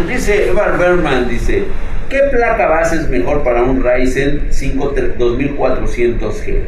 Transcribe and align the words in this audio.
Dice 0.00 0.48
Evan 0.48 0.78
Berman, 0.78 1.28
dice, 1.28 1.64
¿qué 2.08 2.18
placa 2.30 2.66
base 2.66 2.96
es 2.96 3.08
mejor 3.08 3.44
para 3.44 3.62
un 3.62 3.84
Ryzen 3.84 4.48
5 4.50 4.94
2400G? 4.94 6.62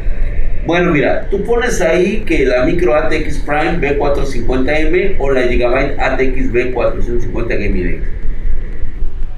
Bueno, 0.65 0.91
mira, 0.91 1.27
tú 1.29 1.43
pones 1.43 1.81
ahí 1.81 2.23
que 2.23 2.45
la 2.45 2.65
micro 2.65 2.95
ATX 2.95 3.39
Prime 3.39 3.79
B450M 3.79 5.17
o 5.19 5.31
la 5.31 5.43
Gigabyte 5.43 5.99
ATX 5.99 6.53
B450 6.53 7.47
Gaming 7.49 8.03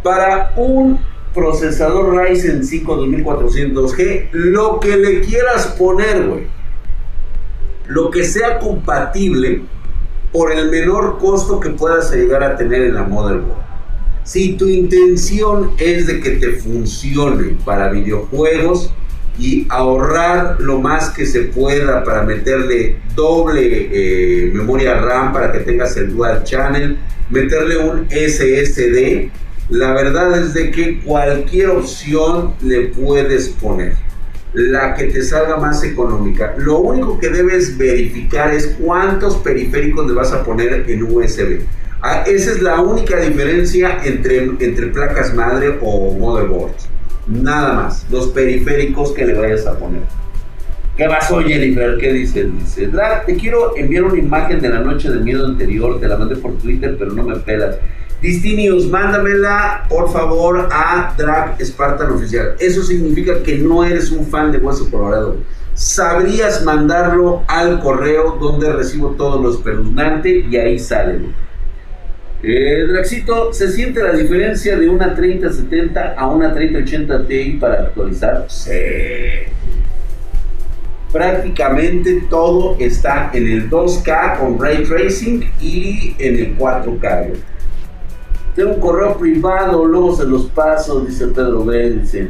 Para 0.04 0.52
un 0.58 1.00
procesador 1.34 2.16
Ryzen 2.16 2.66
5 2.66 3.06
2400G, 3.06 4.30
lo 4.32 4.80
que 4.80 4.98
le 4.98 5.22
quieras 5.22 5.68
poner, 5.78 6.28
güey. 6.28 6.48
Lo 7.88 8.12
que 8.12 8.26
sea 8.26 8.60
compatible 8.60 9.62
por 10.34 10.52
el 10.52 10.70
menor 10.70 11.18
costo 11.20 11.60
que 11.60 11.70
puedas 11.70 12.12
llegar 12.12 12.44
a 12.44 12.58
tener 12.58 12.82
en 12.82 12.96
la 12.96 13.04
motherboard. 13.04 13.67
Si 14.28 14.58
tu 14.58 14.68
intención 14.68 15.72
es 15.78 16.06
de 16.06 16.20
que 16.20 16.32
te 16.32 16.58
funcione 16.58 17.56
para 17.64 17.90
videojuegos 17.90 18.92
y 19.40 19.66
ahorrar 19.70 20.60
lo 20.60 20.80
más 20.80 21.12
que 21.12 21.26
se 21.26 21.44
pueda 21.44 22.04
para 22.04 22.24
meterle 22.24 22.98
doble 23.16 23.88
eh, 23.90 24.52
memoria 24.54 25.00
RAM 25.00 25.32
para 25.32 25.54
que 25.54 25.60
tengas 25.60 25.96
el 25.96 26.14
dual 26.14 26.44
channel, 26.44 26.98
meterle 27.30 27.78
un 27.78 28.06
SSD, 28.10 29.30
la 29.70 29.94
verdad 29.94 30.38
es 30.38 30.54
de 30.54 30.72
que 30.72 31.00
cualquier 31.00 31.70
opción 31.70 32.54
le 32.62 32.88
puedes 32.88 33.48
poner. 33.48 33.96
La 34.54 34.96
que 34.96 35.06
te 35.06 35.22
salga 35.22 35.58
más 35.58 35.84
económica. 35.84 36.56
Lo 36.58 36.80
único 36.80 37.20
que 37.20 37.30
debes 37.30 37.78
verificar 37.78 38.54
es 38.54 38.76
cuántos 38.80 39.38
periféricos 39.38 40.08
le 40.08 40.14
vas 40.14 40.32
a 40.32 40.44
poner 40.44 40.90
en 40.90 41.04
USB. 41.04 41.62
Ah, 42.02 42.24
esa 42.26 42.52
es 42.52 42.62
la 42.62 42.80
única 42.80 43.20
diferencia 43.20 44.00
entre, 44.04 44.44
entre 44.60 44.88
placas 44.88 45.34
madre 45.34 45.78
o 45.82 46.14
motherboards. 46.14 46.88
Nada 47.28 47.74
más. 47.74 48.06
Los 48.10 48.28
periféricos 48.28 49.12
que 49.12 49.26
le 49.26 49.34
vayas 49.34 49.66
a 49.68 49.78
poner. 49.78 50.02
¿Qué 50.98 51.06
pasó, 51.06 51.40
Jennifer? 51.42 51.96
¿Qué 52.00 52.12
dices? 52.12 52.48
Dice, 52.58 52.90
te 53.28 53.36
quiero 53.36 53.78
enviar 53.78 54.06
una 54.06 54.18
imagen 54.18 54.60
de 54.60 54.70
la 54.70 54.80
noche 54.80 55.12
de 55.12 55.20
miedo 55.20 55.46
anterior. 55.46 56.00
Te 56.00 56.08
la 56.08 56.18
mandé 56.18 56.36
por 56.38 56.58
Twitter, 56.58 56.96
pero 56.98 57.12
no 57.12 57.22
me 57.22 57.36
pelas. 57.36 57.78
Distinius, 58.20 58.88
mándamela 58.88 59.86
por 59.90 60.12
favor 60.12 60.68
a 60.72 61.14
Drag 61.16 61.64
Spartan 61.64 62.12
Oficial. 62.14 62.56
Eso 62.60 62.82
significa 62.82 63.44
que 63.44 63.60
no 63.60 63.84
eres 63.86 64.12
un 64.12 64.26
fan 64.26 64.52
de 64.52 64.58
Hueso 64.58 64.90
Colorado. 64.90 65.38
Sabrías 65.76 66.64
mandarlo 66.64 67.44
al 67.48 67.80
correo 67.80 68.38
donde 68.42 68.74
recibo 68.74 69.10
todos 69.12 69.40
los 69.40 69.58
espeluznante 69.58 70.46
y 70.50 70.58
ahí 70.58 70.80
sale. 70.80 71.20
Eh, 72.42 72.86
Draxito, 72.88 73.54
¿se 73.54 73.72
siente 73.72 74.02
la 74.02 74.14
diferencia 74.14 74.76
de 74.78 74.90
una 74.90 75.14
3070 75.14 76.16
a 76.18 76.28
una 76.28 76.56
3080 76.56 77.28
Ti 77.28 77.58
para 77.60 77.82
actualizar? 77.84 78.46
Sí. 78.48 78.72
Prácticamente 81.12 82.26
todo 82.30 82.76
está 82.80 83.32
en 83.34 83.48
el 83.48 83.70
2K 83.70 84.40
con 84.40 84.60
ray 84.60 84.84
tracing 84.84 85.50
y 85.62 86.16
en 86.20 86.36
el 86.36 86.58
4K. 86.58 87.34
Tengo 88.56 88.74
un 88.74 88.80
correo 88.80 89.18
privado, 89.18 89.86
luego 89.86 90.16
se 90.16 90.26
los 90.26 90.48
paso, 90.48 91.02
dice 91.02 91.28
Pedro 91.28 91.64
B. 91.64 91.92
Dice, 91.92 92.30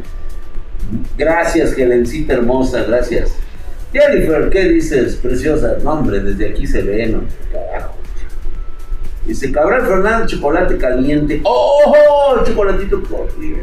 gracias, 1.18 1.78
Helencita 1.78 2.34
hermosa, 2.34 2.84
gracias. 2.84 3.34
Jennifer, 3.94 4.50
¿qué 4.50 4.66
dices? 4.66 5.16
Preciosa. 5.16 5.78
No, 5.84 5.94
hombre, 5.94 6.20
desde 6.20 6.50
aquí 6.50 6.68
se 6.68 6.82
ve, 6.82 7.08
¿no? 7.08 7.22
Carajo. 7.52 7.96
Dice, 9.26 9.52
Cabral 9.52 9.86
Fernández, 9.86 10.28
chocolate 10.28 10.78
caliente. 10.78 11.42
¡Oh! 11.44 12.44
Chocolatito 12.46 13.02
corrido. 13.04 13.60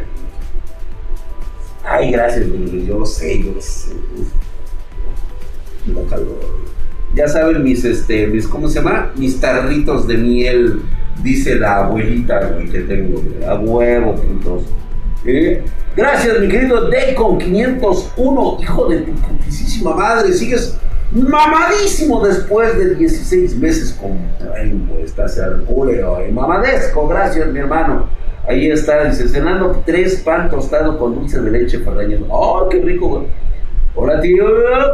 Ay, 1.85 2.11
gracias, 2.13 2.47
yo 2.87 3.05
sé, 3.05 3.43
yo 3.43 3.61
sé. 3.61 3.93
Ya 7.15 7.29
saben 7.29 7.63
mis, 7.63 7.85
este, 7.85 8.27
mis, 8.27 8.47
¿cómo 8.49 8.69
se 8.69 8.81
llama? 8.81 9.13
Mis 9.17 9.41
tarritos 9.41 10.07
de 10.09 10.17
miel 10.17 10.81
dice 11.23 11.57
la 11.57 11.85
abuelita 11.85 12.57
que 12.71 12.81
tengo, 12.81 13.23
a 13.47 13.55
huevo, 13.55 14.15
puntos. 14.17 14.65
¿Eh? 15.25 15.63
Gracias, 15.97 16.41
mi 16.41 16.49
querido 16.49 16.91
Daycon 16.91 17.39
501, 17.39 18.59
hijo 18.61 18.89
de 18.89 18.99
tu 18.99 19.13
putísima 19.13 19.95
madre, 19.95 20.33
sigues 20.33 20.77
mamadísimo 21.13 22.27
después 22.27 22.77
de 22.77 22.97
16 22.97 23.57
meses 23.57 23.93
con 23.93 24.19
tiempo, 24.53 24.97
estás 25.05 25.39
hercúleo 25.39 26.27
y 26.27 26.33
mamadesco, 26.33 27.07
gracias, 27.07 27.47
mi 27.49 27.61
hermano. 27.61 28.09
Ahí 28.47 28.71
está, 28.71 29.05
dice, 29.05 29.29
cenando 29.29 29.83
tres 29.87 30.17
pan 30.17 30.51
tostado 30.51 30.99
con 30.99 31.15
dulce 31.15 31.41
de 31.41 31.51
leche 31.51 31.79
Ferrañez. 31.79 32.21
¡Oh, 32.29 32.69
qué 32.69 32.81
rico, 32.81 33.09
güey! 33.09 33.27
Hola, 33.97 34.21
tío. 34.21 34.45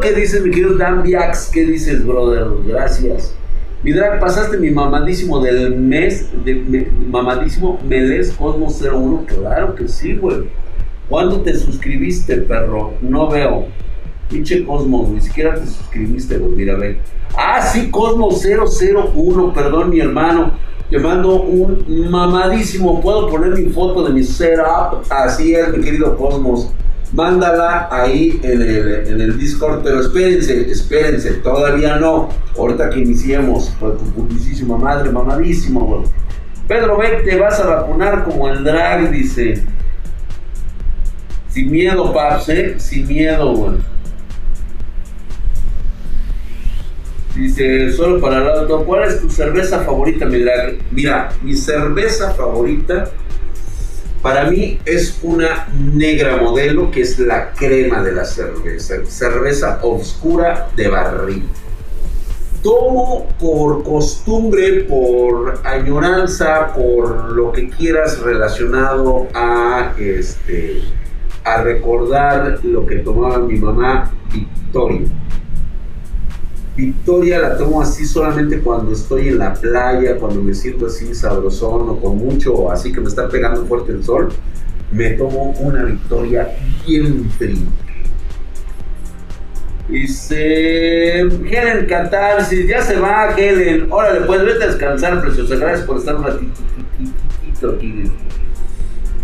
¿Qué 0.02 0.12
dices, 0.12 0.42
mi 0.42 0.50
querido 0.50 0.76
Dan 0.76 1.02
Biax? 1.02 1.48
¿Qué 1.50 1.64
dices, 1.64 2.06
brother? 2.06 2.48
Gracias. 2.66 3.34
Mi 3.82 3.94
pasaste 3.94 4.58
mi 4.58 4.70
mamadísimo 4.70 5.40
del 5.40 5.74
mes, 5.74 6.28
mamadísimo 7.08 7.80
Meles 7.82 8.30
Cosmos 8.32 8.78
01. 8.78 9.24
Claro 9.24 9.74
que 9.74 9.88
sí, 9.88 10.16
güey. 10.16 10.48
¿Cuándo 11.08 11.40
te 11.40 11.56
suscribiste, 11.56 12.36
perro? 12.42 12.92
No 13.00 13.30
veo. 13.30 13.68
Pinche 14.28 14.66
Cosmos, 14.66 15.08
ni 15.08 15.22
siquiera 15.22 15.54
te 15.54 15.66
suscribiste, 15.66 16.36
güey. 16.36 16.52
Mira, 16.52 16.76
ve. 16.76 16.98
Ah, 17.38 17.62
sí, 17.62 17.90
Cosmos 17.90 18.44
001, 18.44 19.54
perdón, 19.54 19.88
mi 19.88 20.00
hermano. 20.00 20.58
Te 20.90 20.98
mando 20.98 21.40
un 21.40 22.10
mamadísimo. 22.10 23.00
Puedo 23.00 23.30
poner 23.30 23.58
mi 23.58 23.70
foto 23.70 24.06
de 24.06 24.12
mi 24.12 24.22
setup. 24.22 25.06
Así 25.08 25.54
es, 25.54 25.74
mi 25.74 25.82
querido 25.82 26.18
Cosmos 26.18 26.74
mándala 27.12 27.88
ahí 27.90 28.40
en 28.42 28.62
el, 29.20 29.38
Discord, 29.38 29.82
pero 29.82 30.00
espérense, 30.00 30.70
espérense, 30.70 31.34
todavía 31.34 31.96
no. 31.96 32.28
Ahorita 32.56 32.90
que 32.90 33.00
iniciemos, 33.00 33.70
por 33.80 33.98
tu 33.98 34.04
putísima 34.12 34.76
madre, 34.76 35.10
mamadísimo, 35.10 36.04
Pedro 36.68 36.98
Beck, 36.98 37.24
te 37.24 37.36
vas 37.36 37.58
a 37.58 37.66
vacunar 37.66 38.24
como 38.24 38.48
el 38.48 38.62
drag, 38.62 39.10
dice. 39.10 39.64
Sin 41.48 41.70
miedo, 41.70 42.12
paps, 42.12 42.48
¿eh? 42.48 42.74
Sin 42.78 43.08
miedo, 43.08 43.54
güey. 43.54 43.78
Dice, 47.34 47.92
solo 47.92 48.20
para 48.20 48.38
el 48.38 48.48
auto, 48.50 48.84
¿cuál 48.84 49.08
es 49.08 49.20
tu 49.20 49.30
cerveza 49.30 49.80
favorita, 49.80 50.26
mi 50.26 50.40
drag? 50.40 50.78
Mira, 50.92 51.30
mi 51.42 51.56
cerveza 51.56 52.34
favorita 52.34 53.10
para 54.22 54.50
mí 54.50 54.78
es 54.84 55.18
una 55.22 55.68
negra 55.72 56.36
modelo 56.36 56.90
que 56.90 57.02
es 57.02 57.18
la 57.18 57.52
crema 57.52 58.02
de 58.02 58.12
la 58.12 58.24
cerveza, 58.24 58.96
cerveza 59.06 59.80
oscura 59.82 60.68
de 60.76 60.88
barril. 60.88 61.48
Tomo 62.62 63.28
por 63.38 63.82
costumbre, 63.82 64.84
por 64.84 65.60
añoranza, 65.64 66.74
por 66.74 67.32
lo 67.32 67.52
que 67.52 67.70
quieras 67.70 68.20
relacionado 68.20 69.28
a 69.34 69.94
este 69.98 70.82
a 71.44 71.62
recordar 71.62 72.58
lo 72.62 72.84
que 72.86 72.96
tomaba 72.96 73.38
mi 73.38 73.56
mamá 73.56 74.12
Victoria. 74.30 75.08
Victoria 76.80 77.38
la 77.40 77.58
tomo 77.58 77.82
así 77.82 78.06
solamente 78.06 78.60
cuando 78.60 78.92
estoy 78.92 79.28
en 79.28 79.38
la 79.38 79.52
playa, 79.52 80.16
cuando 80.16 80.42
me 80.42 80.54
siento 80.54 80.86
así 80.86 81.14
sabrosón 81.14 81.90
o 81.90 82.00
con 82.00 82.16
mucho, 82.16 82.70
así 82.70 82.90
que 82.90 83.00
me 83.00 83.08
está 83.08 83.28
pegando 83.28 83.66
fuerte 83.66 83.92
el 83.92 84.02
sol, 84.02 84.30
me 84.90 85.10
tomo 85.10 85.50
una 85.60 85.84
Victoria 85.84 86.56
bien 86.86 87.30
fría. 87.32 87.58
Dice 89.88 91.20
Helen 91.20 91.86
Catarsis, 91.86 92.66
ya 92.66 92.80
se 92.80 92.98
va 92.98 93.34
Helen. 93.36 93.88
Órale, 93.90 94.20
pues 94.20 94.42
vete 94.44 94.64
a 94.64 94.66
descansar, 94.68 95.20
preciosa. 95.20 95.56
Gracias 95.56 95.86
por 95.86 95.98
estar 95.98 96.14
un 96.14 96.24
ratito 96.24 97.70
aquí. 97.76 98.04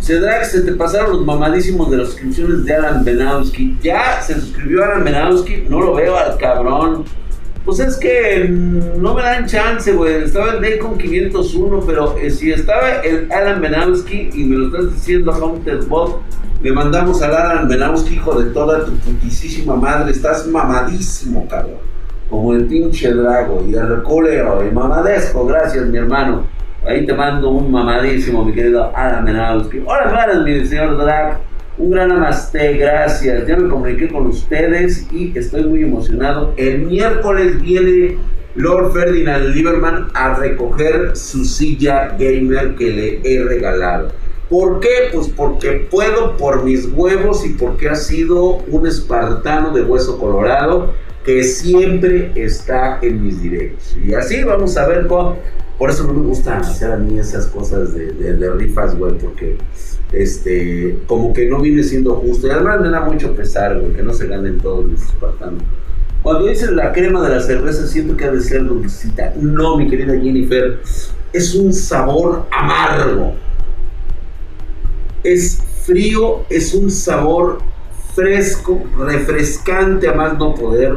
Cedrax, 0.00 0.52
se 0.52 0.60
te 0.60 0.72
pasaron 0.72 1.12
los 1.12 1.24
mamadísimos 1.24 1.90
de 1.90 1.96
las 1.96 2.08
suscripciones 2.08 2.64
de 2.64 2.74
Alan 2.74 3.04
Benowski. 3.04 3.78
Ya 3.82 4.20
se 4.20 4.34
suscribió 4.34 4.84
Alan 4.84 5.04
Benowski, 5.04 5.64
no 5.68 5.80
lo 5.80 5.94
veo 5.94 6.16
al 6.16 6.36
cabrón. 6.36 7.04
Pues 7.66 7.80
es 7.80 7.96
que 7.96 8.48
no 8.48 9.12
me 9.12 9.22
dan 9.22 9.46
chance, 9.46 9.92
güey. 9.92 10.22
Estaba 10.22 10.52
el 10.52 10.62
Day 10.62 10.78
con 10.78 10.96
501, 10.96 11.80
pero 11.84 12.16
eh, 12.16 12.30
si 12.30 12.52
estaba 12.52 13.00
el 13.02 13.30
Alan 13.32 13.60
Benowski 13.60 14.30
y 14.32 14.44
me 14.44 14.56
lo 14.56 14.66
estás 14.68 14.94
diciendo 14.94 15.32
Haunted 15.32 15.88
Bob, 15.88 16.20
le 16.62 16.70
mandamos 16.70 17.20
al 17.22 17.34
Alan 17.34 17.68
Benowski, 17.68 18.14
hijo 18.14 18.40
de 18.40 18.50
toda 18.50 18.84
tu 18.84 18.92
putísima 18.98 19.74
madre. 19.74 20.12
Estás 20.12 20.46
mamadísimo, 20.46 21.48
cabrón. 21.48 21.78
Como 22.30 22.54
el 22.54 22.66
pinche 22.66 23.12
drago 23.12 23.64
y 23.68 23.74
el 23.74 23.88
reculeo 23.96 24.64
y 24.64 24.72
mamadesco. 24.72 25.44
Gracias, 25.44 25.86
mi 25.86 25.98
hermano. 25.98 26.44
Ahí 26.86 27.04
te 27.04 27.14
mando 27.14 27.50
un 27.50 27.72
mamadísimo, 27.72 28.44
mi 28.44 28.52
querido 28.52 28.92
Alan 28.94 29.24
Benowski. 29.24 29.82
Hola, 29.84 30.08
gracias, 30.08 30.44
mi 30.44 30.64
señor 30.66 30.96
Drag. 30.98 31.40
Un 31.78 31.90
gran 31.90 32.08
namaste, 32.08 32.78
gracias. 32.78 33.46
Ya 33.46 33.56
me 33.56 33.68
comuniqué 33.68 34.08
con 34.08 34.26
ustedes 34.28 35.06
y 35.12 35.36
estoy 35.36 35.64
muy 35.64 35.82
emocionado. 35.82 36.54
El 36.56 36.86
miércoles 36.86 37.60
viene 37.60 38.16
Lord 38.54 38.92
Ferdinand 38.92 39.54
Lieberman 39.54 40.08
a 40.14 40.34
recoger 40.34 41.14
su 41.14 41.44
silla 41.44 42.16
gamer 42.18 42.76
que 42.76 42.90
le 42.90 43.20
he 43.22 43.44
regalado. 43.44 44.08
¿Por 44.48 44.80
qué? 44.80 45.10
Pues 45.12 45.28
porque 45.28 45.86
puedo 45.90 46.38
por 46.38 46.64
mis 46.64 46.88
huevos 46.94 47.44
y 47.44 47.50
porque 47.50 47.90
ha 47.90 47.94
sido 47.94 48.62
un 48.68 48.86
espartano 48.86 49.72
de 49.72 49.82
hueso 49.82 50.18
colorado 50.18 50.94
que 51.26 51.44
siempre 51.44 52.32
está 52.36 53.00
en 53.02 53.22
mis 53.22 53.42
directos. 53.42 53.94
Y 54.02 54.14
así 54.14 54.42
vamos 54.44 54.78
a 54.78 54.86
ver 54.88 55.06
cómo... 55.08 55.36
Por 55.78 55.90
eso 55.90 56.04
no 56.04 56.14
me 56.14 56.26
gusta 56.26 56.58
hacer 56.58 56.92
a 56.92 56.96
mí 56.96 57.18
esas 57.18 57.46
cosas 57.46 57.94
de, 57.94 58.50
rifas, 58.56 58.96
güey, 58.96 59.18
porque 59.18 59.58
este, 60.12 60.98
como 61.06 61.34
que 61.34 61.46
no 61.48 61.60
viene 61.60 61.82
siendo 61.82 62.14
justo. 62.14 62.46
Y 62.46 62.50
además 62.50 62.80
me 62.80 62.88
da 62.88 63.00
mucho 63.00 63.34
pesar, 63.34 63.78
güey, 63.78 63.92
que 63.92 64.02
no 64.02 64.14
se 64.14 64.26
ganen 64.26 64.58
todos 64.58 64.86
los 64.86 65.02
espartanos. 65.02 65.62
Cuando 66.22 66.46
dices 66.46 66.70
la 66.72 66.92
crema 66.92 67.22
de 67.22 67.36
la 67.36 67.40
cerveza, 67.40 67.86
siento 67.86 68.16
que 68.16 68.24
ha 68.24 68.32
de 68.32 68.40
ser 68.40 68.64
dulcita. 68.64 69.34
No, 69.38 69.76
mi 69.76 69.88
querida 69.88 70.14
Jennifer, 70.14 70.80
es 71.32 71.54
un 71.54 71.72
sabor 71.72 72.46
amargo. 72.50 73.34
Es 75.22 75.62
frío, 75.84 76.44
es 76.48 76.72
un 76.74 76.90
sabor 76.90 77.58
fresco, 78.14 78.82
refrescante 78.98 80.08
a 80.08 80.14
más 80.14 80.38
no 80.38 80.54
poder. 80.54 80.94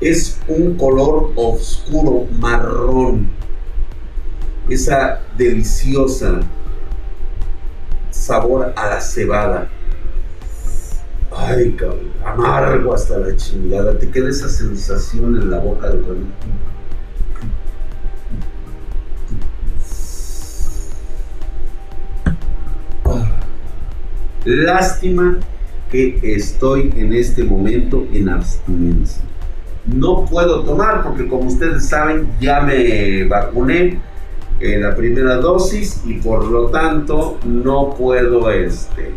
Es 0.00 0.38
un 0.46 0.76
color 0.76 1.32
oscuro, 1.34 2.26
marrón. 2.38 3.37
Esa 4.68 5.20
deliciosa 5.36 6.40
sabor 8.10 8.72
a 8.76 8.86
la 8.88 9.00
cebada. 9.00 9.68
Ay, 11.34 11.72
cabrón, 11.72 12.12
amargo 12.24 12.92
hasta 12.92 13.18
la 13.18 13.34
chingada. 13.36 13.98
Te 13.98 14.10
queda 14.10 14.28
esa 14.28 14.48
sensación 14.48 15.36
en 15.36 15.50
la 15.50 15.58
boca 15.58 15.88
de 15.88 15.98
cuando. 16.00 16.26
Lástima 24.44 25.38
que 25.90 26.20
estoy 26.22 26.92
en 26.96 27.12
este 27.12 27.44
momento 27.44 28.06
en 28.12 28.28
abstinencia. 28.28 29.22
No 29.86 30.24
puedo 30.26 30.64
tomar 30.64 31.02
porque 31.02 31.26
como 31.26 31.48
ustedes 31.48 31.86
saben 31.86 32.28
ya 32.40 32.60
me 32.60 33.24
vacuné 33.24 33.98
en 34.60 34.82
la 34.82 34.94
primera 34.94 35.36
dosis 35.36 36.02
y 36.06 36.14
por 36.14 36.44
lo 36.46 36.66
tanto 36.66 37.38
no 37.44 37.94
puedo 37.96 38.50
este 38.50 39.12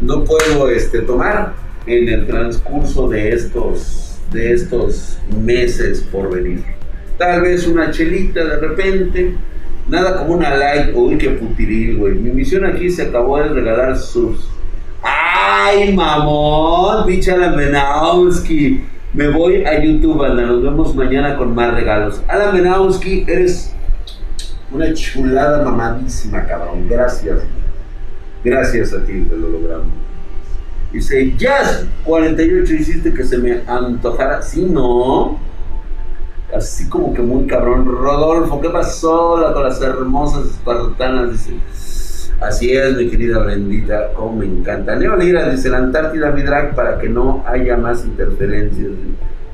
no 0.00 0.24
puedo 0.24 0.68
este 0.68 1.00
tomar 1.00 1.54
en 1.86 2.08
el 2.08 2.26
transcurso 2.26 3.08
de 3.08 3.30
estos 3.30 4.18
de 4.32 4.52
estos 4.52 5.18
meses 5.42 6.06
por 6.12 6.30
venir. 6.30 6.62
Tal 7.16 7.40
vez 7.40 7.66
una 7.66 7.90
chelita 7.90 8.44
de 8.44 8.56
repente, 8.58 9.34
nada 9.88 10.18
como 10.18 10.34
una 10.34 10.56
light, 10.56 10.94
uy 10.94 11.16
qué 11.18 11.30
putiril, 11.30 11.96
güey. 11.96 12.14
Mi 12.14 12.30
misión 12.30 12.64
aquí 12.64 12.90
se 12.90 13.02
acabó 13.02 13.38
de 13.38 13.48
regalar 13.48 13.96
sus 13.96 14.48
¡Ay, 15.02 15.92
mamón! 15.94 17.06
Bicha 17.06 17.36
Menowski. 17.36 18.82
Me 19.14 19.28
voy 19.28 19.64
a 19.64 19.82
YouTube, 19.82 20.22
anda. 20.22 20.42
Nos 20.42 20.62
vemos 20.62 20.94
mañana 20.94 21.36
con 21.36 21.54
más 21.54 21.72
regalos. 21.74 22.22
Alan 22.28 22.54
Menowski, 22.54 23.24
eres 23.26 23.74
una 24.70 24.92
chulada 24.92 25.62
mamadísima, 25.64 26.44
cabrón. 26.44 26.86
Gracias. 26.88 27.40
Gracias 28.44 28.92
a 28.92 29.04
ti, 29.04 29.24
que 29.28 29.36
lo 29.36 29.48
logramos. 29.48 29.88
Dice, 30.92 31.34
Jazz 31.36 31.86
48 32.04 32.74
hiciste 32.74 33.12
que 33.12 33.24
se 33.24 33.38
me 33.38 33.62
antojara. 33.66 34.42
Sí, 34.42 34.62
no. 34.62 35.38
Así 36.54 36.88
como 36.88 37.12
que 37.14 37.22
muy 37.22 37.46
cabrón. 37.46 37.86
Rodolfo, 37.86 38.60
¿qué 38.60 38.68
pasó 38.70 39.38
con 39.54 39.62
las 39.62 39.80
hermosas 39.80 40.46
espartanas? 40.46 41.32
Dice. 41.32 41.54
Así 42.40 42.70
es, 42.70 42.96
mi 42.96 43.08
querida 43.08 43.38
Brendita, 43.38 44.12
como 44.14 44.36
me 44.36 44.46
encanta. 44.46 44.94
Leo 44.94 45.16
Lira 45.16 45.48
dice, 45.50 45.70
la 45.70 45.78
Antártida, 45.78 46.30
mi 46.30 46.42
drag, 46.42 46.74
para 46.76 46.98
que 46.98 47.08
no 47.08 47.42
haya 47.44 47.76
más 47.76 48.04
interferencias. 48.04 48.90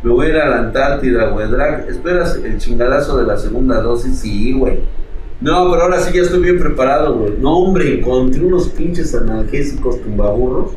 Me 0.02 0.10
voy 0.10 0.26
a 0.26 0.28
ir 0.28 0.36
a 0.36 0.48
la 0.50 0.58
Antártida, 0.58 1.28
güey, 1.30 1.50
drag. 1.50 1.88
¿Esperas 1.88 2.36
el 2.36 2.58
chingadazo 2.58 3.16
de 3.16 3.26
la 3.26 3.38
segunda 3.38 3.80
dosis? 3.80 4.18
Sí, 4.18 4.52
güey. 4.52 4.80
No, 5.40 5.70
pero 5.70 5.84
ahora 5.84 6.00
sí 6.00 6.14
ya 6.14 6.22
estoy 6.22 6.42
bien 6.42 6.58
preparado, 6.58 7.16
güey. 7.16 7.32
No, 7.38 7.56
hombre, 7.56 8.00
encontré 8.00 8.44
unos 8.44 8.68
pinches 8.68 9.14
analgésicos 9.14 10.02
tumbaburros. 10.02 10.72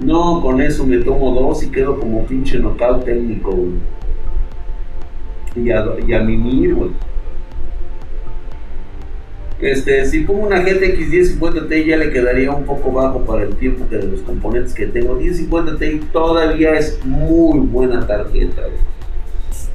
No, 0.00 0.42
con 0.42 0.60
eso 0.60 0.86
me 0.86 0.98
tomo 0.98 1.34
dos 1.34 1.62
y 1.62 1.70
quedo 1.70 1.98
como 1.98 2.26
pinche 2.26 2.58
knockout 2.58 3.06
técnico, 3.06 3.50
güey. 3.50 3.72
Y 5.56 5.70
a, 5.70 5.86
y 6.06 6.12
a 6.12 6.20
mimir, 6.20 6.74
güey. 6.74 6.90
Este, 9.60 10.06
si 10.06 10.20
pongo 10.20 10.46
una 10.46 10.60
GTX 10.60 11.08
1050 11.08 11.68
Ti 11.68 11.84
ya 11.84 11.96
le 11.96 12.12
quedaría 12.12 12.52
un 12.52 12.64
poco 12.64 12.92
bajo 12.92 13.24
para 13.24 13.42
el 13.42 13.56
tiempo 13.56 13.84
de 13.90 14.04
los 14.04 14.20
componentes 14.20 14.72
que 14.72 14.86
tengo. 14.86 15.14
1050 15.14 15.78
Ti 15.78 16.00
todavía 16.12 16.74
es 16.74 17.04
muy 17.04 17.58
buena 17.58 18.06
tarjeta. 18.06 18.62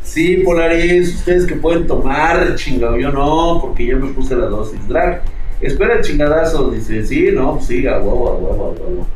Sí, 0.02 0.38
Polaris, 0.46 1.16
ustedes 1.16 1.46
que 1.46 1.56
pueden 1.56 1.88
tomar, 1.88 2.56
chingado, 2.56 2.98
yo 2.98 3.12
no, 3.12 3.60
porque 3.62 3.88
ya 3.88 3.96
me 3.96 4.12
puse 4.14 4.36
la 4.36 4.46
dosis 4.46 4.88
drag. 4.88 5.22
Espera 5.60 5.96
el 5.96 6.02
chingadazo, 6.02 6.72
dice, 6.72 7.06
sí, 7.06 7.30
no, 7.34 7.60
sí, 7.62 7.88
a 7.88 7.98
huevo, 7.98 8.30
a 8.30 8.36
huevo, 8.36 8.66
a 8.66 8.70
huevo. 8.70 9.08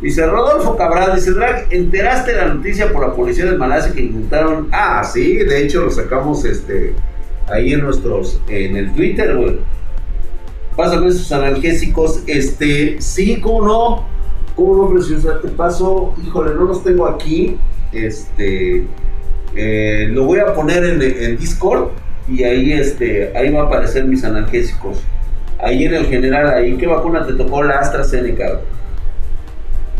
Dice 0.00 0.26
Rodolfo 0.26 0.76
Cabral, 0.76 1.14
dice 1.14 1.30
Drag, 1.30 1.66
¿enteraste 1.70 2.34
la 2.34 2.48
noticia 2.48 2.92
por 2.92 3.06
la 3.06 3.14
policía 3.14 3.46
de 3.46 3.56
Malasia 3.56 3.92
que 3.92 4.02
intentaron? 4.02 4.68
Ah, 4.72 5.02
sí, 5.04 5.36
de 5.36 5.62
hecho 5.62 5.82
lo 5.82 5.90
sacamos 5.90 6.44
este 6.44 6.92
ahí 7.46 7.72
en 7.72 7.82
nuestros, 7.82 8.40
en 8.48 8.76
el 8.76 8.92
Twitter, 8.92 9.34
güey 9.36 9.58
pásame 10.76 11.08
esos 11.08 11.30
analgésicos, 11.32 12.22
este, 12.26 13.00
sí, 13.00 13.40
cómo 13.40 13.66
no, 13.66 14.04
cómo 14.56 14.76
no, 14.76 14.90
preciosa, 14.90 15.40
te 15.40 15.48
paso, 15.48 16.14
híjole, 16.24 16.54
no 16.54 16.64
los 16.64 16.82
tengo 16.82 17.06
aquí, 17.06 17.56
este, 17.92 18.86
eh, 19.54 20.08
lo 20.10 20.24
voy 20.24 20.40
a 20.40 20.52
poner 20.54 20.84
en, 20.84 21.36
Discord 21.38 21.90
y 22.28 22.42
ahí, 22.42 22.72
este, 22.72 23.36
ahí 23.36 23.52
va 23.52 23.62
a 23.62 23.66
aparecer 23.66 24.04
mis 24.04 24.24
analgésicos, 24.24 24.98
ahí 25.62 25.84
en 25.84 25.94
el 25.94 26.06
general, 26.06 26.48
ahí, 26.48 26.76
¿qué 26.76 26.86
vacuna 26.86 27.26
te 27.26 27.34
tocó? 27.34 27.62
La 27.62 27.78
AstraZeneca, 27.78 28.60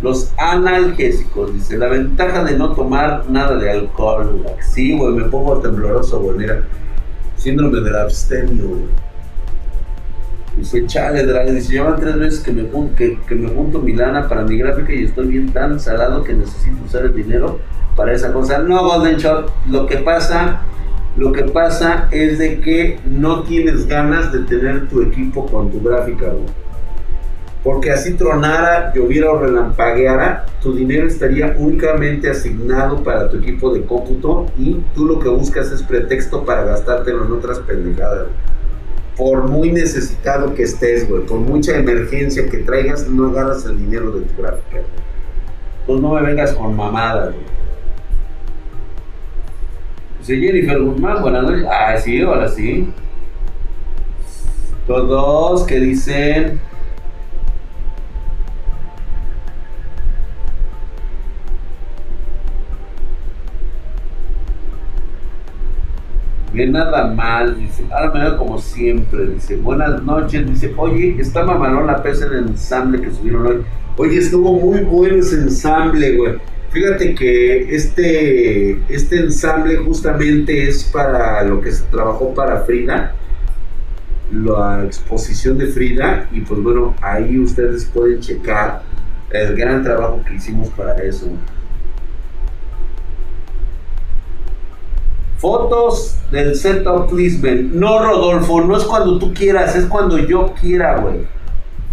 los 0.02 0.32
analgésicos, 0.38 1.54
dice, 1.54 1.78
la 1.78 1.86
ventaja 1.86 2.42
de 2.42 2.58
no 2.58 2.72
tomar 2.72 3.30
nada 3.30 3.56
de 3.56 3.70
alcohol, 3.70 4.44
sí, 4.60 4.96
güey, 4.98 5.14
me 5.14 5.24
pongo 5.24 5.60
tembloroso, 5.60 6.20
güey, 6.20 6.38
mira, 6.38 6.64
síndrome 7.36 7.80
del 7.80 7.96
abstemio, 7.96 8.66
güey 8.66 9.03
Dice, 10.56 10.86
chale, 10.86 11.24
Drag, 11.24 11.50
dice, 11.50 11.72
llevan 11.72 11.98
tres 11.98 12.16
veces 12.16 12.40
que 12.40 12.52
me, 12.52 12.68
que, 12.94 13.18
que 13.26 13.34
me 13.34 13.48
junto 13.48 13.80
mi 13.80 13.92
lana 13.92 14.28
para 14.28 14.44
mi 14.44 14.56
gráfica 14.56 14.92
y 14.92 15.04
estoy 15.04 15.26
bien 15.26 15.52
tan 15.52 15.80
salado 15.80 16.22
que 16.22 16.32
necesito 16.32 16.76
usar 16.84 17.06
el 17.06 17.14
dinero 17.14 17.58
para 17.96 18.12
esa 18.12 18.32
cosa. 18.32 18.58
No, 18.58 18.84
Golden 18.84 19.16
Shot, 19.16 19.52
lo 19.68 19.86
que 19.86 19.96
pasa, 19.96 20.62
lo 21.16 21.32
que 21.32 21.42
pasa 21.42 22.08
es 22.12 22.38
de 22.38 22.60
que 22.60 23.00
no 23.04 23.42
tienes 23.42 23.86
ganas 23.86 24.32
de 24.32 24.40
tener 24.40 24.88
tu 24.88 25.02
equipo 25.02 25.44
con 25.46 25.72
tu 25.72 25.82
gráfica, 25.82 26.26
Porque 27.64 27.90
así 27.90 28.14
tronara, 28.14 28.92
lloviera 28.94 29.32
o 29.32 29.40
relampagueara, 29.40 30.46
tu 30.62 30.72
dinero 30.72 31.08
estaría 31.08 31.56
únicamente 31.58 32.30
asignado 32.30 33.02
para 33.02 33.28
tu 33.28 33.38
equipo 33.38 33.74
de 33.74 33.82
cómputo 33.84 34.46
y 34.56 34.80
tú 34.94 35.06
lo 35.06 35.18
que 35.18 35.28
buscas 35.28 35.72
es 35.72 35.82
pretexto 35.82 36.44
para 36.44 36.62
gastártelo 36.62 37.24
en 37.24 37.32
otras 37.32 37.58
pendejadas 37.58 38.28
por 39.16 39.48
muy 39.48 39.70
necesitado 39.70 40.54
que 40.54 40.64
estés, 40.64 41.08
güey, 41.08 41.22
por 41.24 41.38
mucha 41.38 41.76
emergencia 41.76 42.48
que 42.48 42.58
traigas, 42.58 43.08
no 43.08 43.32
ganas 43.32 43.64
el 43.64 43.78
dinero 43.78 44.10
de 44.12 44.22
tu 44.22 44.42
gráfica. 44.42 44.82
Pues 45.86 46.00
no 46.00 46.14
me 46.14 46.22
vengas 46.22 46.52
con 46.54 46.74
mamadas, 46.74 47.32
güey. 47.34 47.54
Dice 50.18 50.36
Jennifer 50.38 50.80
Guzmán, 50.80 51.20
buenas 51.22 51.42
noches. 51.42 51.66
Ah, 51.70 51.96
sí, 51.98 52.20
ahora 52.22 52.48
sí. 52.48 52.88
Todos 54.86 55.64
que 55.64 55.78
dicen 55.78 56.60
Bien, 66.54 66.70
nada 66.70 67.08
mal, 67.08 67.58
dice. 67.58 67.82
Ahora 67.90 68.12
me 68.12 68.20
veo 68.20 68.36
como 68.38 68.60
siempre, 68.60 69.26
dice. 69.26 69.56
Buenas 69.56 70.00
noches, 70.04 70.48
dice. 70.48 70.72
Oye, 70.76 71.16
está 71.18 71.44
mamalón 71.44 71.88
la 71.88 72.00
pesa 72.00 72.28
del 72.28 72.46
ensamble 72.46 73.00
que 73.00 73.10
subieron 73.10 73.44
hoy. 73.44 73.64
Oye, 73.96 74.18
estuvo 74.18 74.52
muy 74.52 74.82
bueno 74.82 75.16
ese 75.16 75.34
ensamble, 75.34 76.16
güey. 76.16 76.34
Fíjate 76.70 77.16
que 77.16 77.74
este, 77.74 78.78
este 78.88 79.18
ensamble 79.18 79.78
justamente 79.78 80.68
es 80.68 80.84
para 80.84 81.42
lo 81.42 81.60
que 81.60 81.72
se 81.72 81.82
trabajó 81.86 82.32
para 82.32 82.60
Frida, 82.60 83.16
la 84.32 84.84
exposición 84.84 85.58
de 85.58 85.66
Frida, 85.66 86.28
y 86.30 86.42
pues 86.42 86.62
bueno, 86.62 86.94
ahí 87.00 87.36
ustedes 87.36 87.84
pueden 87.86 88.20
checar 88.20 88.82
el 89.30 89.56
gran 89.56 89.82
trabajo 89.82 90.20
que 90.24 90.34
hicimos 90.34 90.68
para 90.70 90.96
eso. 90.98 91.26
Fotos 95.44 96.16
del 96.30 96.54
setup 96.54 97.10
placement. 97.10 97.74
No, 97.74 98.02
Rodolfo, 98.02 98.62
no 98.62 98.78
es 98.78 98.84
cuando 98.84 99.18
tú 99.18 99.34
quieras, 99.34 99.76
es 99.76 99.84
cuando 99.84 100.16
yo 100.16 100.54
quiera, 100.58 100.98
güey. 101.02 101.16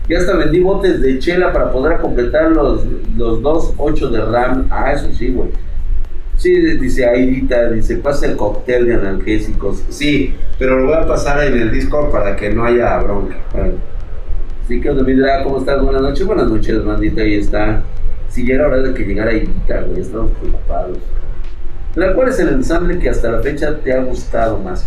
Ya 0.08 0.20
hasta 0.20 0.38
vendí 0.38 0.62
botes 0.62 1.01
de 1.01 1.20
chela 1.20 1.51
para 1.51 1.70
poder 1.70 2.00
completar 2.00 2.51
los, 2.51 2.86
los 3.17 3.41
dos 3.41 3.74
8 3.75 4.08
de 4.10 4.22
RAM. 4.22 4.67
Ah, 4.70 4.93
eso 4.93 5.12
sí, 5.12 5.34
güey. 5.34 5.50
Sí, 6.38 6.55
dice 6.77 7.05
Aidita, 7.05 7.70
dice, 7.72 7.98
pasa 7.98 8.27
el 8.27 8.38
cóctel 8.38 8.86
de 8.86 8.93
analgésicos. 8.93 9.84
Sí, 9.89 10.34
pero 10.58 10.79
lo 10.79 10.86
voy 10.86 10.96
a 10.96 11.05
pasar 11.05 11.43
en 11.43 11.60
el 11.60 11.74
Discord 11.74 12.10
para 12.10 12.38
que 12.38 12.51
no 12.51 12.63
haya 12.63 13.00
bronca. 13.00 13.36
Así 14.63 14.79
que, 14.79 14.88
Domindra, 14.91 15.43
¿cómo 15.43 15.58
estás? 15.58 15.84
Buenas 15.84 16.03
noches, 16.03 16.25
buenas 16.25 16.48
noches, 16.48 16.86
bandita, 16.86 17.22
ahí 17.22 17.34
está. 17.34 17.84
Si 18.29 18.48
ya 18.48 18.55
era 18.55 18.67
hora 18.67 18.77
de 18.77 18.93
que 18.93 19.03
llegara 19.03 19.31
Aidita, 19.31 19.81
güey, 19.81 20.00
estamos 20.00 20.31
preocupados. 20.39 21.00
¿Cuál 21.93 22.29
es 22.29 22.39
el 22.39 22.50
ensamble 22.50 23.00
que 23.00 23.10
hasta 23.10 23.29
la 23.31 23.39
fecha 23.39 23.75
te 23.77 23.91
ha 23.91 24.01
gustado 24.01 24.57
más? 24.60 24.86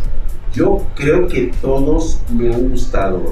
Yo 0.54 0.86
creo 0.94 1.26
que 1.28 1.52
todos 1.60 2.20
me 2.32 2.54
han 2.54 2.70
gustado, 2.70 3.22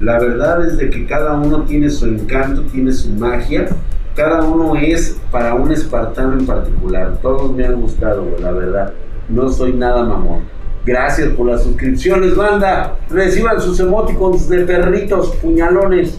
La 0.00 0.18
verdad 0.18 0.66
es 0.66 0.78
de 0.78 0.90
que 0.90 1.06
cada 1.06 1.34
uno 1.34 1.64
tiene 1.64 1.90
su 1.90 2.06
encanto, 2.06 2.62
tiene 2.62 2.92
su 2.92 3.10
magia. 3.10 3.68
Cada 4.16 4.42
uno 4.42 4.74
es 4.76 5.16
para 5.30 5.54
un 5.54 5.70
espartano 5.70 6.38
en 6.38 6.46
particular. 6.46 7.18
Todos 7.22 7.54
me 7.54 7.64
han 7.64 7.80
gustado, 7.80 8.26
la 8.40 8.50
verdad. 8.50 8.92
No 9.28 9.48
soy 9.48 9.72
nada 9.74 10.02
mamón. 10.02 10.40
Gracias 10.84 11.28
por 11.30 11.46
las 11.46 11.62
suscripciones, 11.62 12.34
banda. 12.34 12.96
Reciban 13.10 13.60
sus 13.60 13.78
emoticons 13.78 14.48
de 14.48 14.64
perritos, 14.64 15.36
puñalones. 15.36 16.18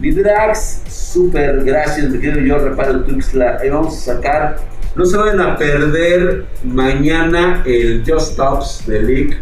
Vidrax, 0.00 0.82
super, 0.88 1.62
gracias, 1.64 2.10
me 2.10 2.18
querido 2.18 2.40
yo, 2.40 2.58
reparo 2.58 2.92
el 2.92 3.04
Tuxla. 3.04 3.58
Ahí 3.60 3.68
vamos 3.68 3.96
a 3.96 4.14
sacar 4.14 4.56
no 4.96 5.04
se 5.04 5.16
vayan 5.16 5.40
a 5.40 5.56
perder 5.56 6.46
mañana 6.62 7.62
el 7.66 8.04
Just 8.06 8.32
Stops 8.32 8.86
de 8.86 9.02
League. 9.02 9.38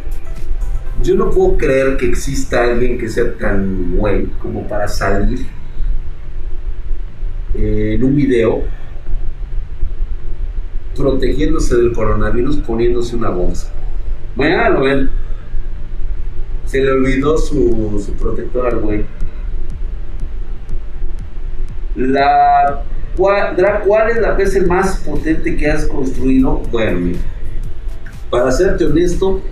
Yo 1.02 1.14
no 1.14 1.30
puedo 1.30 1.56
creer 1.58 1.96
que 1.96 2.06
exista 2.06 2.62
alguien 2.62 2.96
que 2.96 3.08
sea 3.08 3.34
tan 3.34 3.96
güey 3.96 4.26
como 4.40 4.66
para 4.66 4.88
salir 4.88 5.46
eh, 7.54 7.94
en 7.96 8.04
un 8.04 8.16
video 8.16 8.62
protegiéndose 10.96 11.76
del 11.76 11.92
coronavirus 11.92 12.58
poniéndose 12.58 13.16
una 13.16 13.30
bolsa. 13.30 13.70
Mañana 14.36 14.70
lo 14.70 14.80
ven. 14.82 15.10
Se 16.64 16.82
le 16.82 16.92
olvidó 16.92 17.36
su, 17.36 18.02
su 18.04 18.12
protector 18.14 18.66
al 18.66 18.78
güey. 18.78 19.04
La 21.96 22.84
¿Cuál, 23.16 23.56
¿cuál 23.86 24.10
es 24.10 24.20
la 24.20 24.36
PC 24.36 24.62
más 24.62 24.96
potente 25.00 25.56
que 25.56 25.70
has 25.70 25.84
construido? 25.84 26.62
Bueno, 26.70 27.18
para 28.30 28.50
serte 28.50 28.86
honesto, 28.86 29.42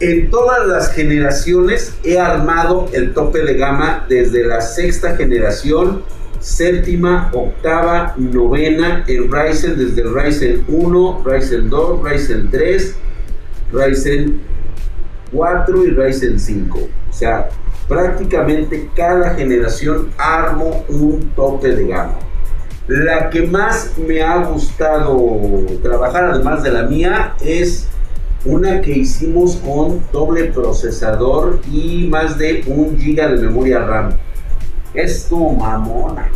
en 0.00 0.30
todas 0.30 0.66
las 0.66 0.92
generaciones 0.92 1.94
he 2.02 2.18
armado 2.18 2.88
el 2.92 3.12
tope 3.14 3.44
de 3.44 3.54
gama 3.54 4.06
desde 4.08 4.44
la 4.44 4.60
sexta 4.60 5.14
generación, 5.14 6.02
séptima, 6.40 7.30
octava, 7.32 8.14
novena, 8.16 9.04
en 9.06 9.30
Ryzen 9.30 9.78
desde 9.78 10.02
el 10.02 10.14
Ryzen 10.14 10.64
1, 10.66 11.22
Ryzen 11.24 11.70
2, 11.70 12.02
Ryzen 12.02 12.50
3, 12.50 12.96
Ryzen 13.72 14.40
4 15.32 15.84
y 15.84 15.90
Ryzen 15.90 16.40
5. 16.40 16.78
O 16.78 17.12
sea, 17.12 17.50
prácticamente 17.86 18.88
cada 18.96 19.34
generación 19.34 20.08
armo 20.18 20.84
un 20.88 21.30
tope 21.36 21.68
de 21.76 21.86
gama. 21.86 22.29
La 22.90 23.30
que 23.30 23.46
más 23.46 23.92
me 24.04 24.20
ha 24.20 24.46
gustado 24.46 25.16
trabajar, 25.80 26.24
además 26.24 26.64
de 26.64 26.72
la 26.72 26.82
mía, 26.82 27.36
es 27.40 27.86
una 28.44 28.80
que 28.80 28.90
hicimos 28.90 29.54
con 29.64 30.02
doble 30.12 30.46
procesador 30.46 31.60
y 31.70 32.08
más 32.08 32.36
de 32.36 32.64
un 32.66 32.98
giga 32.98 33.28
de 33.28 33.46
memoria 33.46 33.78
RAM. 33.78 34.14
Esto 34.92 35.36
mamona. 35.36 36.32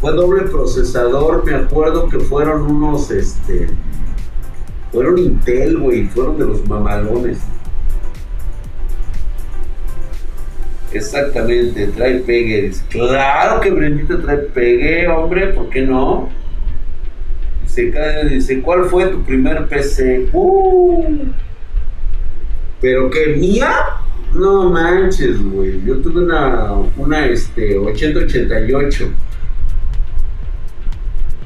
Fue 0.00 0.12
doble 0.12 0.42
procesador, 0.42 1.44
me 1.44 1.56
acuerdo 1.56 2.08
que 2.08 2.20
fueron 2.20 2.62
unos, 2.62 3.10
este, 3.10 3.66
fueron 4.92 5.18
Intel, 5.18 5.78
güey, 5.78 6.06
fueron 6.06 6.38
de 6.38 6.46
los 6.46 6.64
mamalones. 6.68 7.38
Exactamente, 10.94 11.88
trae 11.88 12.20
pegue. 12.20 12.70
Claro 12.88 13.60
que 13.60 13.70
Brendita 13.70 14.20
trae 14.20 14.38
pegue, 14.38 15.08
hombre, 15.08 15.48
¿por 15.48 15.68
qué 15.70 15.82
no? 15.82 16.28
Cae, 17.92 18.28
dice, 18.28 18.62
¿cuál 18.62 18.84
fue 18.84 19.06
tu 19.06 19.24
primer 19.24 19.66
PC? 19.66 20.28
Uh, 20.32 21.24
¿Pero 22.80 23.10
qué? 23.10 23.34
¿Mía? 23.36 23.72
No 24.32 24.70
manches, 24.70 25.42
güey. 25.42 25.84
Yo 25.84 25.96
tuve 25.96 26.22
una, 26.22 26.72
una 26.96 27.26
este, 27.26 27.76
8088. 27.76 29.10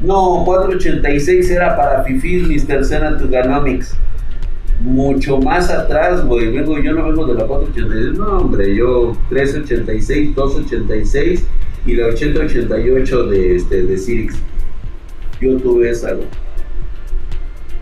No, 0.02 0.42
486 0.44 1.50
era 1.50 1.74
para 1.74 2.04
Fifis, 2.04 2.46
Mr. 2.46 2.84
Sena 2.84 3.16
Tuganomics 3.16 3.96
mucho 4.80 5.38
más 5.38 5.70
atrás, 5.70 6.24
güey. 6.24 6.50
Vengo, 6.50 6.78
yo 6.78 6.92
no 6.92 7.06
vengo 7.06 7.26
de 7.26 7.34
la 7.34 7.46
486, 7.46 8.18
no, 8.18 8.38
hombre, 8.38 8.74
yo 8.74 9.16
386, 9.28 10.34
286 10.34 11.46
y 11.86 11.94
la 11.94 12.06
8088 12.06 13.22
de, 13.24 13.56
este, 13.56 13.82
de 13.82 13.98
Sirix. 13.98 14.34
Yo 15.40 15.56
tuve 15.56 15.90
esa, 15.90 16.12
güey. 16.12 16.26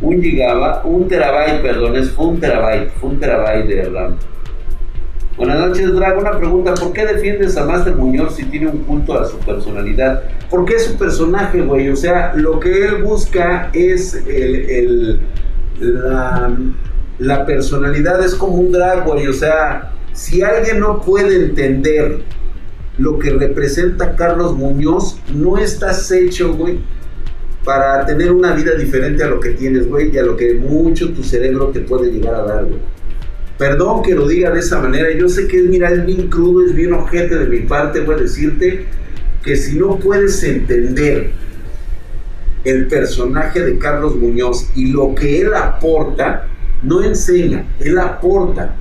Un 0.00 0.22
gigabyte, 0.22 0.84
un 0.84 1.08
terabyte, 1.08 1.62
perdón, 1.62 1.96
es 1.96 2.12
un 2.18 2.38
terabyte, 2.38 2.90
fue 3.00 3.10
un 3.10 3.18
terabyte 3.18 3.66
de 3.66 3.82
RAM. 3.88 4.16
Buenas 5.36 5.58
noches, 5.58 5.92
Drago. 5.92 6.20
Una 6.20 6.38
pregunta: 6.38 6.72
¿por 6.74 6.94
qué 6.94 7.04
defiendes 7.04 7.58
a 7.58 7.66
Master 7.66 7.94
Muñoz 7.94 8.36
si 8.36 8.44
tiene 8.44 8.68
un 8.68 8.78
culto 8.84 9.20
a 9.20 9.26
su 9.26 9.36
personalidad? 9.38 10.22
Porque 10.48 10.76
es 10.76 10.86
su 10.86 10.96
personaje, 10.96 11.60
güey. 11.60 11.90
O 11.90 11.96
sea, 11.96 12.32
lo 12.34 12.58
que 12.58 12.86
él 12.86 13.02
busca 13.02 13.68
es 13.74 14.14
el, 14.14 14.70
el 14.70 15.20
la, 15.80 16.56
la 17.18 17.46
personalidad 17.46 18.24
es 18.24 18.34
como 18.34 18.54
un 18.54 18.72
drag, 18.72 19.04
güey. 19.04 19.26
O 19.26 19.32
sea, 19.32 19.92
si 20.12 20.42
alguien 20.42 20.80
no 20.80 21.00
puede 21.02 21.36
entender 21.36 22.20
lo 22.98 23.18
que 23.18 23.30
representa 23.30 24.16
Carlos 24.16 24.54
Muñoz, 24.54 25.20
no 25.34 25.58
estás 25.58 26.10
hecho, 26.10 26.54
güey, 26.54 26.78
para 27.64 28.06
tener 28.06 28.32
una 28.32 28.54
vida 28.54 28.74
diferente 28.74 29.22
a 29.22 29.28
lo 29.28 29.40
que 29.40 29.50
tienes, 29.50 29.88
güey, 29.88 30.14
y 30.14 30.18
a 30.18 30.22
lo 30.22 30.36
que 30.36 30.54
mucho 30.54 31.12
tu 31.12 31.22
cerebro 31.22 31.66
te 31.68 31.80
puede 31.80 32.10
llegar 32.10 32.34
a 32.34 32.42
dar, 32.44 32.64
güey. 32.64 32.80
Perdón 33.58 34.02
que 34.02 34.14
lo 34.14 34.28
diga 34.28 34.50
de 34.50 34.60
esa 34.60 34.80
manera, 34.80 35.10
yo 35.12 35.28
sé 35.28 35.48
que 35.48 35.58
es, 35.58 35.64
es 35.64 36.06
bien 36.06 36.28
crudo, 36.28 36.64
es 36.66 36.74
bien 36.74 36.92
ojete 36.92 37.36
de 37.38 37.46
mi 37.46 37.60
parte, 37.60 38.00
a 38.00 38.14
decirte 38.14 38.84
que 39.42 39.56
si 39.56 39.78
no 39.78 39.98
puedes 39.98 40.42
entender 40.42 41.30
el 42.66 42.88
personaje 42.88 43.60
de 43.60 43.78
Carlos 43.78 44.16
Muñoz 44.16 44.70
y 44.74 44.92
lo 44.92 45.14
que 45.14 45.40
él 45.40 45.54
aporta, 45.54 46.46
no 46.82 47.02
enseña, 47.02 47.64
él 47.80 47.98
aporta 47.98 48.74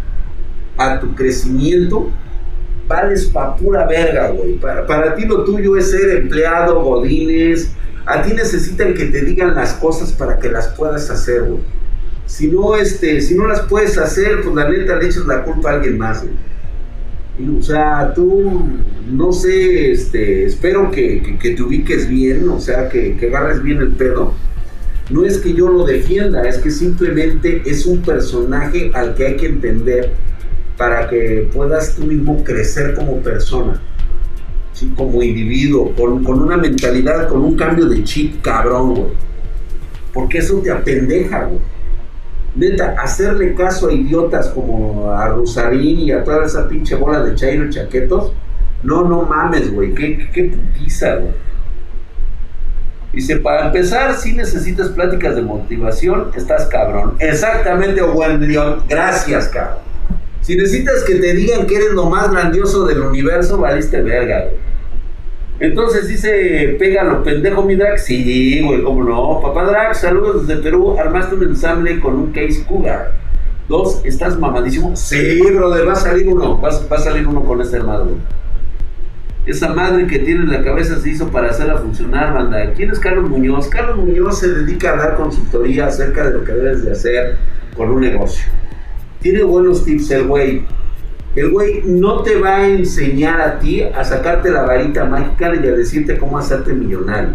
a 0.78 1.00
tu 1.00 1.14
crecimiento, 1.16 2.10
vales 2.88 3.26
pa' 3.28 3.56
pura 3.56 3.86
verga, 3.86 4.30
güey. 4.30 4.54
Para, 4.56 4.86
para 4.86 5.16
ti 5.16 5.26
lo 5.26 5.44
tuyo 5.44 5.78
es 5.78 5.92
ser 5.92 6.18
empleado, 6.18 6.82
godines. 6.82 7.72
A 8.06 8.22
ti 8.22 8.34
necesitan 8.34 8.94
que 8.94 9.06
te 9.06 9.22
digan 9.22 9.56
las 9.56 9.74
cosas 9.74 10.12
para 10.12 10.38
que 10.40 10.50
las 10.50 10.68
puedas 10.70 11.10
hacer, 11.10 11.44
güey. 11.44 11.62
Si 12.26 12.48
no, 12.48 12.76
este, 12.76 13.22
si 13.22 13.36
no 13.36 13.48
las 13.48 13.62
puedes 13.62 13.98
hacer, 13.98 14.42
pues 14.44 14.56
la 14.56 14.68
neta 14.68 14.96
le 14.96 15.06
echas 15.06 15.26
la 15.26 15.44
culpa 15.44 15.72
a 15.72 15.74
alguien 15.76 15.98
más, 15.98 16.22
güey. 16.24 16.34
O 17.58 17.62
sea, 17.62 18.14
tú, 18.14 18.64
no 19.12 19.32
sé, 19.34 19.92
este, 19.92 20.46
espero 20.46 20.90
que, 20.90 21.38
te 21.42 21.62
ubiques 21.62 22.08
bien, 22.08 22.48
o 22.50 22.60
sea, 22.60 22.88
que, 22.90 23.18
que 23.18 23.28
agarres 23.28 23.62
bien 23.62 23.80
el 23.80 23.90
pedo 23.90 24.34
no 25.10 25.24
es 25.24 25.38
que 25.38 25.54
yo 25.54 25.70
lo 25.70 25.86
defienda, 25.86 26.48
es 26.48 26.58
que 26.58 26.72
simplemente 26.72 27.62
es 27.66 27.86
un 27.86 28.02
personaje 28.02 28.92
al 28.94 29.14
que 29.14 29.28
hay 29.28 29.36
que 29.36 29.48
entender 29.48 30.12
para 30.78 31.08
que 31.08 31.48
puedas 31.54 31.96
tú 31.96 32.06
mismo 32.06 32.44
crecer 32.44 32.96
como 32.96 33.18
persona, 33.18 33.80
¿sí? 34.74 34.92
como 34.98 35.22
individuo, 35.22 35.94
con, 35.96 36.28
una 36.28 36.58
mentalidad, 36.58 37.28
con 37.28 37.42
un 37.42 37.56
cambio 37.56 37.86
de 37.86 38.04
chip 38.04 38.42
cabrón, 38.42 38.96
güey. 38.96 39.12
Porque 40.12 40.40
eso 40.40 40.60
te 40.60 40.72
apendeja, 40.72 41.46
güey. 41.46 41.60
Neta, 42.56 42.96
hacerle 42.98 43.54
caso 43.54 43.90
a 43.90 43.94
idiotas 43.94 44.48
como 44.50 45.12
a 45.12 45.28
Rosarín 45.28 46.00
y 46.00 46.12
a 46.12 46.24
toda 46.24 46.46
esa 46.46 46.70
pinche 46.70 46.96
bola 46.96 47.22
de 47.22 47.36
chairo 47.36 47.70
chaquetos, 47.70 48.32
no, 48.84 49.04
no 49.04 49.24
mames, 49.24 49.74
güey, 49.74 49.94
qué, 49.94 50.30
qué 50.32 50.44
putiza, 50.46 51.16
güey. 51.16 51.34
Dice, 53.12 53.38
para 53.38 53.68
empezar, 53.68 54.14
si 54.16 54.34
necesitas 54.34 54.90
pláticas 54.90 55.36
de 55.36 55.42
motivación, 55.42 56.32
estás 56.36 56.66
cabrón. 56.66 57.16
Exactamente, 57.20 58.02
León. 58.40 58.84
Gracias, 58.90 59.48
cabrón. 59.48 59.80
Si 60.42 60.56
necesitas 60.56 61.04
que 61.06 61.16
te 61.16 61.34
digan 61.34 61.66
que 61.66 61.76
eres 61.76 61.94
lo 61.94 62.06
más 62.10 62.30
grandioso 62.30 62.86
del 62.86 63.02
universo, 63.02 63.58
valiste 63.58 64.02
verga, 64.02 64.46
Entonces 65.60 66.10
dice, 66.10 66.76
pégalo, 66.78 67.24
pendejo 67.24 67.64
mi 67.64 67.76
Drax. 67.76 68.06
Sí, 68.06 68.62
güey, 68.62 68.84
cómo 68.84 69.04
no. 69.04 69.40
Papá 69.42 69.64
Drax, 69.66 70.00
saludos 70.00 70.48
desde 70.48 70.62
Perú. 70.62 70.98
Armaste 71.00 71.36
un 71.36 71.44
ensamble 71.44 72.00
con 72.00 72.16
un 72.16 72.32
case 72.32 72.66
Cougar. 72.68 73.14
Dos, 73.70 74.02
¿estás 74.04 74.38
mamadísimo? 74.38 74.96
Sí, 74.96 75.42
brother, 75.52 75.88
va 75.88 75.94
a 75.94 75.96
salir 75.96 76.28
uno. 76.28 76.60
Va, 76.62 76.70
a 76.70 77.00
salir 77.00 77.26
uno 77.26 77.44
con 77.44 77.62
ese 77.62 77.78
armado. 77.78 78.10
Esa 79.46 79.74
madre 79.74 80.08
que 80.08 80.20
tiene 80.20 80.42
en 80.42 80.52
la 80.52 80.64
cabeza 80.64 81.00
se 81.00 81.10
hizo 81.10 81.30
para 81.30 81.50
hacerla 81.50 81.78
funcionar, 81.78 82.34
banda. 82.34 82.74
¿Quién 82.74 82.92
es 82.92 83.00
Carlos 83.00 83.30
Muñoz? 83.30 83.68
Carlos 83.70 83.98
Muñoz 83.98 84.40
se 84.40 84.50
dedica 84.50 84.94
a 84.94 84.98
dar 84.98 85.16
consultoría 85.16 85.88
acerca 85.88 86.26
de 86.26 86.34
lo 86.34 86.44
que 86.44 86.52
debes 86.52 86.84
de 86.84 86.92
hacer 86.92 87.38
con 87.78 87.90
un 87.92 88.02
negocio. 88.02 88.46
Tiene 89.22 89.44
buenos 89.44 89.86
tips 89.86 90.12
el 90.12 90.26
güey 90.26 90.64
el 91.36 91.52
güey 91.52 91.82
no 91.86 92.22
te 92.24 92.40
va 92.40 92.58
a 92.58 92.68
enseñar 92.68 93.42
a 93.42 93.60
ti 93.60 93.84
a 93.84 94.04
sacarte 94.06 94.50
la 94.50 94.64
varita 94.64 95.04
mágica 95.06 95.54
y 95.54 95.68
a 95.68 95.72
decirte 95.74 96.18
cómo 96.18 96.38
hacerte 96.38 96.74
millonario. 96.74 97.32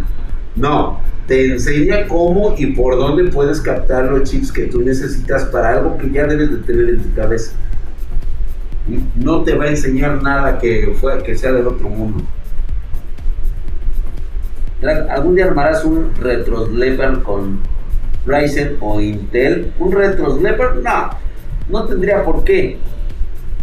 No, 0.56 1.00
te 1.26 1.52
enseña 1.52 2.08
cómo 2.08 2.54
y 2.56 2.68
por 2.68 2.96
dónde 2.96 3.30
puedes 3.30 3.60
captar 3.60 4.06
los 4.06 4.28
chips 4.28 4.50
que 4.50 4.64
tú 4.64 4.80
necesitas 4.80 5.44
para 5.44 5.74
algo 5.74 5.98
que 5.98 6.10
ya 6.10 6.26
debes 6.26 6.50
de 6.50 6.56
tener 6.58 6.88
en 6.88 7.02
tu 7.02 7.14
cabeza. 7.14 7.52
No 9.16 9.42
te 9.42 9.54
va 9.54 9.66
a 9.66 9.68
enseñar 9.68 10.22
nada 10.22 10.58
que, 10.58 10.94
fue, 10.98 11.22
que 11.22 11.36
sea 11.36 11.52
del 11.52 11.66
otro 11.66 11.88
mundo. 11.88 12.24
¿Algún 15.10 15.34
día 15.34 15.44
armarás 15.44 15.84
un 15.84 16.10
retrosleper 16.18 17.22
con 17.22 17.60
Ryzen 18.26 18.78
o 18.80 18.98
Intel? 18.98 19.72
¿Un 19.78 19.92
retrosleper? 19.92 20.76
No, 20.76 21.10
no 21.68 21.84
tendría 21.84 22.24
por 22.24 22.44
qué. 22.44 22.78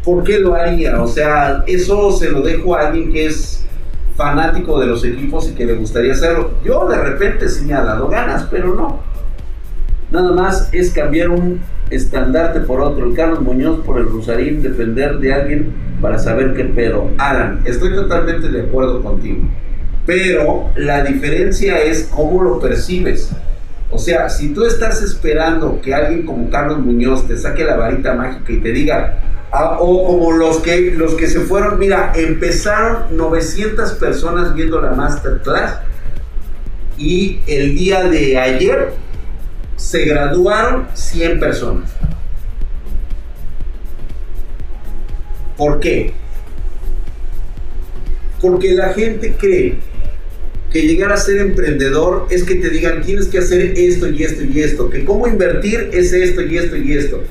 ¿Por 0.08 0.24
qué 0.24 0.40
lo 0.40 0.56
haría? 0.56 1.02
O 1.02 1.08
sea, 1.08 1.66
eso 1.68 2.14
se 2.14 2.32
lo 2.32 2.42
dejo 2.42 2.78
a 2.78 2.88
alguien 2.88 3.12
que 3.12 3.26
es 3.26 3.66
fanático 4.16 4.80
de 4.80 4.88
los 4.88 5.04
equipos 5.04 5.50
y 5.50 5.54
que 5.54 5.66
le 5.66 5.74
gustaría 5.74 6.14
hacerlo. 6.14 6.52
Yo 6.64 6.88
de 6.88 6.98
repente 6.98 7.50
sí 7.50 7.66
me 7.66 7.74
ha 7.74 7.82
dado 7.82 8.08
ganas, 8.08 8.48
pero 8.50 8.74
no. 8.74 9.02
Nada 10.10 10.32
más 10.32 10.70
es 10.74 10.92
cambiar 10.92 11.28
un 11.28 11.60
estandarte 11.90 12.62
por 12.62 12.80
otro, 12.80 13.06
el 13.06 13.16
Carlos 13.16 13.42
Muñoz 13.42 13.82
por 13.86 14.00
el 14.00 14.06
Rosarín, 14.06 14.64
depender 14.64 15.18
de 15.20 15.34
alguien 15.34 15.74
para 16.02 16.18
saber 16.18 16.54
qué 16.54 16.64
pedo. 16.64 17.12
Alan, 17.18 17.60
estoy 17.66 17.94
totalmente 17.94 18.48
de 18.48 18.62
acuerdo 18.62 19.04
contigo. 19.04 19.40
Pero 20.06 20.70
la 20.78 21.04
diferencia 21.04 21.84
es 21.84 22.10
cómo 22.16 22.44
lo 22.44 22.62
percibes. 22.62 23.34
O 23.92 24.00
sea, 24.00 24.30
si 24.30 24.54
tú 24.54 24.64
estás 24.64 25.02
esperando 25.02 25.82
que 25.82 25.94
alguien 25.94 26.26
como 26.26 26.50
Carlos 26.50 26.80
Muñoz 26.80 27.28
te 27.28 27.36
saque 27.36 27.66
la 27.66 27.76
varita 27.76 28.14
mágica 28.14 28.54
y 28.54 28.62
te 28.62 28.72
diga, 28.72 29.20
Ah, 29.52 29.78
o 29.80 30.06
como 30.06 30.34
los 30.34 30.58
que, 30.58 30.92
los 30.92 31.14
que 31.16 31.28
se 31.28 31.40
fueron, 31.40 31.80
mira, 31.80 32.12
empezaron 32.16 33.16
900 33.16 33.94
personas 33.94 34.54
viendo 34.54 34.82
la 34.82 34.92
masterclass 34.92 35.80
y 36.98 37.40
el 37.48 37.76
día 37.76 38.04
de 38.04 38.38
ayer 38.38 38.92
se 39.78 40.04
graduaron 40.04 40.88
100 40.94 41.40
personas. 41.40 41.90
¿Por 45.56 45.80
qué? 45.80 46.14
Porque 48.42 48.74
la 48.74 48.94
gente 48.94 49.36
cree 49.40 49.80
que 50.72 50.82
llegar 50.82 51.14
a 51.14 51.18
ser 51.18 51.38
emprendedor 51.40 52.28
es 52.30 52.44
que 52.44 52.56
te 52.56 52.70
digan 52.70 53.02
tienes 53.02 53.28
que 53.28 53.38
hacer 53.38 53.78
esto 53.78 54.10
y 54.10 54.24
esto 54.24 54.44
y 54.44 54.60
esto, 54.60 54.90
que 54.90 55.06
cómo 55.06 55.26
invertir 55.26 55.90
es 55.94 56.12
esto 56.12 56.42
y 56.42 56.58
esto 56.58 56.76
y 56.76 56.94
esto 56.94 57.24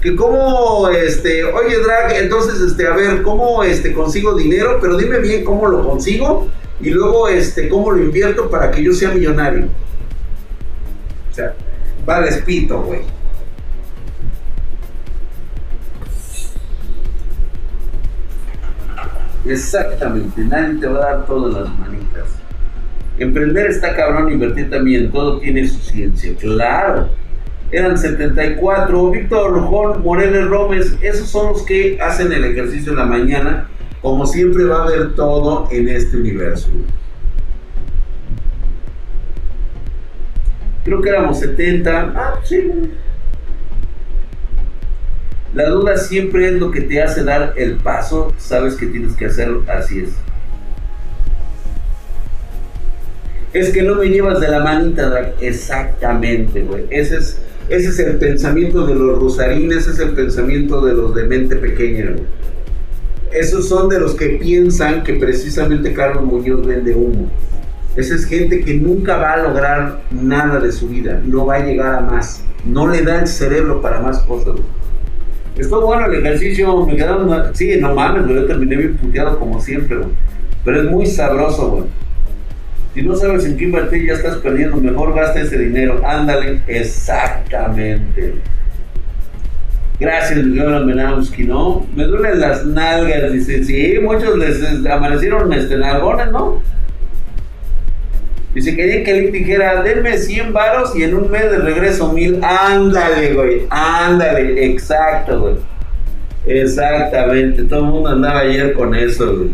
que 0.00 0.14
cómo, 0.14 0.88
este, 0.88 1.42
oye 1.44 1.78
Drag, 1.80 2.12
entonces, 2.22 2.60
este, 2.60 2.86
a 2.86 2.94
ver, 2.94 3.22
¿cómo, 3.22 3.64
este, 3.64 3.92
consigo 3.92 4.34
dinero? 4.34 4.78
Pero 4.80 4.96
dime 4.96 5.18
bien 5.18 5.44
cómo 5.44 5.66
lo 5.66 5.84
consigo 5.84 6.48
y 6.80 6.90
luego, 6.90 7.28
este, 7.28 7.68
cómo 7.68 7.90
lo 7.90 8.02
invierto 8.02 8.48
para 8.48 8.70
que 8.70 8.82
yo 8.82 8.92
sea 8.92 9.10
millonario. 9.10 9.66
O 11.30 11.34
sea, 11.34 11.54
vale 12.06 12.28
espito, 12.28 12.80
güey. 12.82 13.00
Exactamente, 19.46 20.42
nadie 20.42 20.78
te 20.78 20.86
va 20.86 20.98
a 20.98 21.14
dar 21.14 21.26
todas 21.26 21.54
las 21.54 21.78
manitas. 21.78 22.28
Emprender 23.18 23.66
está 23.66 23.96
cabrón, 23.96 24.30
invertir 24.30 24.70
también, 24.70 25.10
todo 25.10 25.40
tiene 25.40 25.66
su 25.66 25.78
ciencia, 25.78 26.36
claro 26.36 27.08
eran 27.70 27.98
74. 27.98 29.10
Víctor 29.10 29.60
Juan 29.60 30.02
Moreles 30.02 30.46
Rómez, 30.46 30.96
esos 31.02 31.28
son 31.28 31.52
los 31.52 31.62
que 31.62 31.98
hacen 32.00 32.32
el 32.32 32.44
ejercicio 32.44 32.92
en 32.92 32.98
la 32.98 33.06
mañana. 33.06 33.68
Como 34.00 34.26
siempre 34.26 34.64
va 34.64 34.82
a 34.82 34.84
haber 34.84 35.14
todo 35.14 35.68
en 35.70 35.88
este 35.88 36.16
universo. 36.16 36.68
Creo 40.84 41.02
que 41.02 41.08
éramos 41.10 41.40
70. 41.40 42.12
Ah, 42.16 42.34
sí. 42.44 42.70
La 45.54 45.68
duda 45.68 45.96
siempre 45.96 46.48
es 46.48 46.54
lo 46.54 46.70
que 46.70 46.82
te 46.82 47.02
hace 47.02 47.24
dar 47.24 47.54
el 47.56 47.76
paso. 47.76 48.32
Sabes 48.38 48.76
que 48.76 48.86
tienes 48.86 49.14
que 49.14 49.26
hacerlo. 49.26 49.64
Así 49.68 50.00
es. 50.00 50.10
Es 53.52 53.70
que 53.70 53.82
no 53.82 53.96
me 53.96 54.06
llevas 54.06 54.40
de 54.40 54.48
la 54.48 54.60
manita, 54.60 55.32
Exactamente, 55.40 56.62
güey. 56.62 56.84
Ese 56.90 57.16
es 57.16 57.40
ese 57.68 57.88
es 57.88 57.98
el 57.98 58.16
pensamiento 58.16 58.86
de 58.86 58.94
los 58.94 59.18
rosarines, 59.18 59.78
ese 59.78 59.90
es 59.90 59.98
el 59.98 60.10
pensamiento 60.10 60.84
de 60.84 60.94
los 60.94 61.14
de 61.14 61.24
mente 61.24 61.56
pequeña. 61.56 62.16
Esos 63.30 63.68
son 63.68 63.90
de 63.90 64.00
los 64.00 64.14
que 64.14 64.38
piensan 64.40 65.02
que 65.02 65.14
precisamente 65.14 65.92
Carlos 65.92 66.24
Muñoz 66.24 66.66
vende 66.66 66.94
humo. 66.94 67.30
Esa 67.94 68.14
es 68.14 68.24
gente 68.24 68.60
que 68.60 68.74
nunca 68.74 69.18
va 69.18 69.32
a 69.32 69.42
lograr 69.42 70.02
nada 70.10 70.60
de 70.60 70.72
su 70.72 70.88
vida, 70.88 71.20
no 71.26 71.44
va 71.44 71.56
a 71.56 71.66
llegar 71.66 71.94
a 71.96 72.00
más, 72.00 72.42
no 72.64 72.88
le 72.88 73.02
da 73.02 73.20
el 73.20 73.26
cerebro 73.26 73.82
para 73.82 74.00
más 74.00 74.20
cosas. 74.20 74.54
Estuvo 75.56 75.86
bueno 75.86 76.06
el 76.06 76.14
ejercicio, 76.14 76.86
me 76.86 76.96
quedaron, 76.96 77.54
sí, 77.54 77.76
no 77.80 77.94
mames, 77.94 78.26
yo 78.28 78.46
terminé 78.46 78.76
bien 78.76 78.96
puteado 78.96 79.38
como 79.38 79.60
siempre, 79.60 79.98
pero 80.64 80.82
es 80.82 80.90
muy 80.90 81.06
sabroso, 81.06 81.70
güey. 81.70 81.84
Si 82.94 83.02
no 83.02 83.14
sabes 83.14 83.44
en 83.44 83.56
qué 83.56 83.64
invertir, 83.64 84.06
ya 84.06 84.14
estás 84.14 84.36
perdiendo. 84.38 84.78
Mejor 84.78 85.14
gasta 85.14 85.40
ese 85.40 85.58
dinero. 85.58 86.00
Ándale, 86.04 86.60
exactamente. 86.66 88.34
Gracias, 90.00 90.44
Miguel 90.44 91.48
¿no? 91.48 91.86
Me 91.94 92.04
duelen 92.04 92.40
las 92.40 92.64
nalgas. 92.64 93.32
Dice, 93.32 93.64
sí, 93.64 93.98
muchos 94.00 94.38
les 94.38 94.62
amanecieron 94.86 95.52
este, 95.52 95.76
nalgones, 95.76 96.30
¿no? 96.30 96.62
Dice, 98.54 98.74
quería 98.74 99.04
que 99.04 99.12
le 99.12 99.30
dijera, 99.30 99.82
denme 99.82 100.16
100 100.16 100.52
varos 100.52 100.96
y 100.96 101.02
en 101.02 101.14
un 101.14 101.30
mes 101.30 101.50
de 101.50 101.58
regreso 101.58 102.12
mil. 102.12 102.40
Ándale, 102.42 103.34
güey, 103.34 103.62
ándale, 103.70 104.66
exacto, 104.66 105.40
güey. 105.40 105.54
Exactamente, 106.46 107.64
todo 107.64 107.80
el 107.80 107.86
mundo 107.86 108.08
andaba 108.08 108.40
ayer 108.40 108.72
con 108.72 108.94
eso, 108.94 109.36
güey. 109.36 109.50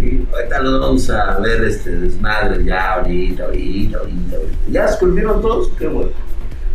Y 0.00 0.26
ahorita 0.32 0.62
nos 0.62 0.80
vamos 0.80 1.10
a 1.10 1.38
ver 1.40 1.64
este 1.64 1.90
desmadre 1.90 2.64
ya, 2.64 2.94
ahorita, 2.94 3.44
ahorita, 3.44 3.98
ahorita, 3.98 4.36
¿Ya 4.70 4.86
se 4.86 4.98
culminaron 4.98 5.42
todos? 5.42 5.70
Qué 5.76 5.88
bueno. 5.88 6.10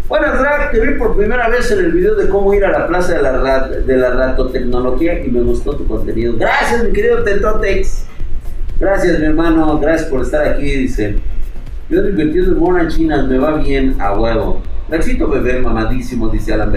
Buenas, 0.09 0.37
Drag, 0.37 0.71
te 0.71 0.79
vi 0.81 0.97
por 0.97 1.15
primera 1.15 1.47
vez 1.47 1.71
en 1.71 1.79
el 1.79 1.93
video 1.93 2.15
de 2.15 2.27
cómo 2.27 2.53
ir 2.53 2.65
a 2.65 2.71
la 2.71 2.87
plaza 2.87 3.13
de 3.13 3.21
la, 3.21 3.67
de 3.67 3.97
la 3.97 4.09
ratotecnología 4.09 5.23
y 5.23 5.31
me 5.31 5.41
gustó 5.41 5.77
tu 5.77 5.87
contenido. 5.87 6.35
Gracias, 6.37 6.83
mi 6.83 6.91
querido 6.91 7.23
Tetotex. 7.23 8.05
Gracias, 8.77 9.19
mi 9.19 9.25
hermano. 9.27 9.79
Gracias 9.79 10.09
por 10.09 10.21
estar 10.21 10.45
aquí. 10.45 10.65
Dice: 10.65 11.15
Yo 11.89 12.01
he 12.01 12.09
invertido 12.09 12.51
en 12.51 12.59
mona 12.59 12.89
china, 12.89 13.23
me 13.23 13.37
va 13.37 13.55
bien 13.55 13.95
a 13.99 14.19
huevo. 14.19 14.61
Necesito 14.89 15.29
beber 15.29 15.61
mamadísimo, 15.61 16.27
dice 16.27 16.53
Alan. 16.53 16.73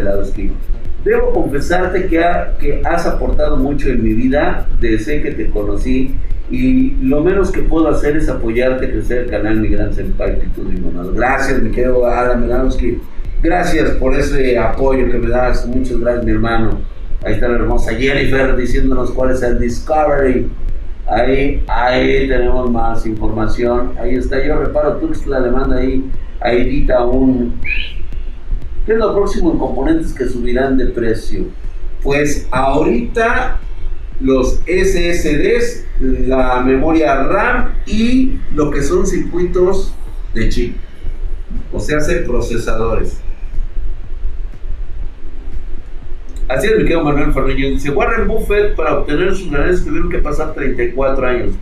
Debo 1.04 1.32
confesarte 1.32 2.06
que, 2.06 2.24
que 2.60 2.82
has 2.84 3.06
aportado 3.06 3.56
mucho 3.56 3.88
en 3.88 4.02
mi 4.02 4.14
vida 4.14 4.66
desde 4.80 5.20
que 5.22 5.32
te 5.32 5.50
conocí 5.50 6.14
y 6.50 6.90
lo 7.02 7.22
menos 7.22 7.50
que 7.50 7.62
puedo 7.62 7.88
hacer 7.88 8.16
es 8.16 8.28
apoyarte, 8.28 8.90
crecer 8.90 9.22
el 9.22 9.30
canal 9.30 9.56
Mi 9.56 9.68
Gran 9.68 9.92
Senpai 9.92 10.38
y 10.56 10.80
Monado. 10.80 11.12
Gracias, 11.12 11.60
mi 11.60 11.70
querido 11.70 12.06
Adam 12.06 12.42
Melanowski. 12.42 12.98
Gracias 13.42 13.90
por 13.92 14.14
ese 14.14 14.56
apoyo 14.58 15.10
que 15.10 15.18
me 15.18 15.28
das. 15.28 15.66
Muchas 15.66 15.98
gracias, 15.98 16.24
mi 16.24 16.32
hermano. 16.32 16.80
Ahí 17.24 17.34
está 17.34 17.48
la 17.48 17.56
hermosa 17.56 17.94
Jennifer 17.94 18.56
diciéndonos 18.56 19.10
cuál 19.10 19.32
es 19.32 19.42
el 19.42 19.58
Discovery. 19.58 20.48
Ahí, 21.08 21.62
ahí 21.66 22.28
tenemos 22.28 22.70
más 22.70 23.04
información. 23.06 23.92
Ahí 24.00 24.14
está. 24.14 24.44
Yo 24.44 24.58
reparo 24.58 24.96
Tuxtla 24.96 25.40
le 25.40 25.50
manda 25.50 25.76
ahí 25.76 26.04
a 26.40 26.52
Edita 26.52 27.04
un. 27.04 27.54
¿Qué 28.84 28.92
es 28.92 28.98
lo 28.98 29.12
próximo 29.14 29.50
en 29.52 29.58
componentes 29.58 30.14
que 30.14 30.26
subirán 30.26 30.76
de 30.76 30.86
precio? 30.86 31.46
Pues 32.02 32.46
ahorita 32.52 33.58
los 34.20 34.60
SSDs, 34.66 35.84
la 36.00 36.60
memoria 36.60 37.22
RAM 37.24 37.74
y 37.86 38.38
lo 38.54 38.70
que 38.70 38.82
son 38.82 39.06
circuitos 39.06 39.94
de 40.34 40.48
chip. 40.48 40.76
O 41.72 41.80
sea, 41.80 41.98
hace 41.98 42.16
procesadores. 42.16 43.20
Así 46.48 46.68
es, 46.68 46.72
mi 46.76 46.84
querido 46.84 47.02
Manuel 47.02 47.32
Ferreño. 47.32 47.70
Dice, 47.70 47.90
Warren 47.90 48.28
Buffett 48.28 48.76
para 48.76 48.98
obtener 48.98 49.34
sus 49.34 49.50
ganancias 49.50 49.84
tuvieron 49.84 50.10
que 50.10 50.18
pasar 50.18 50.54
34 50.54 51.26
años. 51.26 51.52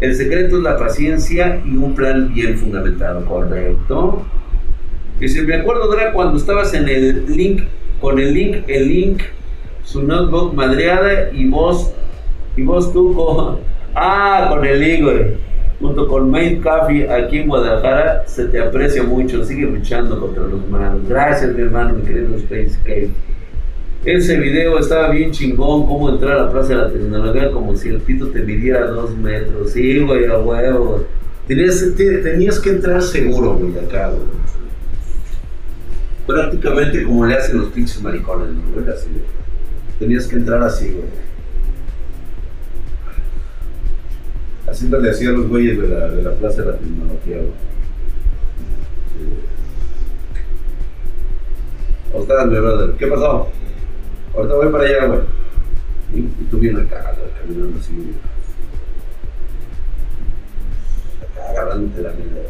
El 0.00 0.14
secreto 0.14 0.56
es 0.56 0.62
la 0.62 0.76
paciencia 0.76 1.60
y 1.64 1.76
un 1.76 1.94
plan 1.94 2.32
bien 2.32 2.56
fundamentado, 2.56 3.24
correcto. 3.24 4.24
Si 5.20 5.40
me 5.42 5.54
acuerdo, 5.54 5.92
era 5.96 6.12
cuando 6.12 6.36
estabas 6.36 6.74
en 6.74 6.88
el 6.88 7.26
link, 7.36 7.62
con 8.00 8.18
el 8.18 8.34
link, 8.34 8.64
el 8.66 8.88
link, 8.88 9.22
su 9.92 10.02
notebook 10.02 10.54
madreada 10.54 11.30
y 11.32 11.48
vos, 11.48 11.92
y 12.56 12.62
vos 12.62 12.92
tú 12.92 13.14
con, 13.14 13.58
ah, 13.94 14.46
con 14.50 14.64
el 14.64 15.04
güey 15.04 15.52
junto 15.82 16.06
con 16.06 16.30
Made 16.30 16.60
Coffee 16.60 17.10
aquí 17.10 17.38
en 17.38 17.48
Guadalajara, 17.48 18.22
se 18.26 18.46
te 18.46 18.60
aprecia 18.60 19.02
mucho, 19.02 19.44
sigue 19.44 19.66
luchando 19.66 20.20
contra 20.20 20.44
los 20.44 20.66
malos. 20.68 21.06
Gracias, 21.08 21.52
mi 21.52 21.60
hermano, 21.60 21.94
mi 21.94 22.02
querido 22.02 22.36
Space 22.36 22.78
Cave. 22.84 23.10
Ese 24.04 24.38
video 24.38 24.78
estaba 24.78 25.10
bien 25.10 25.32
chingón, 25.32 25.86
cómo 25.86 26.08
entrar 26.08 26.38
a 26.38 26.42
la 26.44 26.52
Plaza 26.52 26.68
de 26.68 26.82
la 26.82 26.90
Tecnología 26.90 27.50
como 27.50 27.76
si 27.76 27.88
el 27.88 27.98
pito 27.98 28.28
te 28.28 28.40
midiera 28.40 28.86
dos 28.86 29.16
metros. 29.16 29.72
Sí, 29.72 29.98
güey, 30.00 30.26
a 30.26 30.38
huevo. 30.38 31.04
Tenías, 31.48 31.84
tenías 31.96 32.60
que 32.60 32.70
entrar 32.70 33.02
seguro, 33.02 33.54
güey, 33.54 33.76
acá, 33.84 34.10
güey. 34.10 34.22
Prácticamente 36.26 37.02
como 37.02 37.26
le 37.26 37.34
hacen 37.34 37.58
los 37.58 37.68
pinches 37.68 38.00
maricones, 38.00 38.50
güey, 38.72 38.88
así. 38.88 39.08
Tenías 40.02 40.26
que 40.26 40.34
entrar 40.34 40.60
así, 40.64 40.90
güey. 40.90 41.04
Así 44.68 44.88
le 44.88 45.10
hacía 45.10 45.28
a 45.28 45.32
los 45.32 45.46
güeyes 45.46 45.80
de 45.80 45.86
la, 45.86 46.08
de 46.08 46.22
la 46.24 46.32
Plaza 46.32 46.62
de 46.62 46.72
la 46.72 46.76
Tecnología, 46.76 47.36
güey. 47.36 47.52
¿Cómo 52.10 52.24
estás, 52.24 52.46
mi 52.48 52.58
brother? 52.58 52.96
¿Qué 52.96 53.06
pasó? 53.06 53.48
Ahorita 54.34 54.54
voy 54.56 54.72
para 54.72 54.84
allá, 54.84 55.06
güey. 55.06 55.20
Y, 56.14 56.22
tú 56.50 56.58
vienes 56.58 56.84
acá, 56.84 57.14
caminando 57.40 57.78
así, 57.78 57.94
güey. 57.94 58.08
Acá 61.22 61.50
agarrándote 61.50 62.02
la 62.02 62.10
mierda, 62.10 62.40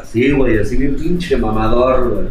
Así, 0.00 0.30
güey, 0.32 0.58
así 0.58 0.78
bien 0.78 0.96
pinche 0.96 1.36
mamador, 1.36 2.08
güey. 2.08 2.28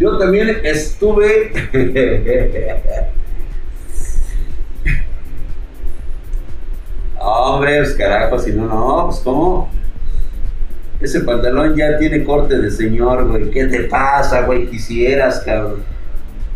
Yo 0.00 0.16
también 0.16 0.60
estuve. 0.64 1.52
Hombre, 7.18 7.76
pues 7.80 7.92
carajo, 7.96 8.38
si 8.38 8.52
no, 8.52 8.66
no, 8.66 9.08
pues 9.08 9.20
cómo. 9.20 9.70
Ese 11.02 11.20
pantalón 11.20 11.76
ya 11.76 11.98
tiene 11.98 12.24
corte 12.24 12.58
de 12.58 12.70
señor, 12.70 13.28
güey. 13.28 13.50
¿Qué 13.50 13.66
te 13.66 13.80
pasa, 13.80 14.46
güey? 14.46 14.70
Quisieras, 14.70 15.40
cabrón. 15.40 15.82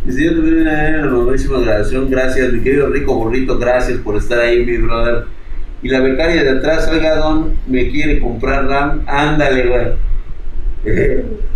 Dice, 0.07 0.24
yo 0.24 0.37
tuve 0.37 0.62
una 0.62 1.07
buenísima 1.07 1.61
grabación, 1.61 2.11
gracias, 2.11 2.50
mi 2.50 2.61
querido 2.62 2.88
rico 2.88 3.14
burrito, 3.14 3.59
gracias 3.59 3.98
por 3.98 4.16
estar 4.16 4.38
ahí, 4.38 4.64
mi 4.64 4.78
brother. 4.78 5.26
Y 5.83 5.90
la 5.90 6.00
becaria 6.00 6.42
de 6.42 6.50
atrás, 6.50 6.88
oiga, 6.90 7.16
don, 7.16 7.59
me 7.66 7.90
quiere 7.90 8.20
comprar 8.20 8.66
RAM, 8.66 9.02
ándale, 9.07 9.66
güey. 9.68 9.92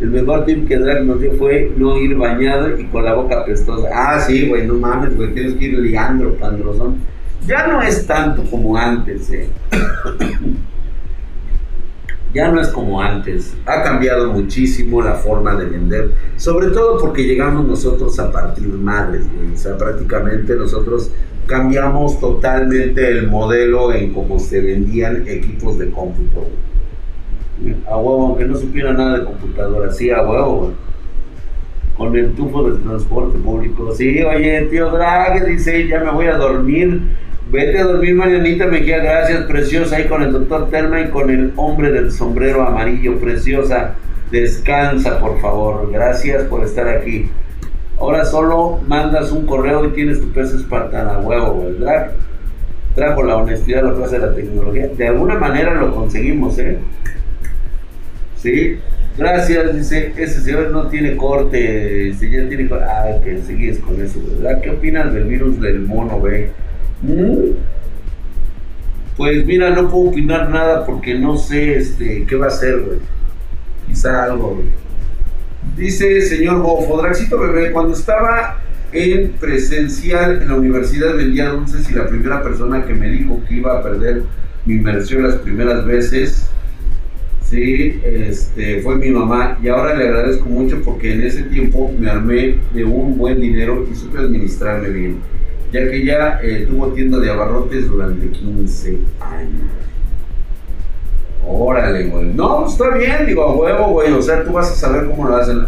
El 0.00 0.10
mejor 0.10 0.44
tip 0.44 0.66
que 0.66 0.76
Drag 0.76 1.04
nos 1.04 1.20
dio 1.20 1.32
fue 1.32 1.72
no 1.76 1.98
ir 1.98 2.16
bañado 2.16 2.78
y 2.78 2.84
con 2.86 3.04
la 3.04 3.14
boca 3.14 3.40
apestosa. 3.40 3.88
Ah, 3.92 4.20
sí, 4.20 4.48
güey, 4.48 4.66
no 4.66 4.74
mames, 4.74 5.16
güey, 5.16 5.32
tienes 5.32 5.54
que 5.54 5.66
ir 5.66 5.78
liando, 5.78 6.34
pandrozón. 6.34 6.96
Ya 7.46 7.66
no 7.66 7.80
es 7.80 8.06
tanto 8.06 8.42
como 8.50 8.76
antes, 8.76 9.30
eh. 9.30 9.48
ya 12.34 12.50
no 12.50 12.60
es 12.60 12.68
como 12.68 13.00
antes. 13.00 13.54
Ha 13.66 13.82
cambiado 13.82 14.32
muchísimo 14.32 15.00
la 15.00 15.14
forma 15.14 15.54
de 15.54 15.66
vender, 15.66 16.10
sobre 16.36 16.68
todo 16.68 16.98
porque 16.98 17.24
llegamos 17.24 17.66
nosotros 17.66 18.18
a 18.18 18.32
partir 18.32 18.66
madres, 18.66 19.22
o 19.52 19.56
sea, 19.56 19.76
prácticamente 19.78 20.54
nosotros 20.56 21.10
cambiamos 21.46 22.18
totalmente 22.18 23.08
el 23.08 23.28
modelo 23.28 23.92
en 23.92 24.12
cómo 24.12 24.40
se 24.40 24.60
vendían 24.60 25.28
equipos 25.28 25.78
de 25.78 25.90
cómputo. 25.90 26.48
A 27.88 27.96
huevo, 27.96 28.26
aunque 28.26 28.44
no 28.44 28.56
supiera 28.56 28.92
nada 28.92 29.18
de 29.18 29.24
computadora, 29.24 29.92
sí, 29.92 30.10
a 30.10 30.22
huevo, 30.22 30.72
con 31.96 32.16
el 32.16 32.32
tufo 32.32 32.68
del 32.68 32.82
transporte 32.82 33.38
público. 33.38 33.94
Sí, 33.94 34.22
oye, 34.22 34.62
tío 34.70 34.90
Drag, 34.90 35.46
dice, 35.46 35.86
ya 35.86 36.00
me 36.00 36.10
voy 36.10 36.26
a 36.26 36.36
dormir 36.36 37.00
Vete 37.50 37.78
a 37.78 37.84
dormir, 37.84 38.14
Marianita 38.14 38.66
Mejía, 38.66 38.98
gracias, 38.98 39.44
preciosa, 39.44 39.96
ahí 39.96 40.06
con 40.08 40.22
el 40.22 40.32
doctor 40.32 40.70
Terma 40.70 41.02
y 41.02 41.10
con 41.10 41.28
el 41.30 41.52
hombre 41.56 41.92
del 41.92 42.10
sombrero 42.10 42.66
amarillo, 42.66 43.18
preciosa. 43.20 43.94
Descansa, 44.30 45.20
por 45.20 45.40
favor. 45.40 45.92
Gracias 45.92 46.44
por 46.44 46.64
estar 46.64 46.88
aquí. 46.88 47.30
Ahora 47.98 48.24
solo 48.24 48.80
mandas 48.88 49.30
un 49.30 49.46
correo 49.46 49.84
y 49.84 49.90
tienes 49.90 50.20
tu 50.20 50.32
peso 50.32 50.56
espartana, 50.56 51.18
huevo, 51.18 51.66
¿verdad? 51.66 52.12
Trajo 52.94 53.22
la 53.22 53.36
honestidad 53.36 53.84
a 53.84 53.90
la 53.90 53.94
plaza 53.94 54.18
de 54.18 54.26
la 54.26 54.34
tecnología. 54.34 54.88
De 54.88 55.06
alguna 55.06 55.38
manera 55.38 55.74
lo 55.74 55.94
conseguimos, 55.94 56.58
¿eh? 56.58 56.78
Sí. 58.44 58.78
Gracias, 59.16 59.74
dice, 59.74 60.12
ese 60.18 60.42
señor 60.42 60.70
no 60.70 60.88
tiene 60.88 61.16
corte, 61.16 62.12
ya 62.12 62.46
tiene 62.46 62.68
corte. 62.68 62.84
Ah, 62.84 63.18
que 63.24 63.40
sigues 63.40 63.78
con 63.78 63.98
eso, 64.02 64.20
¿verdad? 64.38 64.60
¿Qué 64.60 64.68
opinas 64.68 65.14
del 65.14 65.24
virus 65.24 65.58
del 65.62 65.80
mono, 65.80 66.20
B? 66.20 66.50
Pues 69.16 69.46
mira, 69.46 69.70
no 69.70 69.88
puedo 69.88 70.10
opinar 70.10 70.50
nada 70.50 70.84
porque 70.84 71.18
no 71.18 71.38
sé 71.38 71.76
este, 71.76 72.26
qué 72.26 72.36
va 72.36 72.48
a 72.48 72.50
ser, 72.50 72.80
güey. 72.80 72.98
Quizá 73.86 74.24
algo, 74.24 74.62
Dice 75.74 76.20
señor 76.20 76.60
Bofo, 76.60 77.00
Draxito 77.00 77.38
Bebé, 77.38 77.72
cuando 77.72 77.94
estaba 77.94 78.58
en 78.92 79.32
presencial 79.40 80.42
en 80.42 80.48
la 80.48 80.54
universidad 80.56 81.16
vendía 81.16 81.48
dulces 81.48 81.90
y 81.90 81.94
la 81.94 82.06
primera 82.06 82.42
persona 82.42 82.84
que 82.84 82.92
me 82.92 83.08
dijo 83.08 83.42
que 83.48 83.54
iba 83.54 83.78
a 83.78 83.82
perder 83.82 84.22
mi 84.66 84.74
inversión 84.74 85.22
las 85.22 85.36
primeras 85.36 85.86
veces, 85.86 86.50
sí, 87.48 88.00
este, 88.04 88.80
fue 88.82 88.96
mi 88.96 89.10
mamá 89.10 89.58
y 89.62 89.68
ahora 89.68 89.94
le 89.94 90.08
agradezco 90.08 90.48
mucho 90.48 90.80
porque 90.82 91.12
en 91.12 91.22
ese 91.22 91.44
tiempo 91.44 91.90
me 91.98 92.10
armé 92.10 92.58
de 92.72 92.84
un 92.84 93.16
buen 93.16 93.40
dinero 93.40 93.86
y 93.90 93.94
supe 93.94 94.18
administrarme 94.18 94.88
bien 94.88 95.34
ya 95.74 95.90
que 95.90 96.04
ya 96.04 96.38
eh, 96.40 96.66
tuvo 96.70 96.88
tienda 96.92 97.18
de 97.18 97.30
abarrotes 97.32 97.88
durante 97.88 98.28
15 98.28 98.96
años. 99.20 99.62
Órale, 101.44 102.04
güey. 102.04 102.32
No, 102.32 102.60
pues, 102.60 102.72
está 102.72 102.90
bien, 102.90 103.26
digo, 103.26 103.42
a 103.42 103.56
huevo, 103.56 103.88
güey. 103.88 104.12
O 104.12 104.22
sea, 104.22 104.44
tú 104.44 104.52
vas 104.52 104.70
a 104.70 104.74
saber 104.74 105.06
cómo 105.06 105.28
lo 105.28 105.36
hacen. 105.36 105.66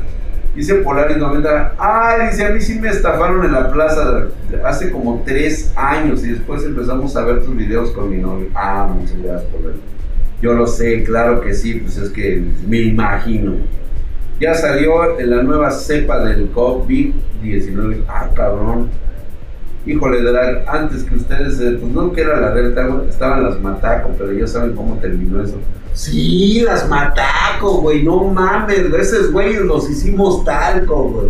Dice 0.55 0.77
Polaris 0.77 1.17
90. 1.17 1.75
Ah, 1.77 2.19
dice, 2.31 2.47
a 2.47 2.51
mí 2.51 2.61
sí 2.61 2.79
me 2.79 2.89
estafaron 2.89 3.45
en 3.45 3.53
la 3.53 3.73
plaza 3.73 4.29
hace 4.65 4.93
como 4.93 5.23
3 5.27 5.73
años 5.75 6.25
y 6.25 6.31
después 6.31 6.65
empezamos 6.65 7.17
a 7.17 7.25
ver 7.25 7.45
tus 7.45 7.57
videos 7.57 7.91
con 7.91 8.09
mi 8.09 8.19
novio. 8.19 8.47
Ah, 8.55 8.89
muchas 8.89 9.21
gracias, 9.21 9.51
Polaris. 9.51 9.96
Yo 10.43 10.53
lo 10.53 10.67
sé, 10.67 11.03
claro 11.05 11.41
que 11.41 11.55
sí, 11.55 11.75
pues 11.75 11.97
es 11.97 12.11
que 12.11 12.43
me 12.67 12.81
imagino. 12.83 13.55
Ya 14.39 14.55
salió 14.55 15.19
la 15.19 15.43
nueva 15.43 15.71
cepa 15.71 16.23
del 16.25 16.53
COVID-19. 16.53 18.03
Ah, 18.07 18.29
cabrón 18.35 18.91
híjole, 19.87 20.21
de 20.21 20.65
antes 20.67 21.05
que 21.05 21.15
ustedes, 21.15 21.61
eh, 21.61 21.79
pues 21.81 21.93
no 21.93 22.13
que 22.13 22.21
era 22.21 22.41
la 22.41 22.51
Delta, 22.53 22.89
estaban 23.09 23.45
las 23.45 23.61
Mataco, 23.61 24.11
pero 24.19 24.33
ya 24.33 24.47
saben 24.47 24.75
cómo 24.75 24.97
terminó 24.97 25.43
eso. 25.43 25.59
Sí, 25.95 26.61
las 26.63 26.89
Mataco, 26.89 27.81
güey, 27.81 28.03
no 28.03 28.25
mames, 28.25 28.81
esos 28.81 29.33
güeyes 29.33 29.63
los 29.63 29.89
hicimos 29.89 30.45
talco, 30.45 31.05
güey. 31.05 31.29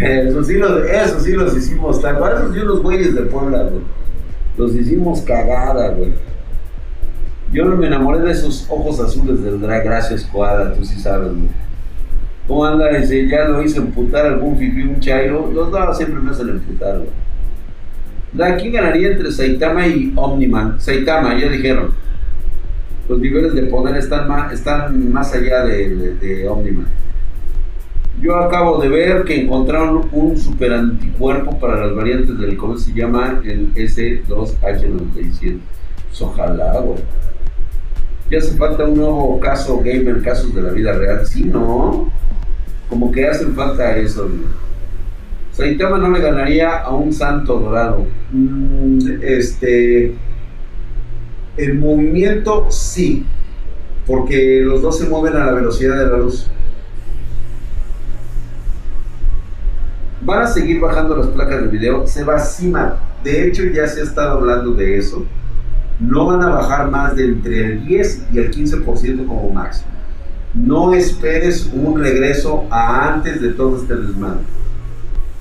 Eso 0.00 0.44
sí, 0.44 0.54
los, 0.54 0.84
eso 0.84 1.20
sí 1.20 1.32
los 1.32 1.56
hicimos 1.56 2.02
talco, 2.02 2.28
esos 2.28 2.52
sí 2.52 2.60
los 2.60 2.82
güeyes 2.82 3.14
de 3.14 3.22
Puebla, 3.22 3.62
güey. 3.62 3.82
Los 4.56 4.74
hicimos 4.74 5.20
cagada, 5.20 5.90
güey. 5.90 6.12
Yo 7.52 7.64
me 7.64 7.86
enamoré 7.86 8.20
de 8.20 8.32
esos 8.32 8.66
ojos 8.68 9.00
azules 9.00 9.42
del 9.42 9.60
drag, 9.60 9.84
gracias, 9.84 10.24
Coada, 10.24 10.74
tú 10.74 10.84
sí 10.84 11.00
sabes, 11.00 11.28
güey. 11.28 11.48
¿Cómo 12.46 12.64
anda? 12.64 12.88
Dice, 12.88 13.26
ya 13.28 13.44
lo 13.44 13.62
hizo 13.62 13.80
emputar 13.80 14.26
algún 14.26 14.58
fifi, 14.58 14.82
un 14.82 15.00
chairo. 15.00 15.50
Los 15.52 15.70
dos 15.70 15.96
siempre 15.96 16.20
me 16.20 16.30
hacen 16.30 16.48
emputar, 16.48 16.98
güey. 16.98 18.56
¿Quién 18.58 18.72
ganaría 18.72 19.08
entre 19.08 19.30
Saitama 19.30 19.86
y 19.86 20.12
Omniman? 20.14 20.80
Saitama, 20.80 21.38
ya 21.38 21.48
dijeron. 21.48 21.92
Los 23.08 23.20
niveles 23.20 23.54
de 23.54 23.62
poder 23.62 23.96
están 23.96 24.28
más, 24.28 24.52
están 24.52 25.12
más 25.12 25.34
allá 25.34 25.64
de, 25.64 26.46
Omniman. 26.48 26.86
Yo 28.20 28.36
acabo 28.36 28.78
de 28.78 28.88
ver 28.88 29.24
que 29.24 29.42
encontraron 29.42 30.08
un 30.12 30.36
super 30.36 30.72
anticuerpo 30.72 31.58
para 31.58 31.86
las 31.86 31.94
variantes 31.94 32.38
del 32.38 32.56
COVID, 32.56 32.76
se 32.76 32.92
llama 32.92 33.40
el 33.44 33.72
S2H97. 33.74 35.58
Pues 36.08 36.22
ojalá, 36.22 36.80
güey. 36.80 36.98
Ya 38.30 38.38
hace 38.38 38.56
falta 38.56 38.84
un 38.84 38.96
nuevo 38.96 39.40
caso 39.40 39.80
gamer, 39.82 40.22
casos 40.22 40.54
de 40.54 40.62
la 40.62 40.70
vida 40.70 40.92
real. 40.92 41.26
Sí, 41.26 41.44
¿no? 41.44 42.10
Como 42.88 43.10
que 43.10 43.26
hacen 43.26 43.54
falta 43.54 43.96
eso, 43.96 44.24
güey. 44.28 44.68
Saitama 45.52 45.98
no 45.98 46.10
le 46.10 46.20
ganaría 46.20 46.78
a 46.78 46.90
un 46.90 47.12
santo 47.12 47.58
dorado. 47.58 48.06
Mm, 48.30 48.98
este. 49.22 50.14
El 51.56 51.74
movimiento 51.74 52.70
sí, 52.70 53.26
porque 54.06 54.60
los 54.62 54.80
dos 54.82 54.98
se 54.98 55.08
mueven 55.08 55.34
a 55.34 55.46
la 55.46 55.52
velocidad 55.52 55.98
de 55.98 56.06
la 56.06 56.18
luz. 56.18 56.48
Van 60.20 60.42
a 60.42 60.46
seguir 60.46 60.80
bajando 60.80 61.16
las 61.16 61.26
placas 61.28 61.62
de 61.62 61.68
video. 61.68 62.06
Se 62.06 62.22
va 62.22 62.36
de 63.24 63.48
hecho 63.48 63.64
ya 63.64 63.88
se 63.88 64.00
ha 64.00 64.04
estado 64.04 64.38
hablando 64.38 64.72
de 64.72 64.98
eso, 64.98 65.24
no 66.00 66.26
van 66.26 66.42
a 66.42 66.48
bajar 66.48 66.90
más 66.90 67.16
de 67.16 67.24
entre 67.24 67.64
el 67.64 67.86
10 67.86 68.26
y 68.32 68.38
el 68.38 68.50
15% 68.50 69.26
como 69.26 69.50
máximo. 69.50 69.90
No 70.54 70.94
esperes 70.94 71.70
un 71.74 72.00
regreso 72.00 72.64
a 72.70 73.12
antes 73.12 73.40
de 73.40 73.50
todo 73.50 73.76
este 73.76 73.96
desmadre. 73.96 74.40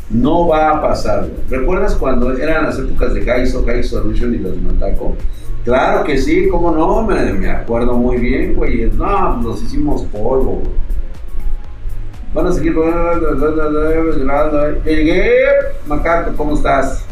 No 0.09 0.47
va 0.47 0.71
a 0.71 0.81
pasar. 0.81 1.27
¿Recuerdas 1.49 1.95
cuando 1.95 2.35
eran 2.35 2.65
las 2.65 2.79
épocas 2.79 3.13
de 3.13 3.23
Gaiso, 3.23 3.63
Gaiso 3.63 4.01
Solution 4.01 4.33
y 4.33 4.37
los 4.37 4.61
Mataco? 4.61 5.15
Claro 5.63 6.03
que 6.05 6.17
sí, 6.17 6.47
cómo 6.49 6.71
no, 6.71 7.03
me, 7.03 7.49
acuerdo 7.49 7.93
muy 7.97 8.17
bien, 8.17 8.55
güey. 8.55 8.89
No, 8.91 9.41
nos 9.41 9.61
hicimos 9.61 10.03
polvo. 10.03 10.63
Van 12.33 12.47
a 12.47 12.51
seguir. 12.51 12.73
¿cómo 16.37 16.53
estás? 16.53 17.05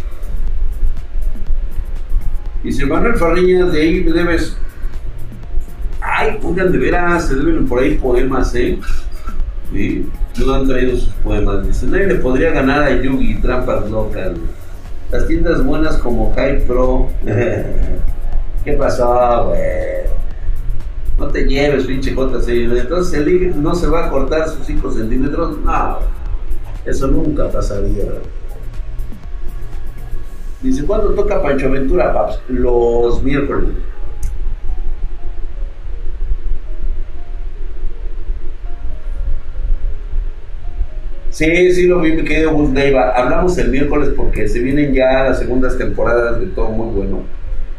Si 2.71 2.85
Manuel 2.85 3.15
Farriñas, 3.15 3.71
de 3.71 3.81
ahí 3.81 4.03
me 4.03 4.11
debes. 4.11 4.57
Ay, 6.01 6.39
oigan, 6.43 6.71
de 6.71 6.77
veras, 6.77 7.27
se 7.27 7.35
deben 7.35 7.67
por 7.67 7.79
ahí 7.81 7.95
poemas, 7.95 8.53
¿eh? 8.55 8.79
Sí, 9.71 10.07
no 10.37 10.53
han 10.53 10.67
traído 10.67 10.97
sus 10.97 11.13
poemas. 11.23 11.65
Dice, 11.65 11.85
nadie 11.87 12.07
le 12.07 12.15
podría 12.15 12.51
ganar 12.51 12.83
a 12.83 13.01
Yugi, 13.01 13.35
trampas 13.35 13.89
locas. 13.89 14.31
Las 15.11 15.27
tiendas 15.27 15.63
buenas 15.63 15.97
como 15.97 16.33
High 16.35 16.65
Pro. 16.65 17.09
¿Qué 18.65 18.73
pasó, 18.73 19.49
güey? 19.49 19.95
No 21.17 21.27
te 21.27 21.45
lleves, 21.45 21.85
pinche 21.85 22.15
J6. 22.15 22.79
Entonces 22.79 23.13
el 23.13 23.61
no 23.61 23.75
se 23.75 23.87
va 23.87 24.07
a 24.07 24.09
cortar 24.09 24.49
sus 24.49 24.65
5 24.65 24.91
centímetros. 24.91 25.57
No, 25.59 25.99
eso 26.85 27.07
nunca 27.07 27.49
pasaría. 27.49 28.05
Dice, 30.65 30.83
¿cuándo 30.83 31.09
toca 31.09 31.43
Pancho 31.43 31.69
Ventura, 31.69 32.11
paps? 32.11 32.39
Los 32.49 33.21
miércoles. 33.21 33.69
Sí, 41.29 41.71
sí 41.71 41.85
lo 41.85 41.99
vi, 41.99 42.13
mi 42.13 42.23
querido 42.23 42.51
Gus 42.53 42.71
Neiva. 42.71 43.11
Hablamos 43.11 43.55
el 43.59 43.69
miércoles 43.69 44.09
porque 44.17 44.47
se 44.47 44.59
vienen 44.59 44.91
ya 44.91 45.25
las 45.25 45.37
segundas 45.37 45.77
temporadas 45.77 46.39
de 46.39 46.47
todo 46.47 46.69
muy 46.69 46.95
bueno. 46.95 47.19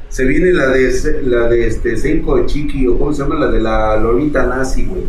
Se 0.08 0.24
viene 0.24 0.52
la 0.52 0.68
de 0.68 0.92
la 1.24 1.48
de 1.48 1.66
este 1.66 1.96
Senko 1.96 2.46
Chiqui, 2.46 2.86
o 2.86 2.96
cómo 2.96 3.12
se 3.12 3.24
llama, 3.24 3.34
la 3.34 3.48
de 3.48 3.60
la 3.60 3.96
Lolita 3.96 4.46
Nazi, 4.46 4.86
güey. 4.86 5.02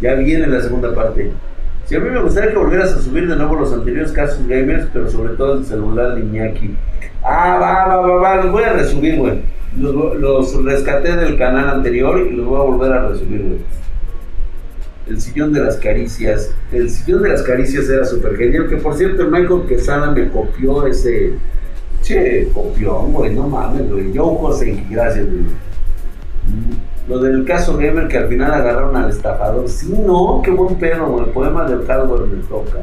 Ya 0.00 0.14
viene 0.14 0.48
la 0.48 0.60
segunda 0.60 0.92
parte. 0.92 1.30
Si 1.86 1.94
a 1.94 2.00
mí 2.00 2.10
me 2.10 2.20
gustaría 2.20 2.50
que 2.50 2.58
volvieras 2.58 2.92
a 2.94 3.00
subir 3.00 3.28
de 3.28 3.36
nuevo 3.36 3.54
los 3.54 3.72
anteriores 3.72 4.10
casos 4.10 4.44
gamers, 4.48 4.88
pero 4.92 5.08
sobre 5.08 5.34
todo 5.34 5.58
el 5.58 5.64
celular 5.64 6.16
de 6.16 6.20
Iñaki. 6.22 6.74
Ah, 7.22 7.58
va, 7.60 7.86
va, 7.86 8.00
va, 8.00 8.14
va, 8.16 8.36
los 8.42 8.50
voy 8.50 8.64
a 8.64 8.72
resubir, 8.72 9.16
güey. 9.16 9.40
Los, 9.78 10.16
los, 10.16 10.64
rescaté 10.64 11.14
del 11.14 11.38
canal 11.38 11.68
anterior 11.68 12.26
y 12.26 12.34
los 12.34 12.44
voy 12.44 12.60
a 12.60 12.64
volver 12.64 12.92
a 12.92 13.08
resubir, 13.08 13.40
güey. 13.40 13.58
El 15.06 15.20
sillón 15.20 15.52
de 15.52 15.60
las 15.60 15.76
caricias. 15.76 16.52
El 16.72 16.90
sillón 16.90 17.22
de 17.22 17.28
las 17.28 17.42
caricias 17.42 17.88
era 17.88 18.04
súper 18.04 18.36
genial. 18.36 18.68
Que 18.68 18.78
por 18.78 18.96
cierto, 18.96 19.24
Michael 19.30 19.66
Quesada 19.68 20.10
me 20.10 20.28
copió 20.28 20.86
ese. 20.88 21.34
Che, 22.02 22.48
copión, 22.52 23.12
güey, 23.12 23.32
no 23.32 23.48
mames, 23.48 23.88
güey. 23.88 24.12
Yo, 24.12 24.24
José, 24.24 24.84
gracias, 24.90 25.24
güey. 25.24 25.44
Lo 27.08 27.20
del 27.20 27.44
caso 27.44 27.76
Gamer 27.76 28.08
que 28.08 28.18
al 28.18 28.28
final 28.28 28.52
agarraron 28.52 28.96
al 28.96 29.10
estafador. 29.10 29.68
Sí, 29.68 29.94
no, 30.04 30.40
qué 30.44 30.50
buen 30.50 30.74
pedo. 30.76 31.24
El 31.24 31.30
poema 31.30 31.64
del 31.64 31.86
hardware 31.86 32.26
me 32.26 32.42
toca. 32.42 32.78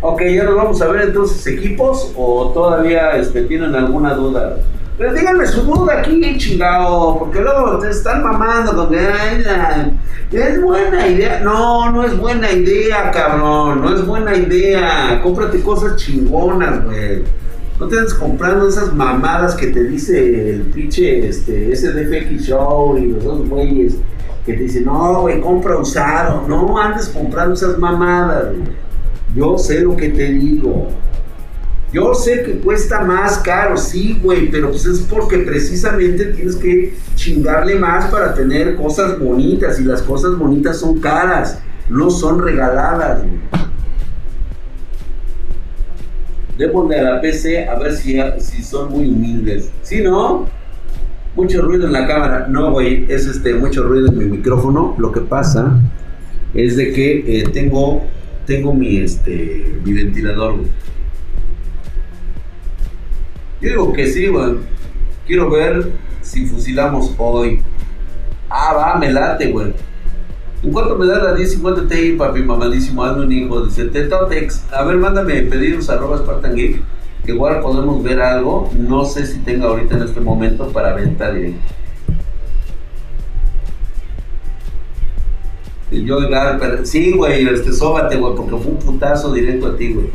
Ok, 0.00 0.22
ya 0.34 0.44
nos 0.44 0.56
vamos 0.56 0.82
a 0.82 0.88
ver 0.88 1.02
entonces 1.02 1.46
equipos 1.46 2.12
o 2.16 2.50
todavía 2.52 3.12
este, 3.12 3.42
tienen 3.42 3.74
alguna 3.74 4.14
duda. 4.14 4.58
Pero 4.98 5.14
díganme 5.14 5.46
su 5.46 5.62
duda 5.62 6.00
aquí, 6.00 6.36
chingado, 6.38 7.18
porque 7.18 7.40
luego 7.40 7.78
te 7.78 7.90
están 7.90 8.22
mamando 8.22 8.76
con 8.76 8.90
que 8.90 10.38
es 10.38 10.62
buena 10.62 11.06
idea. 11.06 11.40
No, 11.40 11.90
no 11.92 12.04
es 12.04 12.18
buena 12.18 12.50
idea, 12.50 13.10
cabrón, 13.10 13.82
no 13.82 13.94
es 13.94 14.06
buena 14.06 14.34
idea. 14.34 15.20
Cómprate 15.22 15.62
cosas 15.62 15.96
chingonas, 15.96 16.84
güey. 16.84 17.22
No 17.82 17.88
te 17.88 17.98
andes 17.98 18.14
comprando 18.14 18.68
esas 18.68 18.94
mamadas 18.94 19.56
que 19.56 19.66
te 19.66 19.82
dice 19.82 20.50
el 20.50 20.60
pinche 20.60 21.26
este, 21.26 21.74
SDFX 21.74 22.44
Show 22.44 22.96
y 22.96 23.06
los 23.06 23.24
dos 23.24 23.48
güeyes 23.48 23.96
que 24.46 24.52
te 24.52 24.62
dicen, 24.62 24.84
no, 24.84 25.22
güey, 25.22 25.40
compra 25.40 25.76
usado. 25.76 26.46
No 26.46 26.80
andes 26.80 27.08
comprando 27.08 27.54
esas 27.54 27.76
mamadas, 27.80 28.54
güey. 28.54 28.68
Yo 29.34 29.58
sé 29.58 29.80
lo 29.80 29.96
que 29.96 30.10
te 30.10 30.26
digo. 30.28 30.90
Yo 31.92 32.14
sé 32.14 32.44
que 32.44 32.60
cuesta 32.60 33.00
más 33.00 33.38
caro, 33.38 33.76
sí, 33.76 34.16
güey, 34.22 34.48
pero 34.48 34.70
pues 34.70 34.86
es 34.86 35.00
porque 35.00 35.38
precisamente 35.38 36.26
tienes 36.26 36.54
que 36.54 36.94
chingarle 37.16 37.80
más 37.80 38.08
para 38.12 38.32
tener 38.32 38.76
cosas 38.76 39.18
bonitas 39.18 39.80
y 39.80 39.82
las 39.82 40.02
cosas 40.02 40.38
bonitas 40.38 40.78
son 40.78 41.00
caras, 41.00 41.58
no 41.88 42.10
son 42.10 42.40
regaladas. 42.40 43.22
Güey. 43.24 43.71
Démosle 46.58 47.00
a 47.00 47.02
la 47.02 47.20
PC 47.20 47.66
a 47.66 47.76
ver 47.76 47.94
si, 47.94 48.18
si 48.38 48.62
son 48.62 48.90
muy 48.90 49.08
humildes. 49.08 49.70
Si 49.82 49.96
¿Sí, 49.96 50.02
no, 50.02 50.46
mucho 51.34 51.62
ruido 51.62 51.86
en 51.86 51.92
la 51.92 52.06
cámara. 52.06 52.46
No, 52.48 52.70
güey, 52.72 53.06
es 53.08 53.26
este 53.26 53.54
mucho 53.54 53.82
ruido 53.84 54.08
en 54.08 54.18
mi 54.18 54.24
micrófono. 54.24 54.94
Lo 54.98 55.12
que 55.12 55.20
pasa 55.20 55.80
es 56.54 56.76
de 56.76 56.92
que 56.92 57.40
eh, 57.40 57.44
tengo 57.52 58.02
tengo 58.46 58.74
mi, 58.74 58.98
este, 58.98 59.80
mi 59.84 59.92
ventilador, 59.92 60.56
Yo 63.60 63.68
digo 63.68 63.92
que 63.92 64.06
sí, 64.08 64.26
güey. 64.26 64.56
Quiero 65.26 65.50
ver 65.50 65.92
si 66.20 66.46
fusilamos 66.46 67.14
hoy. 67.18 67.60
Ah, 68.50 68.74
va, 68.74 68.98
me 68.98 69.12
late, 69.12 69.52
güey. 69.52 69.72
¿En 70.62 70.70
cuánto 70.72 70.96
me 70.96 71.06
da 71.06 71.18
la 71.18 71.34
1050 71.34 71.88
Ti, 71.88 72.12
papi 72.12 72.42
mamadísimo? 72.42 73.02
Hazme 73.04 73.24
un 73.24 73.32
hijo. 73.32 73.66
Dice, 73.66 73.86
Tetotex. 73.86 74.64
A 74.72 74.84
ver, 74.84 74.96
mándame 74.96 75.42
pedidos 75.42 75.90
arroba 75.90 76.18
Spartan 76.18 76.54
Geek. 76.54 76.80
Que 77.24 77.32
igual 77.32 77.60
podemos 77.60 78.02
ver 78.02 78.20
algo. 78.20 78.70
No 78.78 79.04
sé 79.04 79.26
si 79.26 79.40
tenga 79.40 79.66
ahorita 79.66 79.96
en 79.96 80.02
este 80.02 80.20
momento 80.20 80.68
para 80.68 80.94
venta 80.94 81.32
directa. 81.32 81.74
Yo, 85.90 86.16
sí, 86.84 87.12
güey, 87.12 87.46
este, 87.46 87.72
sóbate, 87.72 88.16
güey, 88.16 88.34
porque 88.34 88.56
fue 88.56 88.72
un 88.72 88.78
putazo 88.78 89.32
directo 89.32 89.66
a 89.66 89.76
ti, 89.76 89.92
güey. 89.92 90.06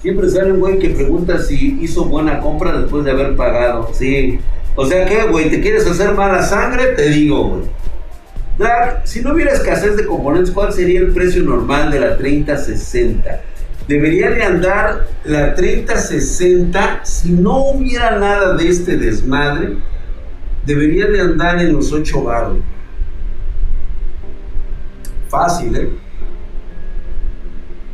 Siempre 0.00 0.28
sale 0.28 0.52
un 0.52 0.58
güey 0.58 0.78
que 0.80 0.88
pregunta 0.88 1.38
si 1.38 1.78
hizo 1.80 2.06
buena 2.06 2.40
compra 2.40 2.76
después 2.76 3.04
de 3.04 3.12
haber 3.12 3.36
pagado. 3.36 3.88
Sí. 3.92 4.40
O 4.74 4.84
sea, 4.84 5.06
¿qué, 5.06 5.28
güey? 5.30 5.48
¿Te 5.48 5.60
quieres 5.60 5.86
hacer 5.86 6.14
mala 6.14 6.42
sangre? 6.42 6.86
Te 6.96 7.08
digo, 7.10 7.50
güey. 7.50 7.62
Drag, 8.58 9.02
si 9.04 9.22
no 9.22 9.32
hubiera 9.32 9.52
escasez 9.52 9.96
de 9.96 10.06
componentes, 10.06 10.50
¿cuál 10.52 10.72
sería 10.72 11.00
el 11.00 11.12
precio 11.12 11.42
normal 11.42 11.90
de 11.90 12.00
la 12.00 12.16
3060? 12.16 13.40
Debería 13.88 14.30
de 14.30 14.42
andar 14.42 15.08
la 15.24 15.54
3060, 15.54 17.04
si 17.04 17.32
no 17.32 17.70
hubiera 17.70 18.18
nada 18.18 18.54
de 18.54 18.68
este 18.68 18.96
desmadre, 18.96 19.76
debería 20.64 21.06
de 21.06 21.20
andar 21.20 21.60
en 21.60 21.72
los 21.72 21.92
8 21.92 22.22
baros 22.22 22.58
fácil, 25.32 25.74
¿eh? 25.74 25.88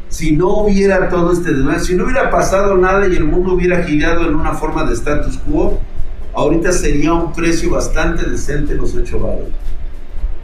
Si 0.09 0.33
no 0.33 0.49
hubiera 0.63 1.09
todo 1.09 1.33
este 1.33 1.53
desmadre, 1.53 1.81
si 1.81 1.95
no 1.95 2.05
hubiera 2.05 2.31
pasado 2.31 2.77
nada 2.77 3.07
y 3.07 3.15
el 3.15 3.25
mundo 3.25 3.53
hubiera 3.53 3.85
girado 3.85 4.27
en 4.27 4.35
una 4.35 4.55
forma 4.55 4.85
de 4.85 4.95
status 4.95 5.39
quo, 5.39 5.79
ahorita 6.35 6.73
sería 6.73 7.13
un 7.13 7.33
precio 7.33 7.71
bastante 7.71 8.29
decente 8.29 8.75
los 8.75 8.95
8 8.97 9.21
baros. 9.21 9.49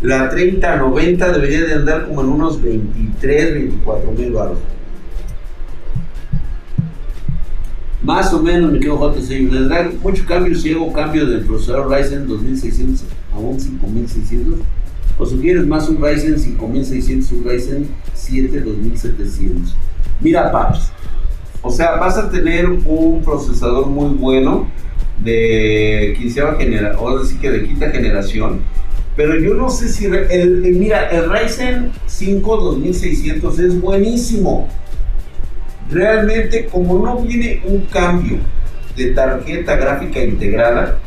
La 0.05 0.29
3090 0.29 1.33
debería 1.33 1.65
de 1.65 1.73
andar 1.73 2.07
como 2.07 2.21
en 2.21 2.29
unos 2.29 2.63
23, 2.63 3.55
24 3.55 4.13
mil 4.13 4.33
baros. 4.33 4.59
Más 8.03 8.31
o 8.35 8.43
menos 8.43 8.71
me 8.71 8.81
quedo 8.81 8.99
JC. 8.99 9.51
Le 9.51 9.67
da 9.67 9.91
mucho 10.03 10.27
cambio 10.27 10.55
si 10.57 10.73
hago 10.73 10.93
cambio 10.93 11.25
del 11.25 11.47
procesador 11.47 11.91
Ryzen 11.91 12.29
2600 12.29 13.07
a 13.33 13.39
un 13.39 13.59
5600 13.59 14.61
o 15.17 15.25
si 15.25 15.37
quieres 15.39 15.67
más 15.67 15.89
un 15.89 15.97
Ryzen 15.97 16.39
5600, 16.39 17.33
un 17.33 17.45
Ryzen 17.45 17.89
7 18.13 18.61
2700. 18.61 19.75
Mira, 20.21 20.53
paps, 20.53 20.93
o 21.63 21.71
sea, 21.71 21.97
vas 21.97 22.19
a 22.19 22.31
tener 22.31 22.69
un 22.69 23.23
procesador 23.25 23.87
muy 23.87 24.11
bueno 24.11 24.69
de 25.25 26.15
quinceava 26.19 26.57
generación, 26.57 27.41
que 27.41 27.51
de 27.51 27.65
quinta 27.65 27.89
generación, 27.89 28.61
pero 29.17 29.39
yo 29.39 29.55
no 29.55 29.71
sé 29.71 29.89
si, 29.89 30.07
el, 30.07 30.61
mira, 30.79 31.09
el 31.11 31.31
Ryzen 31.31 31.93
5 32.07 32.57
2600 32.57 33.59
es 33.59 33.81
buenísimo. 33.81 34.69
Realmente, 35.91 36.67
como 36.67 37.05
no 37.05 37.21
viene 37.21 37.63
un 37.67 37.83
cambio 37.87 38.39
de 38.97 39.13
tarjeta 39.13 39.77
gráfica 39.77 40.23
integrada, 40.23 40.99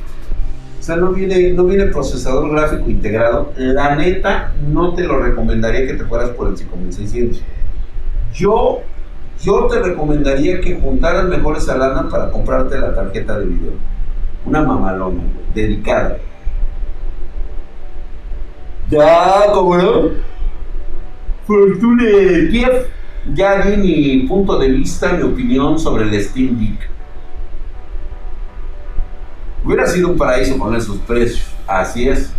sea, 0.87 0.95
no 0.95 1.11
viene, 1.11 1.51
no 1.51 1.65
viene 1.65 1.87
procesador 1.87 2.49
gráfico 2.49 2.89
integrado, 2.89 3.51
la 3.57 3.95
neta 3.95 4.53
no 4.71 4.93
te 4.93 5.03
lo 5.03 5.19
recomendaría 5.19 5.85
que 5.85 5.93
te 5.93 6.05
fueras 6.05 6.29
por 6.29 6.47
el 6.47 6.57
5600. 6.57 7.43
Yo 8.33 8.81
Yo 9.43 9.67
te 9.67 9.79
recomendaría 9.79 10.61
que 10.61 10.79
juntaras 10.79 11.25
mejor 11.25 11.57
esa 11.57 11.77
para 12.09 12.31
comprarte 12.31 12.79
la 12.79 12.95
tarjeta 12.95 13.37
de 13.37 13.45
video. 13.45 13.71
Una 14.45 14.63
mamalona, 14.63 15.21
dedicada. 15.53 16.17
Ya, 18.89 19.51
¿cómo 19.53 19.77
no? 19.77 20.09
Fortune 21.45 22.49
Kiev. 22.49 22.87
Ya 23.33 23.61
di 23.61 23.77
mi 23.77 24.27
punto 24.27 24.57
de 24.57 24.69
vista, 24.69 25.11
mi 25.11 25.23
opinión 25.23 25.77
sobre 25.77 26.05
el 26.05 26.23
Steam 26.23 26.57
Deck. 26.57 26.89
Hubiera 29.65 29.85
sido 29.85 30.09
un 30.09 30.17
paraíso 30.17 30.57
con 30.57 30.73
esos 30.73 30.97
precios. 30.99 31.45
Así 31.67 32.07
es. 32.07 32.31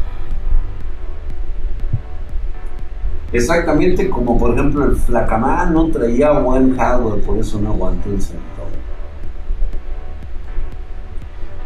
Exactamente 3.30 4.08
como 4.08 4.38
por 4.38 4.54
ejemplo 4.54 4.86
el 4.86 4.96
Flacamán 4.96 5.74
no 5.74 5.88
traía 5.88 6.32
buen 6.32 6.74
hardware, 6.78 7.20
por 7.20 7.36
eso 7.36 7.60
no 7.60 7.70
aguantó 7.70 8.08
el 8.10 8.22
sentón. 8.22 8.48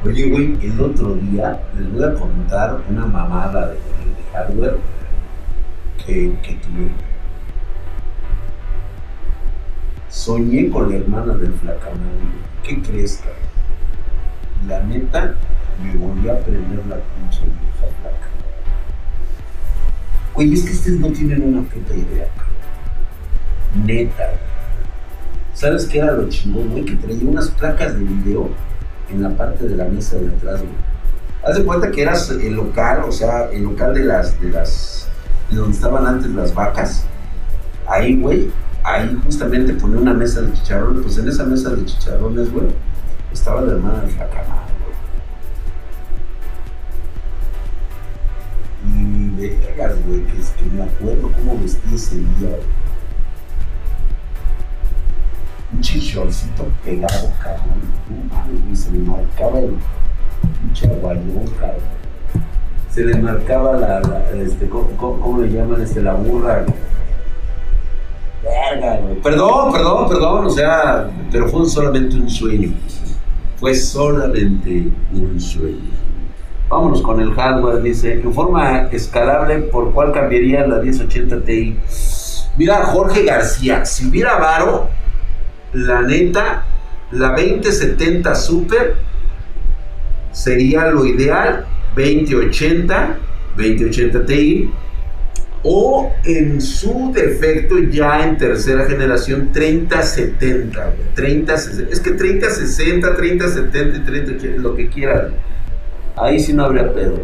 Oye, 0.05 0.29
güey, 0.29 0.59
el 0.61 0.81
otro 0.81 1.14
día 1.14 1.62
les 1.79 1.92
voy 1.92 2.03
a 2.03 2.14
contar 2.14 2.81
una 2.90 3.07
mamada 3.07 3.68
de, 3.68 3.79
hardware 4.33 4.79
que, 5.99 6.35
que, 6.42 6.55
tuve. 6.55 6.90
Soñé 10.09 10.71
con 10.71 10.90
la 10.90 10.97
hermana 10.97 11.35
del 11.35 11.53
Flacamán. 11.55 12.42
¿Qué 12.62 12.81
crees, 12.83 13.16
cabrón? 13.16 13.42
La 14.68 14.83
neta, 14.85 15.35
me 15.83 15.97
volví 15.97 16.29
a 16.29 16.38
prender 16.40 16.87
la 16.87 16.97
pinche 16.97 17.42
vieja 17.42 17.95
flaca. 18.01 18.29
Oye, 20.35 20.55
es 20.55 20.64
que 20.64 20.73
ustedes 20.73 21.01
no 21.01 21.09
tienen 21.09 21.42
una 21.42 21.62
puta 21.68 21.95
idea, 21.95 22.29
Neta. 23.75 24.31
¿Sabes 25.55 25.87
qué 25.87 25.99
era 25.99 26.12
lo 26.12 26.29
chingón, 26.29 26.71
güey? 26.71 26.85
Que 26.85 26.97
traía 26.97 27.29
unas 27.29 27.51
placas 27.51 27.95
de 27.95 28.05
video 28.05 28.51
en 29.11 29.23
la 29.23 29.31
parte 29.31 29.68
de 29.68 29.77
la 29.77 29.85
mesa 29.85 30.16
de 30.16 30.29
atrás, 30.29 30.61
güey. 30.61 30.73
Haz 31.44 31.57
de 31.57 31.64
cuenta 31.64 31.90
que 31.90 32.02
eras 32.02 32.31
el 32.31 32.55
local, 32.55 33.02
o 33.07 33.12
sea, 33.12 33.50
el 33.50 33.64
local 33.64 33.94
de 33.94 34.05
las, 34.05 34.40
de 34.40 34.50
las, 34.50 35.09
de 35.50 35.57
donde 35.57 35.74
estaban 35.74 36.07
antes 36.07 36.31
las 36.31 36.55
vacas. 36.55 37.05
Ahí, 37.87 38.20
güey, 38.20 38.50
ahí 38.85 39.18
justamente 39.24 39.74
ponía 39.74 39.98
una 39.98 40.14
mesa 40.14 40.40
de 40.40 40.52
chicharrones. 40.52 41.02
Pues 41.02 41.18
en 41.18 41.28
esa 41.28 41.44
mesa 41.44 41.70
de 41.70 41.85
chicharrones, 41.85 42.52
güey, 42.52 42.68
estaba 43.33 43.61
la 43.62 43.72
hermana 43.72 44.02
de 44.02 44.12
Jacamá. 44.12 44.62
vergas, 49.37 49.96
güey, 50.07 50.24
que 50.26 50.40
es 50.40 50.50
que 50.50 50.64
me 50.66 50.83
acuerdo 50.83 51.31
cómo 51.33 51.59
vestí 51.59 51.94
ese 51.94 52.16
día, 52.16 52.57
Un 55.72 55.81
chichorcito 55.81 56.66
pegado, 56.85 57.33
cabrón. 57.42 57.81
No 58.09 58.35
mames, 58.35 58.81
se 58.81 58.90
le 58.92 58.98
marcaba 58.98 59.59
el 59.59 59.74
cabrón. 61.59 61.92
Se 62.90 63.05
le 63.05 63.16
marcaba 63.16 63.76
la, 63.76 64.02
este, 64.37 64.68
¿cómo, 64.68 65.40
le 65.40 65.50
llaman? 65.50 65.81
Este, 65.81 66.02
la 66.02 66.14
burra. 66.14 66.64
Perdón, 69.22 69.72
perdón, 69.72 70.09
perdón, 70.09 70.46
o 70.46 70.50
sea, 70.50 71.09
pero 71.31 71.48
fue 71.48 71.66
solamente 71.66 72.16
un 72.16 72.28
sueño. 72.28 72.70
Fue 73.59 73.74
solamente 73.74 74.88
un 75.12 75.40
sueño. 75.40 75.90
Vámonos 76.68 77.02
con 77.02 77.20
el 77.20 77.33
hardware, 77.35 77.83
dice, 77.83 78.14
en 78.14 78.33
forma 78.33 78.88
escalable, 78.90 79.59
¿por 79.59 79.92
cuál 79.92 80.12
cambiaría 80.12 80.66
la 80.66 80.78
1080 80.78 81.44
Ti? 81.44 81.78
Mira, 82.57 82.85
Jorge 82.85 83.24
García, 83.24 83.85
si 83.85 84.09
hubiera 84.09 84.38
varo, 84.38 84.88
la 85.72 86.02
neta, 86.02 86.64
la 87.11 87.28
2070 87.31 88.35
Super 88.35 88.96
sería 90.33 90.90
lo 90.90 91.07
ideal, 91.07 91.66
2080, 91.95 93.16
2080 93.57 94.27
Ti, 94.27 94.71
o 95.64 96.12
en 96.25 96.61
su 96.61 97.12
defecto 97.14 97.79
ya 97.79 98.25
en 98.25 98.37
tercera 98.37 98.85
generación 98.87 99.51
3070, 99.53 100.92
30, 101.14 101.55
es 101.55 102.01
que 102.01 102.11
3060, 102.11 103.14
3070 103.14 103.97
y 103.97 104.01
3080, 104.01 104.61
lo 104.61 104.75
que 104.75 104.88
quieran 104.88 105.35
ahí 106.16 106.40
sí 106.40 106.53
no 106.53 106.64
habría 106.64 106.92
pedo. 106.92 107.18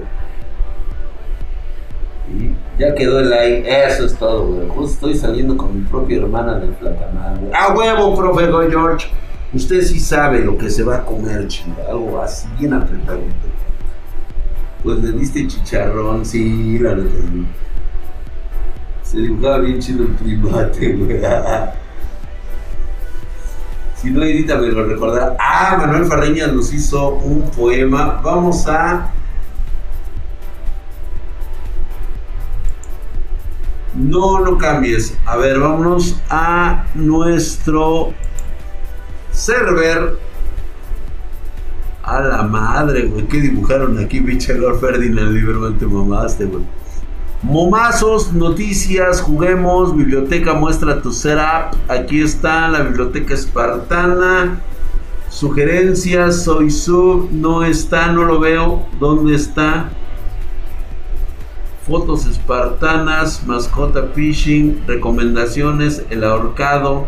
Y 2.28 2.50
ya 2.78 2.94
quedó 2.94 3.20
el 3.20 3.30
like, 3.30 3.86
eso 3.86 4.04
es 4.04 4.14
todo, 4.14 4.46
güey. 4.46 4.68
Justo 4.68 5.08
estoy 5.08 5.14
saliendo 5.14 5.56
con 5.56 5.74
mi 5.74 5.88
propia 5.88 6.18
hermana 6.18 6.58
del 6.58 6.70
platanal. 6.70 7.50
¡A 7.54 7.74
huevo, 7.74 8.14
profe 8.14 8.46
George! 8.70 9.08
Usted 9.52 9.80
sí 9.82 9.98
sabe 9.98 10.40
lo 10.40 10.58
que 10.58 10.68
se 10.68 10.82
va 10.82 10.96
a 10.96 11.04
comer, 11.04 11.48
chinga. 11.48 11.84
Algo 11.88 12.20
así, 12.22 12.46
bien 12.58 12.74
apretadito. 12.74 13.48
Pues 14.82 14.98
le 15.02 15.12
diste 15.12 15.46
chicharrón, 15.46 16.24
sí, 16.24 16.78
la 16.78 16.94
neta. 16.94 17.16
Se 19.02 19.18
dibujaba 19.18 19.58
bien 19.58 19.78
chido 19.78 20.04
el 20.04 20.10
primate, 20.10 20.92
güey. 20.96 21.20
Si 23.96 24.10
no, 24.10 24.22
Edita 24.22 24.58
me 24.58 24.68
lo 24.68 24.84
recordará. 24.84 25.34
Ah, 25.40 25.76
Manuel 25.78 26.04
Farreñas 26.04 26.52
nos 26.52 26.72
hizo 26.72 27.14
un 27.14 27.50
poema. 27.50 28.20
Vamos 28.22 28.66
a. 28.68 29.10
No, 33.94 34.40
no 34.40 34.56
cambies. 34.56 35.16
A 35.24 35.36
ver, 35.36 35.58
vámonos 35.58 36.20
a 36.30 36.84
nuestro 36.94 38.12
server. 39.38 40.18
A 42.02 42.20
la 42.20 42.42
madre, 42.42 43.06
güey. 43.06 43.26
¿Qué 43.28 43.40
dibujaron 43.40 43.98
aquí, 43.98 44.20
pinche 44.20 44.54
Lord 44.54 44.80
Ferdinand 44.80 45.32
Lieberman? 45.32 45.78
Te 45.78 45.86
mamaste, 45.86 46.46
güey. 46.46 46.64
Momazos, 47.42 48.32
noticias, 48.32 49.20
juguemos, 49.20 49.96
biblioteca 49.96 50.54
muestra 50.54 51.00
tu 51.00 51.12
setup. 51.12 51.76
Aquí 51.88 52.20
está 52.20 52.68
la 52.68 52.80
biblioteca 52.80 53.34
espartana. 53.34 54.60
Sugerencias, 55.28 56.42
soy 56.42 56.70
sub, 56.70 57.28
no 57.30 57.62
está, 57.62 58.10
no 58.10 58.24
lo 58.24 58.40
veo. 58.40 58.86
¿Dónde 58.98 59.36
está? 59.36 59.90
Fotos 61.86 62.26
espartanas, 62.26 63.46
mascota 63.46 64.08
fishing, 64.14 64.82
recomendaciones, 64.86 66.04
el 66.10 66.24
ahorcado. 66.24 67.06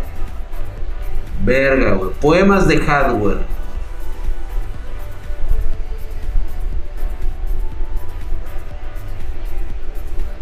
Verga, 1.41 1.99
Poemas 2.21 2.69
de 2.69 2.79
hardware. 2.79 3.39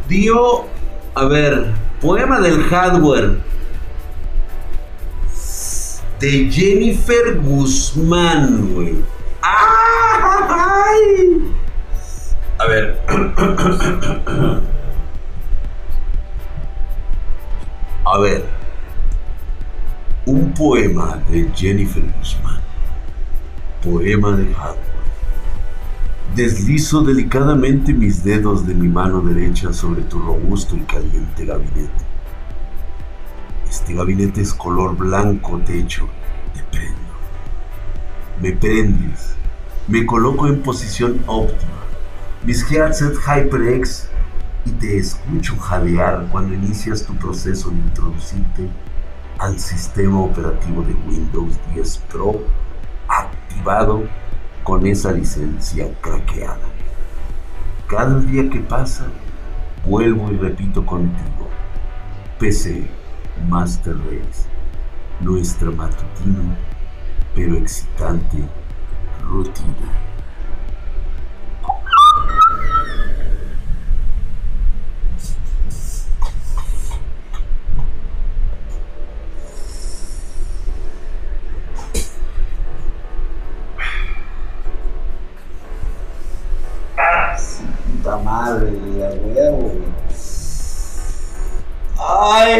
dio, 0.09 0.67
a 1.15 1.27
ver, 1.27 1.75
poema 2.01 2.41
del 2.41 2.63
hardware 2.65 3.39
de 6.19 6.51
Jennifer 6.51 7.39
Guzmán, 7.41 8.75
güey. 8.75 9.05
¡Ay! 9.43 10.75
A 12.59 12.67
ver. 12.67 12.99
A 18.05 18.19
ver. 18.21 18.58
Un 20.29 20.53
poema 20.53 21.23
de 21.31 21.51
Jennifer 21.55 22.03
Guzmán. 22.03 22.61
Poema 23.83 24.37
de 24.37 24.53
hardware. 24.53 24.85
Deslizo 26.37 27.01
delicadamente 27.01 27.95
mis 27.95 28.23
dedos 28.23 28.67
de 28.67 28.75
mi 28.75 28.89
mano 28.89 29.23
derecha 29.23 29.73
sobre 29.73 30.03
tu 30.03 30.19
robusto 30.19 30.77
y 30.77 30.81
caliente 30.81 31.47
gabinete. 31.47 32.05
Este 33.71 33.95
gabinete 33.95 34.43
es 34.43 34.53
color 34.53 34.99
blanco 34.99 35.63
techo, 35.65 36.07
te 36.53 36.63
prendo. 36.65 36.99
Me 38.43 38.53
prendes, 38.53 39.35
me 39.87 40.05
coloco 40.05 40.47
en 40.47 40.61
posición 40.61 41.23
óptima, 41.27 41.81
mis 42.45 42.71
headset 42.71 43.17
HyperX 43.17 44.11
y 44.67 44.73
te 44.73 44.99
escucho 44.99 45.57
jadear 45.57 46.27
cuando 46.31 46.53
inicias 46.53 47.03
tu 47.03 47.15
proceso 47.15 47.71
de 47.71 47.77
introducirte 47.77 48.69
al 49.39 49.59
sistema 49.59 50.21
operativo 50.21 50.83
de 50.83 50.95
Windows 51.09 51.59
10 51.75 51.99
Pro 52.11 52.41
activado 53.09 54.03
con 54.65 54.87
esa 54.87 55.13
licencia 55.13 55.89
craqueada. 56.01 56.69
Cada 57.87 58.21
día 58.21 58.51
que 58.51 58.61
pasa, 58.61 59.07
vuelvo 59.87 60.31
y 60.33 60.37
repito 60.37 60.85
contigo. 60.85 61.49
PC 62.39 62.87
Master 63.49 63.97
Race, 63.97 64.47
nuestra 65.21 65.71
matutina 65.71 66.57
pero 67.39 67.57
excitante 67.57 68.39
rutina. 69.23 70.08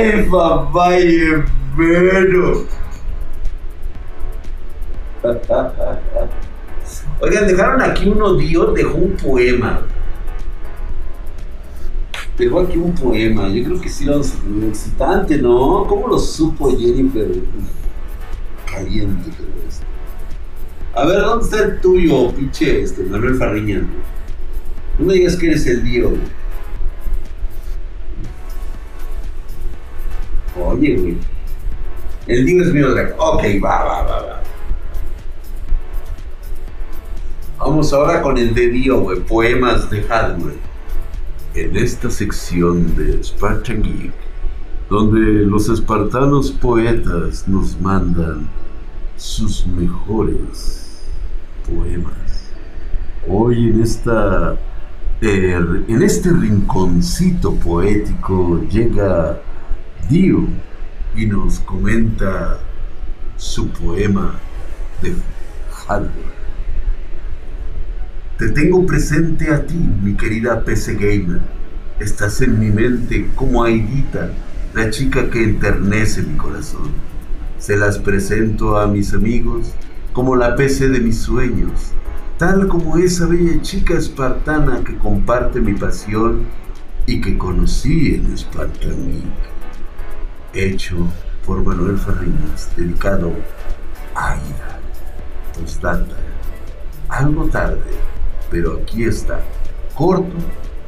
Ay, 0.09 0.27
papá, 0.31 0.99
y. 0.99 1.45
Oigan, 7.21 7.47
dejaron 7.47 7.83
aquí 7.83 8.09
uno 8.09 8.35
Dios, 8.35 8.75
dejó 8.75 8.97
un 8.97 9.17
poema. 9.17 9.83
Dejó 12.39 12.61
aquí 12.61 12.79
un 12.79 12.95
poema. 12.95 13.49
Yo 13.49 13.65
creo 13.65 13.81
que 13.81 13.89
sí 13.89 14.05
lo 14.07 14.21
excitante, 14.21 15.39
¿no? 15.39 15.85
¿Cómo 15.87 16.09
lo 16.09 16.19
supo 16.19 16.71
Jennifer? 16.71 17.29
Caliente, 18.73 19.31
esto. 19.69 19.85
A 20.95 21.05
ver, 21.05 21.21
¿dónde 21.21 21.45
está 21.45 21.65
el 21.65 21.81
tuyo, 21.81 22.33
pinche 22.33 22.83
este, 22.83 23.03
Manuel 23.05 23.37
Farriña? 23.37 23.83
No 24.99 25.07
me 25.07 25.15
digas 25.15 25.37
que 25.37 25.49
eres 25.49 25.67
el 25.67 25.85
Dio, 25.85 26.13
Oye. 30.79 31.17
El 32.27 32.45
Dio 32.45 32.63
es 32.63 32.73
mío 32.73 32.89
la... 32.89 33.15
Ok, 33.17 33.43
va, 33.65 33.85
va, 33.85 34.03
va, 34.03 34.23
va. 34.23 34.43
Vamos 37.59 37.93
ahora 37.93 38.23
con 38.23 38.37
el 38.39 38.55
de 38.55 38.69
Dio. 38.69 39.05
Poemas 39.27 39.91
de 39.91 40.03
hardware. 40.03 40.59
En 41.55 41.77
esta 41.77 42.11
sección 42.11 42.95
de 42.95 43.25
Spartan 43.25 43.83
Geek, 43.83 44.13
donde 44.91 45.47
los 45.47 45.69
espartanos 45.69 46.53
poetas 46.53 47.49
nos 47.49 47.81
mandan 47.81 48.49
sus 49.17 49.67
mejores 49.67 51.03
poemas. 51.67 52.51
Hoy 53.27 53.71
en 53.71 53.83
esta 53.83 54.57
eh, 55.21 55.59
en 55.89 56.03
este 56.03 56.31
rinconcito 56.31 57.55
poético 57.55 58.61
llega 58.71 59.41
Dio 60.09 60.47
y 61.17 61.27
nos 61.27 61.61
comenta 61.61 62.59
su 63.37 63.69
poema 63.71 64.35
de 65.03 65.15
hardware. 65.87 66.39
Te 68.39 68.49
tengo 68.51 68.87
presente 68.87 69.53
a 69.53 69.67
ti, 69.67 69.75
mi 69.75 70.15
querida 70.15 70.65
PC 70.65 70.95
Gamer. 70.95 71.41
Estás 71.99 72.41
en 72.41 72.61
mi 72.61 72.71
mente 72.71 73.29
como 73.35 73.65
Aidita, 73.65 74.31
la 74.75 74.91
chica 74.91 75.29
que 75.31 75.43
enternece 75.43 76.23
mi 76.23 76.37
corazón. 76.37 76.93
Se 77.59 77.77
las 77.77 77.99
presento 77.99 78.79
a 78.79 78.87
mis 78.87 79.13
amigos 79.13 79.73
como 80.13 80.37
la 80.37 80.55
PC 80.55 80.89
de 80.89 81.01
mis 81.01 81.19
sueños, 81.19 81.93
tal 82.39 82.69
como 82.69 82.97
esa 82.97 83.27
bella 83.27 83.61
chica 83.63 83.95
espartana 83.95 84.85
que 84.85 84.97
comparte 84.97 85.61
mi 85.61 85.75
pasión 85.75 86.43
y 87.07 87.21
que 87.21 87.37
conocí 87.37 88.15
en 88.15 88.37
Spartan 88.37 89.23
Hecho 90.59 90.97
por 91.47 91.65
Manuel 91.65 91.97
Ferriñas, 91.99 92.71
dedicado 92.77 93.33
a 94.15 94.33
Aida. 94.33 94.81
Postdata. 95.55 96.17
Algo 97.09 97.45
tarde 97.47 97.99
pero 98.51 98.81
aquí 98.83 99.05
está, 99.05 99.41
corto, 99.95 100.37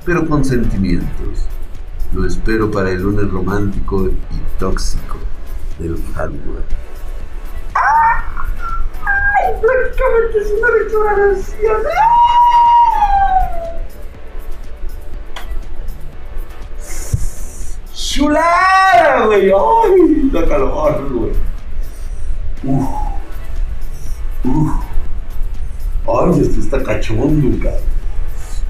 pero 0.05 0.27
con 0.27 0.45
sentimientos. 0.45 1.47
Lo 2.13 2.27
espero 2.27 2.71
para 2.71 2.91
el 2.91 3.03
lunes 3.03 3.31
romántico 3.31 4.09
y 4.09 4.59
tóxico 4.59 5.17
del 5.79 5.97
hardware. 6.15 6.65
¡Ay! 7.75 9.55
Prácticamente 9.61 10.39
es 10.39 10.53
una 10.59 10.71
declaración. 10.73 11.83
¡Chulada, 18.11 19.27
güey! 19.27 19.53
¡Ay! 19.53 20.31
Da 20.33 20.45
calor, 20.45 21.09
güey. 21.13 21.31
Uf. 22.65 22.89
Uf. 24.45 24.73
Ay, 26.09 26.41
esto 26.41 26.59
está 26.59 26.83
cachondo, 26.83 27.57
cabrón. 27.63 27.83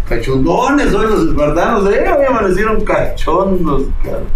Cachondones 0.07 0.93
hoy 0.93 1.07
los 1.07 1.28
espartanos, 1.28 1.91
eh, 1.91 2.05
hoy 2.07 2.24
amanecieron 2.26 2.84
cachondos, 2.84 3.84
cabrón. 4.05 4.28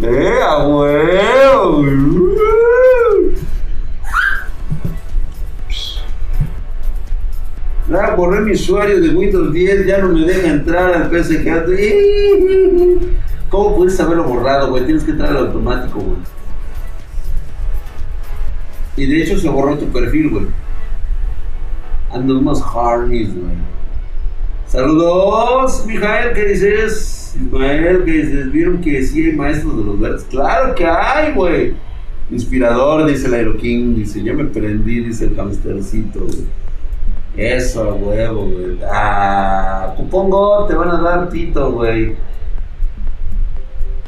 Eh, 0.00 0.38
a 0.42 0.66
huevo. 0.66 1.84
Nada, 7.88 8.14
borré 8.14 8.40
mi 8.40 8.52
usuario 8.52 9.02
de 9.02 9.10
Windows 9.10 9.52
10, 9.52 9.86
ya 9.86 9.98
no 9.98 10.08
me 10.08 10.20
deja 10.24 10.48
entrar 10.48 10.94
al 10.94 11.10
que 11.10 11.22
¿Cómo 13.48 13.76
puedes 13.76 13.98
haberlo 14.00 14.24
borrado, 14.24 14.70
güey? 14.70 14.84
Tienes 14.84 15.04
que 15.04 15.12
entrar 15.12 15.30
al 15.30 15.46
automático, 15.46 16.00
güey. 16.00 16.18
Y 18.96 19.06
de 19.06 19.22
hecho 19.22 19.38
se 19.38 19.48
borró 19.48 19.76
tu 19.76 19.86
perfil, 19.86 20.30
güey. 20.30 20.46
Ando 22.12 22.38
unos 22.38 22.62
harnies, 22.62 23.34
güey. 23.34 23.54
Saludos, 24.66 25.84
Mijael, 25.86 26.32
¿qué 26.34 26.44
dices? 26.44 27.36
Ismael, 27.40 28.04
¿qué 28.04 28.12
dices? 28.12 28.50
¿Vieron 28.50 28.80
que 28.80 29.02
sí 29.02 29.26
hay 29.26 29.32
maestros 29.32 29.76
de 29.76 29.84
los 29.84 30.00
verdes? 30.00 30.26
Claro 30.30 30.74
que 30.74 30.86
hay, 30.86 31.32
güey. 31.34 31.74
Inspirador, 32.30 33.06
dice 33.06 33.28
el 33.28 33.34
Aeroking, 33.34 33.94
dice, 33.94 34.22
ya 34.22 34.32
me 34.32 34.44
prendí, 34.44 35.00
dice 35.00 35.26
el 35.26 35.38
hamstercito, 35.38 36.20
güey. 36.20 36.46
Eso, 37.36 37.94
huevo, 37.94 38.46
güey. 38.46 38.78
Ah, 38.90 39.92
cupongo, 39.96 40.66
te 40.66 40.74
van 40.74 40.90
a 40.90 41.00
dar 41.00 41.28
pito, 41.28 41.70
güey. 41.72 42.16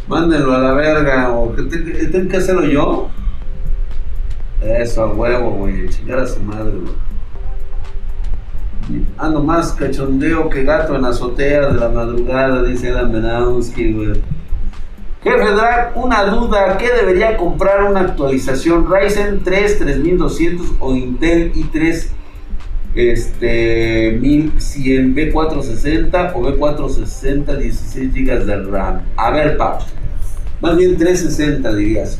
Mándenlo 0.08 0.54
a 0.54 0.58
la 0.58 0.72
verga, 0.72 1.30
o 1.32 1.54
que 1.54 1.62
tengo 1.62 2.28
que 2.28 2.36
hacerlo 2.36 2.64
yo. 2.64 3.08
Eso, 4.62 5.02
a 5.02 5.12
huevo, 5.12 5.50
güey. 5.50 5.88
Chingar 5.88 6.20
a 6.20 6.26
su 6.26 6.40
madre, 6.40 6.72
güey. 6.72 6.94
Ando 9.18 9.42
más 9.42 9.72
cachondeo 9.72 10.48
que 10.48 10.64
gato 10.64 10.96
en 10.96 11.04
azotea 11.04 11.68
de 11.68 11.78
la 11.78 11.90
madrugada, 11.90 12.62
dice 12.62 12.90
Adam 12.90 13.12
Benowski, 13.12 13.92
güey. 13.92 14.22
Jefe 15.22 15.50
Drag, 15.50 15.92
una 15.96 16.24
duda, 16.24 16.78
¿qué 16.78 16.90
debería 16.90 17.36
comprar 17.36 17.82
una 17.84 18.00
actualización? 18.00 18.86
¿Ryzen 18.90 19.42
3 19.42 19.78
3200 19.78 20.74
o 20.78 20.94
Intel 20.94 21.52
i3 21.52 22.06
este, 22.94 24.16
1100 24.20 25.14
B460 25.14 26.32
o 26.34 26.40
B460 26.40 27.58
16 27.58 28.14
GB 28.14 28.44
de 28.46 28.62
RAM? 28.70 29.02
A 29.16 29.30
ver, 29.32 29.56
papi, 29.56 29.84
más 30.60 30.76
bien 30.76 30.96
360 30.96 31.74
dirías. 31.74 32.18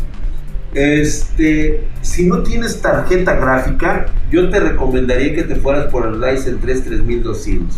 Este, 0.75 1.85
si 2.03 2.27
no 2.27 2.43
tienes 2.43 2.81
tarjeta 2.81 3.35
gráfica, 3.37 4.07
yo 4.31 4.51
te 4.51 4.61
recomendaría 4.61 5.35
que 5.35 5.43
te 5.43 5.57
fueras 5.57 5.87
por 5.87 6.07
el 6.07 6.23
Ryzen 6.23 6.61
3 6.61 6.85
3200. 6.85 7.77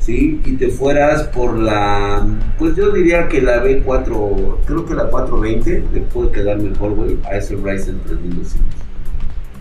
¿Sí? 0.00 0.40
Y 0.44 0.52
te 0.56 0.68
fueras 0.68 1.22
por 1.24 1.58
la. 1.58 2.26
Pues 2.58 2.76
yo 2.76 2.90
diría 2.90 3.26
que 3.28 3.40
la 3.40 3.64
B4. 3.64 4.56
Creo 4.66 4.84
que 4.84 4.94
la 4.94 5.08
420 5.08 5.84
le 5.94 6.00
puede 6.02 6.30
quedar 6.30 6.58
mejor, 6.58 6.94
güey, 6.94 7.16
a 7.24 7.36
ese 7.36 7.56
Ryzen 7.56 8.00
3200. 8.06 8.60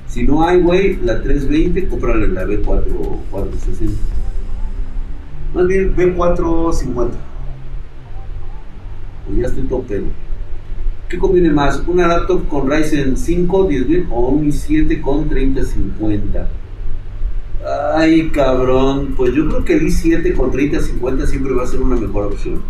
Si 0.07 0.24
no 0.24 0.45
hay, 0.45 0.61
güey, 0.61 0.97
la 0.97 1.24
320, 1.24 1.88
cómprale 1.88 2.28
la 2.28 2.43
B4 2.43 2.84
460. 3.32 3.95
Más 5.55 5.68
bien, 5.68 5.95
B450. 5.95 7.11
Pues 9.26 9.39
ya 9.39 9.47
estoy 9.47 9.63
todo 9.63 9.82
pedo. 9.82 10.05
¿Qué 11.09 11.19
conviene 11.19 11.51
más? 11.51 11.84
¿Una 11.86 12.07
laptop 12.07 12.47
con 12.47 12.69
Ryzen 12.69 13.15
5 13.17 13.69
10.000 13.69 14.07
o 14.09 14.30
un 14.30 14.47
i7 14.47 14.99
con 15.01 15.30
3050? 15.30 16.47
Ay, 17.95 18.30
cabrón. 18.30 19.13
Pues 19.15 19.34
yo 19.34 19.47
creo 19.47 19.63
que 19.63 19.74
el 19.74 19.88
i7 19.88 20.36
con 20.36 20.51
3050 20.51 21.28
siempre 21.28 21.53
va 21.53 21.63
a 21.63 21.67
ser 21.67 21.82
una 21.82 21.95
mejor 21.95 22.26
opción. 22.26 22.61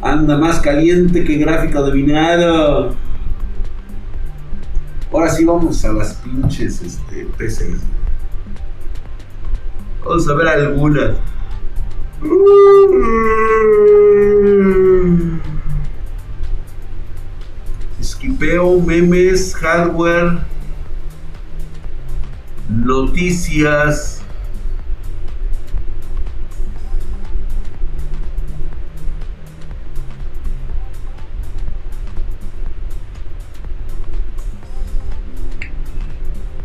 Anda 0.00 0.38
más 0.38 0.60
caliente 0.60 1.24
que 1.24 1.36
gráfico 1.36 1.82
dominado. 1.82 2.94
Ahora 5.12 5.30
sí 5.30 5.44
vamos 5.44 5.84
a 5.84 5.92
las 5.92 6.14
pinches 6.14 6.82
este, 6.82 7.26
PCs. 7.38 7.80
Vamos 10.04 10.28
a 10.28 10.34
ver 10.34 10.48
algunas. 10.48 11.16
Esquipeo, 18.00 18.80
memes, 18.80 19.54
hardware, 19.54 20.38
noticias. 22.70 24.22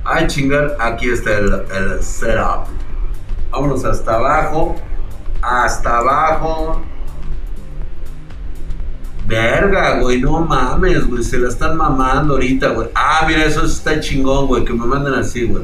Ay, 0.05 0.27
chingar, 0.27 0.77
aquí 0.79 1.09
está 1.09 1.37
el, 1.37 1.53
el 1.75 2.01
setup. 2.01 2.67
Vámonos 3.51 3.83
hasta 3.83 4.15
abajo. 4.15 4.75
Hasta 5.41 5.97
abajo. 5.97 6.81
Verga, 9.27 9.99
güey, 9.99 10.19
no 10.19 10.41
mames, 10.41 11.07
güey. 11.07 11.23
Se 11.23 11.39
la 11.39 11.49
están 11.49 11.77
mamando 11.77 12.33
ahorita, 12.33 12.69
güey. 12.69 12.89
Ah, 12.93 13.23
mira, 13.27 13.45
eso 13.45 13.65
está 13.65 13.99
chingón, 13.99 14.47
güey. 14.47 14.65
Que 14.65 14.73
me 14.73 14.85
manden 14.85 15.13
así, 15.13 15.45
güey. 15.45 15.63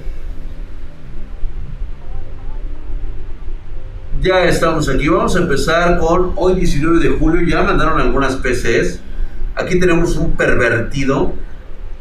Ya 4.22 4.46
estamos 4.46 4.90
aquí. 4.90 5.08
Vamos 5.10 5.36
a 5.36 5.40
empezar 5.40 6.00
con 6.00 6.34
hoy 6.38 6.56
19 6.56 7.00
de 7.00 7.10
julio. 7.18 7.48
Ya 7.48 7.62
mandaron 7.62 8.00
algunas 8.00 8.38
PCs. 8.38 9.00
Aquí 9.56 9.80
tenemos 9.80 10.16
un 10.16 10.32
pervertido. 10.32 11.34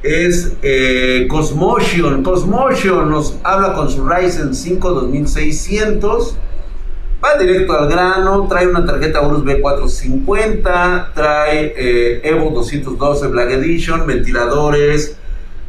Es 0.02 0.56
eh, 0.62 1.26
Cosmotion. 1.28 2.22
Cosmotion 2.22 3.10
nos 3.10 3.38
habla 3.42 3.74
con 3.74 3.90
su 3.90 4.08
Ryzen 4.08 4.54
5 4.54 4.90
2600. 4.90 6.38
Va 7.22 7.36
directo 7.38 7.76
al 7.76 7.88
grano. 7.88 8.46
Trae 8.48 8.66
una 8.66 8.84
tarjeta 8.84 9.22
Urus 9.22 9.42
B450. 9.44 11.12
Trae 11.14 11.74
eh, 11.76 12.20
Evo 12.24 12.50
212 12.50 13.28
Black 13.28 13.50
Edition. 13.52 14.06
Ventiladores. 14.06 15.16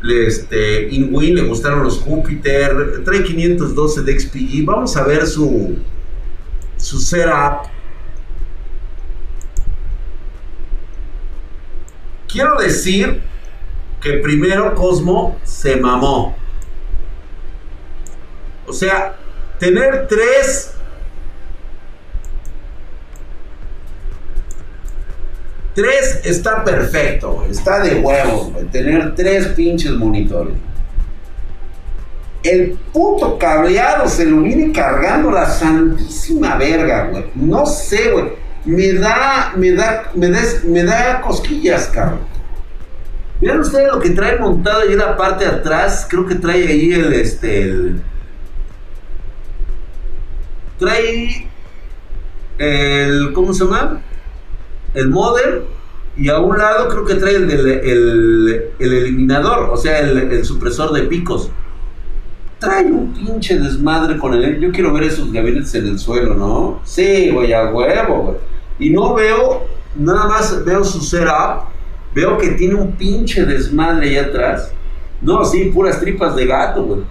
Este, 0.04 0.90
InWin. 0.90 1.36
Le 1.36 1.42
gustaron 1.44 1.84
los 1.84 2.00
Jupiter. 2.00 3.04
Trae 3.04 3.24
512 3.24 4.02
de 4.02 4.20
XPG. 4.20 4.66
Vamos 4.66 4.96
a 4.98 5.04
ver 5.04 5.26
su 5.26 5.78
su 6.78 7.00
setup. 7.00 7.68
Quiero 12.28 12.58
decir 12.58 13.22
que 14.02 14.14
primero 14.14 14.76
Cosmo 14.76 15.40
se 15.44 15.78
mamó. 15.78 16.36
O 18.68 18.74
sea, 18.74 19.18
tener 19.60 20.08
tres 20.08 20.77
Tres 25.78 26.22
está 26.26 26.64
perfecto, 26.64 27.46
está 27.50 27.80
de 27.82 28.00
huevos, 28.02 28.52
Tener 28.72 29.16
tres 29.16 29.48
pinches 29.50 29.92
monitores 29.92 30.56
el 32.44 32.78
puto 32.94 33.38
cableado 33.38 34.08
se 34.08 34.26
lo 34.26 34.42
viene 34.42 34.72
cargando 34.72 35.32
la 35.32 35.48
santísima 35.48 36.56
verga, 36.56 37.08
güey. 37.08 37.26
No 37.36 37.66
sé, 37.66 38.12
güey. 38.12 38.26
Me 38.66 38.94
da, 38.94 39.54
me 39.56 39.72
da, 39.72 40.12
me 40.14 40.30
da, 40.30 40.42
me 40.64 40.84
da 40.84 41.22
cosquillas, 41.22 41.88
cabrón. 41.88 42.20
Miren 43.40 43.60
ustedes 43.60 43.92
lo 43.92 44.00
que 44.00 44.10
trae 44.12 44.40
montado 44.40 44.82
ahí 44.82 44.96
la 44.96 45.16
parte 45.16 45.46
de 45.46 45.52
atrás. 45.52 46.08
Creo 46.10 46.26
que 46.26 46.36
trae 46.36 46.68
ahí 46.68 46.94
el, 46.94 47.14
este, 47.14 47.62
el... 47.62 48.02
Trae 50.80 51.48
el, 52.58 53.34
¿cómo 53.34 53.54
se 53.54 53.66
llama? 53.66 54.02
El 54.94 55.10
modem. 55.10 55.62
Y 56.16 56.30
a 56.30 56.40
un 56.40 56.58
lado 56.58 56.88
creo 56.90 57.06
que 57.06 57.14
trae 57.14 57.36
el, 57.36 57.52
el, 57.52 58.72
el 58.80 58.94
eliminador, 58.94 59.70
o 59.70 59.78
sea, 59.78 60.00
el 60.00 60.44
supresor 60.44 60.92
de 60.92 61.04
picos 61.04 61.52
trae 62.60 62.86
un 62.86 63.14
pinche 63.14 63.60
desmadre 63.60 64.18
con 64.18 64.34
él. 64.34 64.60
Yo 64.60 64.72
quiero 64.72 64.94
ver 64.94 65.04
esos 65.04 65.32
gabinetes 65.32 65.74
en 65.76 65.88
el 65.88 66.00
suelo, 66.00 66.34
¿no? 66.34 66.82
Sí, 66.84 67.30
güey, 67.32 67.54
a 67.54 67.72
huevo, 67.72 68.24
güey. 68.24 68.38
Y 68.80 68.90
no 68.92 69.14
veo, 69.14 69.66
nada 69.96 70.28
más 70.28 70.64
veo 70.66 70.84
su 70.84 71.02
setup, 71.02 71.66
veo 72.14 72.38
que 72.38 72.50
tiene 72.52 72.76
un 72.76 72.94
pinche 72.94 73.46
desmadre 73.46 74.10
ahí 74.10 74.18
atrás. 74.18 74.72
No, 75.22 75.44
sí, 75.44 75.72
puras 75.74 76.00
tripas 76.00 76.36
de 76.36 76.46
gato, 76.46 76.84
güey. 76.84 77.02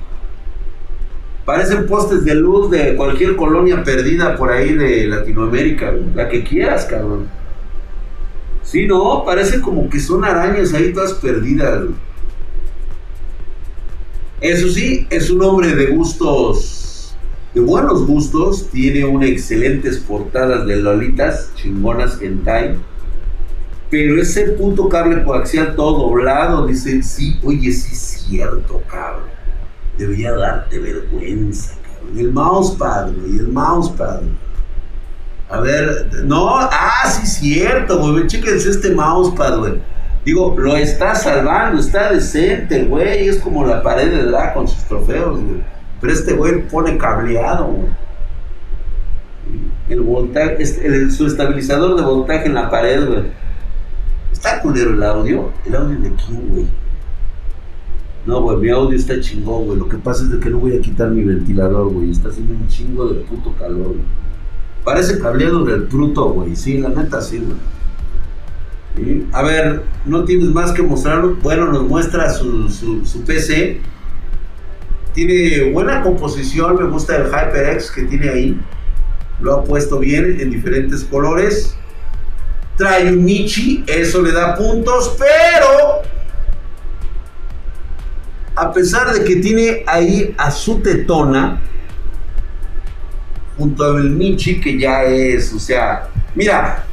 Parecen 1.45 1.87
postes 1.87 2.25
de 2.25 2.35
luz 2.35 2.71
de 2.71 2.97
cualquier 2.97 3.37
colonia 3.37 3.83
perdida 3.85 4.37
por 4.37 4.51
ahí 4.51 4.75
de 4.75 5.07
Latinoamérica, 5.07 5.91
güey. 5.91 6.07
La 6.15 6.29
que 6.29 6.43
quieras, 6.43 6.87
cabrón. 6.87 7.29
Sí, 8.67 8.85
no, 8.85 9.23
parece 9.25 9.61
como 9.61 9.89
que 9.89 10.01
son 10.01 10.25
arañas 10.25 10.75
ahí 10.75 10.93
todas 10.93 11.15
perdidas. 11.15 11.85
Eso 14.41 14.69
sí, 14.69 15.07
es 15.09 15.31
un 15.31 15.41
hombre 15.43 15.75
de 15.77 15.87
gustos, 15.87 17.17
de 17.55 17.61
buenos 17.61 18.05
gustos, 18.05 18.69
tiene 18.71 19.05
unas 19.05 19.31
excelentes 19.31 19.99
portadas 19.99 20.67
de 20.67 20.77
lolitas, 20.77 21.53
chingonas 21.55 22.21
hentai, 22.21 22.77
pero 23.89 24.21
ese 24.21 24.51
puto 24.51 24.89
cable 24.89 25.23
coaxial 25.23 25.77
todo 25.77 26.09
doblado, 26.09 26.67
dice, 26.67 27.05
sí, 27.05 27.39
oye, 27.45 27.71
sí 27.71 27.93
es 27.93 28.27
cierto, 28.29 28.83
cabrón, 28.91 29.29
debería 29.97 30.33
darte 30.33 30.81
vergüenza, 30.81 31.77
cabrón, 31.83 32.19
el 32.19 32.33
mousepad, 32.33 33.13
güey, 33.13 33.39
el 33.39 33.49
mousepad, 33.49 34.23
a 35.49 35.61
ver, 35.61 36.09
no, 36.25 36.59
ah, 36.59 37.09
sí 37.09 37.27
cierto, 37.27 37.99
güey, 37.99 38.27
chéquense 38.27 38.71
este 38.71 38.91
mousepad, 38.91 39.59
güey 39.59 39.81
Digo, 40.27 40.57
lo 40.59 40.77
está 40.77 41.15
salvando, 41.15 41.79
está 41.79 42.13
decente, 42.13 42.83
güey. 42.83 43.29
Es 43.29 43.39
como 43.39 43.65
la 43.65 43.81
pared 43.81 44.11
de 44.11 44.25
drag 44.25 44.55
con 44.55 44.67
sus 44.67 44.83
trofeos, 44.83 45.41
güey. 45.41 45.63
Pero 46.01 46.13
este 46.13 46.33
güey 46.33 46.69
pone 46.69 46.99
cableado, 46.99 47.67
güey. 47.67 47.89
El 49.89 50.01
voltaje, 50.01 50.67
su 51.13 51.29
estabilizador 51.29 51.95
de 51.95 52.03
voltaje 52.03 52.47
en 52.47 52.55
la 52.55 52.69
pared, 52.69 53.07
güey. 53.07 53.23
Está 54.33 54.61
culero 54.61 54.95
el 54.95 55.03
audio. 55.05 55.53
¿El 55.65 55.77
audio 55.77 56.01
de 56.01 56.13
quién, 56.17 56.49
güey? 56.49 56.67
No, 58.27 58.43
güey, 58.43 58.57
mi 58.57 58.71
audio 58.71 58.99
está 58.99 59.21
chingón, 59.21 59.67
güey. 59.67 59.79
Lo 59.79 59.89
que 59.89 59.99
pasa 59.99 60.25
es 60.25 60.33
de 60.33 60.41
que 60.41 60.51
no 60.51 60.59
voy 60.59 60.77
a 60.77 60.81
quitar 60.81 61.09
mi 61.09 61.23
ventilador, 61.23 61.93
güey. 61.93 62.11
Está 62.11 62.31
haciendo 62.31 62.53
un 62.53 62.67
chingo 62.67 63.07
de 63.07 63.21
puto 63.21 63.53
calor, 63.53 63.91
güey. 63.91 64.27
Parece 64.87 65.19
cableado 65.19 65.65
del 65.65 65.81
bruto, 65.81 66.31
güey. 66.31 66.55
Sí, 66.55 66.79
la 66.79 66.91
neta 66.91 67.21
sí, 67.21 67.43
güey. 68.95 69.27
A 69.33 69.43
ver, 69.43 69.83
no 70.05 70.25
tienes 70.25 70.51
más 70.51 70.71
que 70.71 70.81
mostrarlo. 70.81 71.35
Bueno, 71.43 71.73
nos 71.73 71.83
muestra 71.83 72.33
su, 72.33 72.71
su, 72.71 73.25
PC. 73.25 73.81
Tiene 75.13 75.73
buena 75.73 76.03
composición, 76.03 76.77
me 76.77 76.89
gusta 76.89 77.17
el 77.17 77.25
HyperX 77.25 77.91
que 77.91 78.03
tiene 78.03 78.29
ahí. 78.29 78.61
Lo 79.41 79.55
ha 79.55 79.65
puesto 79.65 79.99
bien 79.99 80.39
en 80.39 80.53
diferentes 80.53 81.03
colores. 81.03 81.77
Trae 82.77 83.13
un 83.13 83.27
Nichi, 83.27 83.83
eso 83.89 84.23
le 84.23 84.31
da 84.31 84.55
puntos, 84.55 85.17
pero 85.19 86.03
a 88.55 88.73
pesar 88.73 89.13
de 89.13 89.25
que 89.25 89.35
tiene 89.35 89.83
ahí 89.89 90.33
a 90.39 90.53
su 90.53 90.79
tetona, 90.79 91.61
junto 93.57 93.85
al 93.85 94.19
Nichi, 94.19 94.61
que 94.61 94.79
ya 94.79 95.05
es, 95.05 95.53
o 95.53 95.59
sea, 95.59 96.09
mira, 96.35 96.85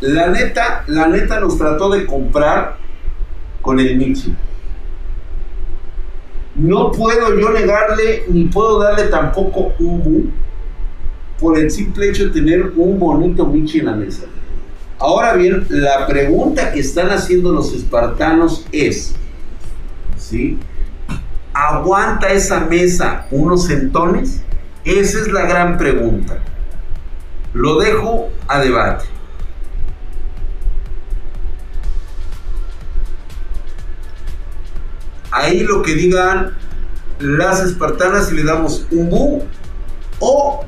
la 0.00 0.28
neta, 0.28 0.84
la 0.88 1.08
neta 1.08 1.40
nos 1.40 1.56
trató 1.56 1.90
de 1.90 2.06
comprar 2.06 2.76
con 3.62 3.80
el 3.80 3.96
Michi. 3.96 4.34
No 6.56 6.92
puedo 6.92 7.38
yo 7.38 7.50
negarle, 7.50 8.24
ni 8.28 8.44
puedo 8.44 8.78
darle 8.78 9.04
tampoco 9.04 9.72
un 9.78 10.04
bu 10.04 10.30
por 11.40 11.58
el 11.58 11.70
simple 11.70 12.10
hecho 12.10 12.26
de 12.26 12.30
tener 12.30 12.72
un 12.76 12.98
bonito 12.98 13.46
Michi 13.46 13.80
en 13.80 13.86
la 13.86 13.94
mesa. 13.94 14.24
Ahora 14.98 15.34
bien, 15.34 15.66
la 15.70 16.06
pregunta 16.06 16.72
que 16.72 16.80
están 16.80 17.10
haciendo 17.10 17.52
los 17.52 17.72
espartanos 17.74 18.66
es, 18.70 19.14
¿sí? 20.16 20.58
¿Aguanta 21.52 22.32
esa 22.32 22.60
mesa 22.60 23.26
unos 23.30 23.66
centones? 23.66 24.43
Esa 24.84 25.18
es 25.20 25.28
la 25.28 25.42
gran 25.46 25.78
pregunta. 25.78 26.38
Lo 27.54 27.78
dejo 27.78 28.30
a 28.48 28.60
debate. 28.60 29.06
Ahí 35.30 35.60
lo 35.60 35.82
que 35.82 35.94
digan 35.94 36.56
las 37.18 37.60
espartanas 37.60 38.30
y 38.30 38.36
le 38.36 38.44
damos 38.44 38.86
un 38.90 39.08
bu 39.08 39.42
o 40.20 40.64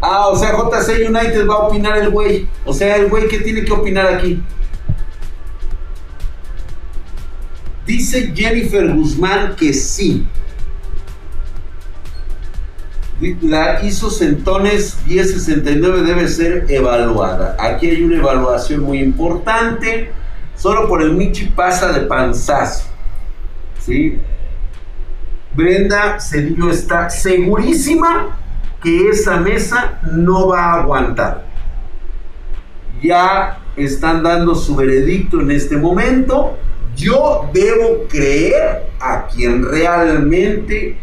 Ah, 0.00 0.28
o 0.28 0.36
sea, 0.36 0.52
JC 0.52 1.08
United 1.08 1.46
va 1.46 1.54
a 1.54 1.58
opinar 1.58 1.98
el 1.98 2.10
güey. 2.10 2.48
O 2.64 2.72
sea, 2.72 2.96
el 2.96 3.08
güey 3.08 3.28
que 3.28 3.40
tiene 3.40 3.64
que 3.64 3.72
opinar 3.72 4.06
aquí. 4.06 4.42
Dice 7.88 8.34
Jennifer 8.36 8.94
Guzmán 8.94 9.56
que 9.56 9.72
sí. 9.72 10.26
La 13.40 13.82
ISO 13.82 14.10
Centones 14.10 14.98
1069 15.06 16.02
debe 16.02 16.28
ser 16.28 16.66
evaluada. 16.68 17.56
Aquí 17.58 17.88
hay 17.88 18.02
una 18.02 18.18
evaluación 18.18 18.82
muy 18.82 18.98
importante. 18.98 20.12
Solo 20.54 20.86
por 20.86 21.00
el 21.00 21.14
Michi 21.14 21.46
pasa 21.46 21.90
de 21.90 22.00
panzazo. 22.02 22.90
¿Sí? 23.80 24.18
Brenda 25.54 26.20
Cedillo 26.20 26.70
está 26.70 27.08
segurísima 27.08 28.38
que 28.82 29.08
esa 29.08 29.38
mesa 29.38 29.98
no 30.12 30.48
va 30.48 30.74
a 30.74 30.82
aguantar. 30.82 31.46
Ya 33.02 33.60
están 33.76 34.22
dando 34.22 34.54
su 34.54 34.76
veredicto 34.76 35.40
en 35.40 35.52
este 35.52 35.78
momento. 35.78 36.58
Yo 36.98 37.48
debo 37.52 38.08
creer 38.08 38.90
a 38.98 39.28
quien 39.28 39.64
realmente 39.64 40.98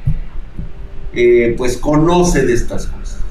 eh, 1.13 1.55
pues 1.57 1.77
conoce 1.77 2.45
de 2.45 2.53
estas 2.53 2.87
cosas. 2.87 3.21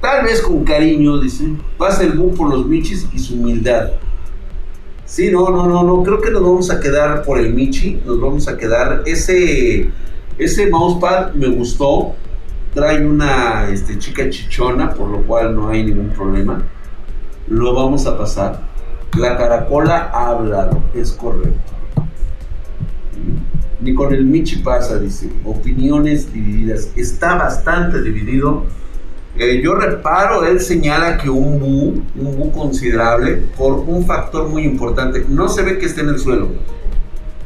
Tal 0.00 0.24
vez 0.24 0.40
con 0.40 0.64
cariño, 0.64 1.20
dice, 1.20 1.44
pasa 1.76 2.02
el 2.04 2.12
boom 2.12 2.34
por 2.34 2.48
los 2.48 2.66
michis 2.66 3.06
y 3.12 3.18
su 3.18 3.34
humildad. 3.34 3.90
Sí, 5.04 5.30
no, 5.30 5.50
no, 5.50 5.66
no, 5.66 5.82
no, 5.82 6.02
creo 6.02 6.22
que 6.22 6.30
nos 6.30 6.42
vamos 6.42 6.70
a 6.70 6.80
quedar 6.80 7.22
por 7.24 7.38
el 7.38 7.52
michi, 7.52 8.00
nos 8.06 8.18
vamos 8.18 8.48
a 8.48 8.56
quedar. 8.56 9.02
Ese, 9.04 9.90
ese 10.38 10.70
mousepad 10.70 11.34
me 11.34 11.48
gustó, 11.48 12.14
trae 12.72 13.04
una 13.04 13.68
este, 13.68 13.98
chica 13.98 14.30
chichona, 14.30 14.94
por 14.94 15.10
lo 15.10 15.18
cual 15.26 15.54
no 15.54 15.68
hay 15.68 15.84
ningún 15.84 16.08
problema. 16.08 16.64
Lo 17.50 17.74
vamos 17.74 18.06
a 18.06 18.16
pasar. 18.16 18.60
La 19.18 19.36
caracola 19.36 20.08
ha 20.14 20.28
hablado, 20.28 20.80
es 20.94 21.10
correcto. 21.10 21.58
Ni 23.80 23.92
con 23.92 24.14
el 24.14 24.24
Michi 24.24 24.58
pasa, 24.58 25.00
dice. 25.00 25.28
Opiniones 25.44 26.32
divididas. 26.32 26.92
Está 26.94 27.34
bastante 27.34 28.02
dividido. 28.02 28.62
Eh, 29.36 29.60
yo 29.64 29.74
reparo, 29.74 30.46
él 30.46 30.60
señala 30.60 31.18
que 31.18 31.28
un 31.28 31.58
bu, 31.58 32.02
un 32.14 32.38
bu 32.38 32.52
considerable, 32.52 33.42
por 33.58 33.80
un 33.80 34.06
factor 34.06 34.48
muy 34.48 34.62
importante. 34.62 35.24
No 35.28 35.48
se 35.48 35.62
ve 35.64 35.78
que 35.78 35.86
esté 35.86 36.02
en 36.02 36.10
el 36.10 36.20
suelo. 36.20 36.50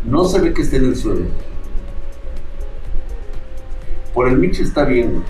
No 0.05 0.27
se 0.27 0.39
ve 0.39 0.53
que 0.53 0.61
esté 0.61 0.77
en 0.77 0.85
el 0.85 0.97
suelo. 0.97 1.27
Por 4.13 4.29
el 4.29 4.37
Michi 4.37 4.63
está 4.63 4.85
bien, 4.85 5.23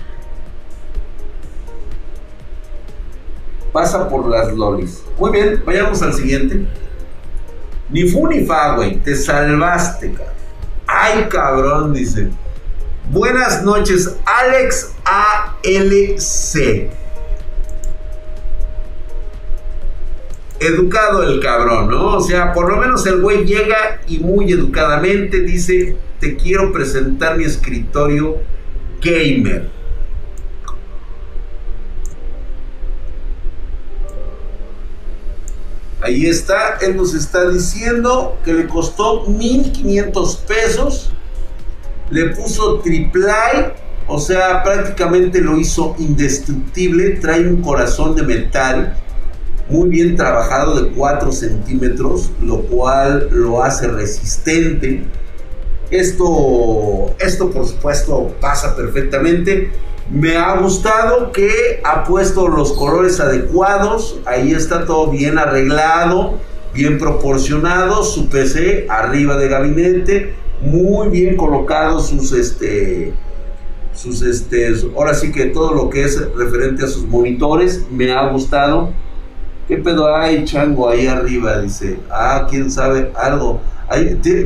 Pasa 3.75 4.07
por 4.07 4.29
las 4.29 4.53
lolis. 4.53 5.03
Muy 5.17 5.31
bien, 5.31 5.61
vayamos 5.65 6.01
al 6.01 6.13
siguiente. 6.13 6.65
Ni 7.89 8.07
fu 8.07 8.25
ni 8.25 8.45
fa, 8.45 8.77
güey. 8.77 9.01
Te 9.01 9.13
salvaste, 9.17 10.13
cabrón. 10.13 10.33
Ay, 10.87 11.27
cabrón, 11.29 11.93
dice. 11.93 12.29
Buenas 13.11 13.63
noches, 13.63 14.15
Alex 14.23 14.93
ALC. 15.03 16.89
Educado 20.61 21.23
el 21.23 21.41
cabrón, 21.41 21.89
¿no? 21.89 22.15
O 22.15 22.21
sea, 22.21 22.53
por 22.53 22.71
lo 22.71 22.77
menos 22.77 23.05
el 23.05 23.19
güey 23.19 23.43
llega 23.43 23.99
y 24.07 24.19
muy 24.19 24.53
educadamente 24.53 25.41
dice, 25.41 25.97
te 26.21 26.37
quiero 26.37 26.71
presentar 26.71 27.37
mi 27.37 27.43
escritorio 27.43 28.37
gamer. 29.01 29.74
Ahí 36.01 36.25
está, 36.25 36.77
él 36.81 36.97
nos 36.97 37.13
está 37.13 37.49
diciendo 37.49 38.37
que 38.43 38.53
le 38.53 38.67
costó 38.67 39.23
1500 39.27 40.35
pesos, 40.37 41.11
le 42.09 42.29
puso 42.31 42.79
triple 42.79 43.25
o 44.07 44.19
sea, 44.19 44.61
prácticamente 44.61 45.41
lo 45.41 45.59
hizo 45.59 45.95
indestructible, 45.97 47.11
trae 47.21 47.47
un 47.47 47.61
corazón 47.61 48.15
de 48.15 48.21
metal 48.21 48.95
muy 49.67 49.89
bien 49.89 50.15
trabajado 50.15 50.79
de 50.79 50.91
4 50.91 51.31
centímetros, 51.31 52.29
lo 52.39 52.61
cual 52.61 53.29
lo 53.31 53.63
hace 53.63 53.87
resistente. 53.87 55.03
Esto, 55.89 57.15
esto 57.19 57.49
por 57.49 57.65
supuesto 57.65 58.35
pasa 58.39 58.75
perfectamente. 58.75 59.71
Me 60.09 60.37
ha 60.37 60.55
gustado 60.57 61.31
que 61.31 61.81
ha 61.83 62.03
puesto 62.03 62.47
los 62.47 62.73
colores 62.73 63.19
adecuados. 63.19 64.19
Ahí 64.25 64.51
está 64.51 64.85
todo 64.85 65.09
bien 65.09 65.39
arreglado, 65.39 66.35
bien 66.73 66.99
proporcionado. 66.99 68.03
Su 68.03 68.29
PC 68.29 68.85
arriba 68.87 69.35
de 69.37 69.47
gabinete, 69.47 70.35
muy 70.61 71.09
bien 71.09 71.35
colocados 71.35 72.09
sus 72.09 72.31
este 72.33 73.13
sus 73.93 74.21
este 74.23 74.73
ahora 74.95 75.13
sí 75.13 75.31
que 75.31 75.45
todo 75.45 75.73
lo 75.73 75.89
que 75.89 76.03
es 76.03 76.21
referente 76.35 76.83
a 76.83 76.87
sus 76.87 77.07
monitores 77.07 77.85
me 77.89 78.11
ha 78.11 78.27
gustado. 78.27 78.91
¿Qué 79.67 79.77
pedo 79.77 80.15
hay, 80.15 80.45
chango, 80.45 80.87
ahí 80.87 81.07
arriba? 81.07 81.59
Dice, 81.59 81.97
ah, 82.11 82.45
quién 82.47 82.69
sabe, 82.69 83.11
algo 83.15 83.61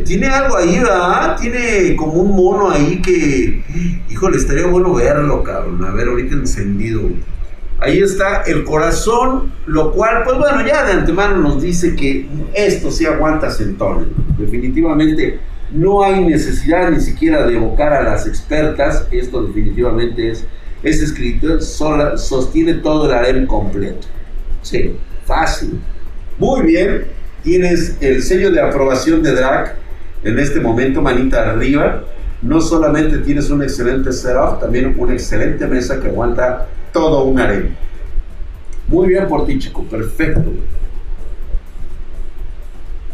tiene 0.06 0.28
algo 0.28 0.58
ahí, 0.58 0.80
¿verdad? 0.80 1.38
Tiene 1.40 1.96
como 1.96 2.14
un 2.14 2.36
mono 2.36 2.72
ahí 2.72 3.02
que, 3.02 3.64
híjole, 4.10 4.38
estaría 4.38 4.66
bueno 4.68 4.94
verlo, 4.94 5.44
cabrón. 5.44 5.84
A 5.86 5.92
ver, 5.92 6.08
ahorita 6.08 6.36
encendido. 6.36 7.02
Ahí 7.80 8.00
está 8.00 8.44
el 8.44 8.66
corazón, 8.66 9.54
lo 9.66 9.94
cual, 9.94 10.24
pues 10.26 10.38
bueno, 10.38 10.66
ya 10.68 10.84
de 10.84 10.92
antemano 10.94 11.38
nos 11.38 11.62
dice 11.62 11.96
que 11.96 12.28
esto 12.54 12.92
sí 12.92 13.06
aguanta 13.06 13.50
centones. 13.50 14.08
Definitivamente 14.38 15.40
no 15.72 16.04
hay 16.04 16.26
necesidad 16.26 16.90
ni 16.92 17.00
siquiera 17.00 17.48
de 17.48 17.56
evocar 17.56 17.94
a 17.94 18.04
las 18.04 18.28
expertas. 18.28 19.08
Esto 19.12 19.44
definitivamente 19.44 20.32
es, 20.32 20.46
ese 20.84 21.06
escritor 21.06 21.62
sola, 21.62 22.18
sostiene 22.18 22.76
todo 22.76 23.06
el 23.06 23.14
harem 23.14 23.48
completo. 23.48 24.08
Sí, 24.62 24.98
fácil. 25.26 25.80
Muy 26.38 26.64
bien, 26.64 27.06
Tienes 27.50 27.98
el 28.00 28.22
sello 28.22 28.52
de 28.52 28.62
aprobación 28.62 29.24
de 29.24 29.32
Drag 29.32 29.74
en 30.24 30.38
este 30.38 30.60
momento, 30.60 31.02
manita 31.02 31.50
arriba. 31.50 32.04
No 32.44 32.62
solamente 32.62 33.18
tienes 33.18 33.50
un 33.50 33.64
excelente 33.64 34.12
setup, 34.12 34.60
también 34.60 34.94
una 34.96 35.14
excelente 35.14 35.66
mesa 35.66 36.00
que 36.00 36.10
aguanta 36.10 36.68
todo 36.94 37.24
un 37.24 37.40
arena. 37.40 37.70
Muy 38.88 39.08
bien 39.08 39.28
por 39.28 39.48
ti, 39.48 39.58
chico, 39.58 39.84
perfecto. 39.86 40.44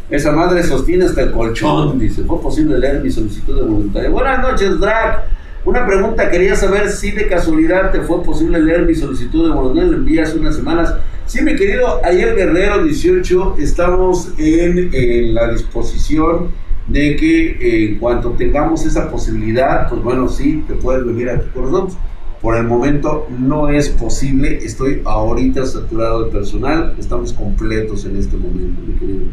Esa 0.09 0.33
madre 0.33 0.63
sostiene 0.63 1.05
hasta 1.05 1.21
el 1.21 1.31
colchón, 1.31 1.97
dice. 1.97 2.25
¿Fue 2.25 2.41
posible 2.41 2.77
leer 2.77 3.01
mi 3.01 3.11
solicitud 3.11 3.55
de 3.55 3.61
voluntario? 3.61 4.11
Buenas 4.11 4.41
noches, 4.41 4.77
Drag. 4.81 5.27
Una 5.63 5.87
pregunta, 5.87 6.29
quería 6.29 6.57
saber 6.57 6.89
si 6.89 7.11
de 7.11 7.29
casualidad 7.29 7.89
te 7.93 8.01
fue 8.01 8.21
posible 8.21 8.59
leer 8.59 8.85
mi 8.85 8.95
solicitud 8.95 9.47
de 9.47 9.55
voluntario. 9.55 9.91
La 9.91 9.97
envías 9.97 10.35
unas 10.35 10.57
semanas 10.57 10.93
Sí, 11.27 11.41
mi 11.41 11.55
querido 11.55 12.01
Ayer 12.05 12.35
Guerrero 12.35 12.83
18, 12.83 13.55
estamos 13.57 14.29
en, 14.37 15.33
la 15.33 15.49
disposición 15.49 16.51
de 16.87 17.15
que 17.15 17.87
en 17.87 17.97
cuanto 17.97 18.31
tengamos 18.31 18.85
esa 18.85 19.09
posibilidad, 19.09 19.89
pues 19.89 20.03
bueno, 20.03 20.29
sí, 20.29 20.63
te 20.67 20.75
puedes 20.75 21.03
venir 21.03 21.31
aquí 21.31 21.47
con 21.51 21.71
nosotros. 21.71 21.97
Por 22.43 22.55
el 22.55 22.65
momento 22.65 23.27
no 23.39 23.69
es 23.69 23.89
posible, 23.89 24.59
estoy 24.63 25.01
ahorita 25.03 25.65
saturado 25.65 26.25
de 26.25 26.31
personal, 26.31 26.95
estamos 26.99 27.33
completos 27.33 28.05
en 28.05 28.17
este 28.17 28.37
momento, 28.37 28.81
mi 28.85 28.93
querido. 28.93 29.25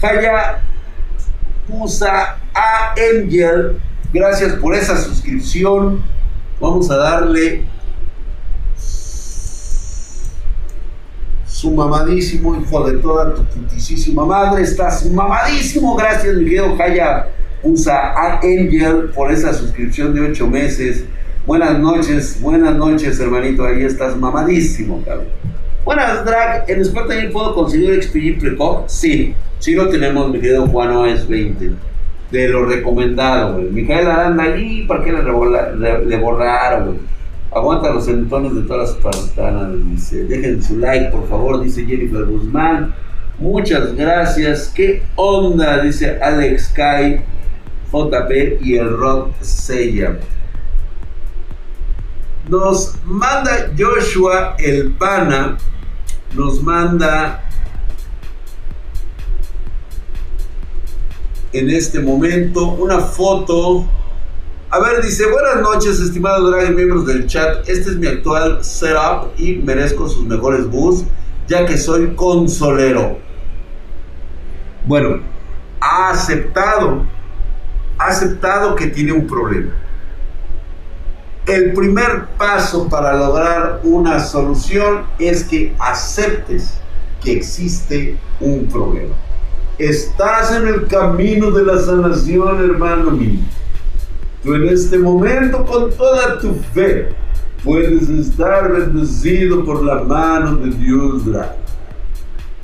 Jaya 0.00 0.62
Pusa 1.66 2.36
Angel, 2.94 3.78
gracias 4.14 4.52
por 4.54 4.76
esa 4.76 4.96
suscripción. 4.96 6.02
Vamos 6.60 6.88
a 6.88 6.96
darle 6.98 7.64
su 11.62 11.70
mamadísimo 11.70 12.60
hijo 12.60 12.90
de 12.90 12.98
toda 12.98 13.36
tu 13.36 13.44
putísima 13.44 14.26
madre. 14.26 14.64
Estás 14.64 15.08
mamadísimo. 15.08 15.94
Gracias, 15.94 16.34
mi 16.34 16.42
querido 16.42 16.76
Jaya 16.76 17.28
Usa 17.62 18.14
a 18.16 18.40
Angel 18.40 19.10
por 19.14 19.30
esa 19.30 19.54
suscripción 19.54 20.12
de 20.12 20.22
ocho 20.22 20.48
meses. 20.48 21.04
Buenas 21.46 21.78
noches, 21.78 22.40
buenas 22.40 22.74
noches, 22.74 23.20
hermanito. 23.20 23.64
Ahí 23.64 23.84
estás 23.84 24.16
mamadísimo, 24.16 25.04
cabrón. 25.04 25.28
Buenas, 25.84 26.24
Drag. 26.24 26.64
¿En 26.68 26.80
Sport 26.80 27.06
también 27.06 27.30
puedo 27.30 27.54
conseguir 27.54 28.02
XPG 28.02 28.40
Precoc? 28.40 28.88
Sí, 28.88 29.32
sí 29.60 29.74
lo 29.76 29.88
tenemos, 29.88 30.32
mi 30.32 30.40
querido 30.40 30.66
Juan 30.66 30.90
OS 30.90 31.28
20. 31.28 31.70
De 32.32 32.48
lo 32.48 32.64
recomendado, 32.64 33.54
güey. 33.54 33.66
Mijael 33.66 34.10
Aranda, 34.10 34.42
ahí, 34.42 34.84
¿para 34.88 35.04
qué 35.04 35.12
le, 35.12 36.06
le 36.06 36.16
borraron, 36.16 36.86
güey? 36.86 36.98
Aguanta 37.54 37.92
los 37.92 38.08
entones 38.08 38.54
de 38.54 38.62
todas 38.62 38.90
las 38.90 38.98
partanas, 39.02 39.72
dice. 39.90 40.24
Dejen 40.24 40.62
su 40.62 40.78
like, 40.78 41.10
por 41.10 41.28
favor, 41.28 41.62
dice 41.62 41.84
Jennifer 41.84 42.24
Guzmán. 42.24 42.94
Muchas 43.38 43.94
gracias. 43.94 44.72
¿Qué 44.74 45.02
onda? 45.16 45.82
Dice 45.82 46.18
Alex 46.22 46.68
Kai, 46.68 47.22
JP 47.92 48.62
y 48.62 48.76
el 48.76 48.96
Rock 48.96 49.32
Sella. 49.42 50.18
Nos 52.48 52.94
manda 53.04 53.70
Joshua 53.78 54.56
el 54.58 54.92
Pana, 54.92 55.58
nos 56.34 56.62
manda 56.62 57.44
en 61.52 61.70
este 61.70 62.00
momento 62.00 62.66
una 62.72 62.98
foto 62.98 63.86
a 64.72 64.80
ver, 64.80 65.02
dice, 65.02 65.26
buenas 65.26 65.60
noches, 65.60 66.00
estimados 66.00 66.50
drag 66.50 66.74
miembros 66.74 67.06
del 67.06 67.26
chat. 67.26 67.68
Este 67.68 67.90
es 67.90 67.96
mi 67.96 68.06
actual 68.06 68.64
setup 68.64 69.38
y 69.38 69.56
merezco 69.56 70.08
sus 70.08 70.24
mejores 70.24 70.66
bus, 70.66 71.04
ya 71.46 71.66
que 71.66 71.76
soy 71.76 72.14
consolero. 72.14 73.18
Bueno, 74.86 75.20
ha 75.78 76.08
aceptado, 76.08 77.04
ha 77.98 78.06
aceptado 78.06 78.74
que 78.74 78.86
tiene 78.86 79.12
un 79.12 79.26
problema. 79.26 79.72
El 81.44 81.74
primer 81.74 82.28
paso 82.38 82.88
para 82.88 83.12
lograr 83.12 83.80
una 83.82 84.20
solución 84.20 85.02
es 85.18 85.44
que 85.44 85.76
aceptes 85.78 86.78
que 87.22 87.32
existe 87.32 88.16
un 88.40 88.64
problema. 88.68 89.14
Estás 89.76 90.56
en 90.56 90.66
el 90.66 90.86
camino 90.86 91.50
de 91.50 91.62
la 91.62 91.78
sanación, 91.78 92.64
hermano 92.64 93.10
mío. 93.10 93.40
Tú 94.42 94.54
en 94.54 94.68
este 94.68 94.98
momento, 94.98 95.64
con 95.64 95.90
toda 95.92 96.38
tu 96.40 96.54
fe, 96.74 97.10
puedes 97.62 98.08
estar 98.08 98.72
bendecido 98.72 99.64
por 99.64 99.84
la 99.84 100.02
mano 100.02 100.56
de 100.56 100.70
Dios 100.70 101.24
grande. 101.24 101.62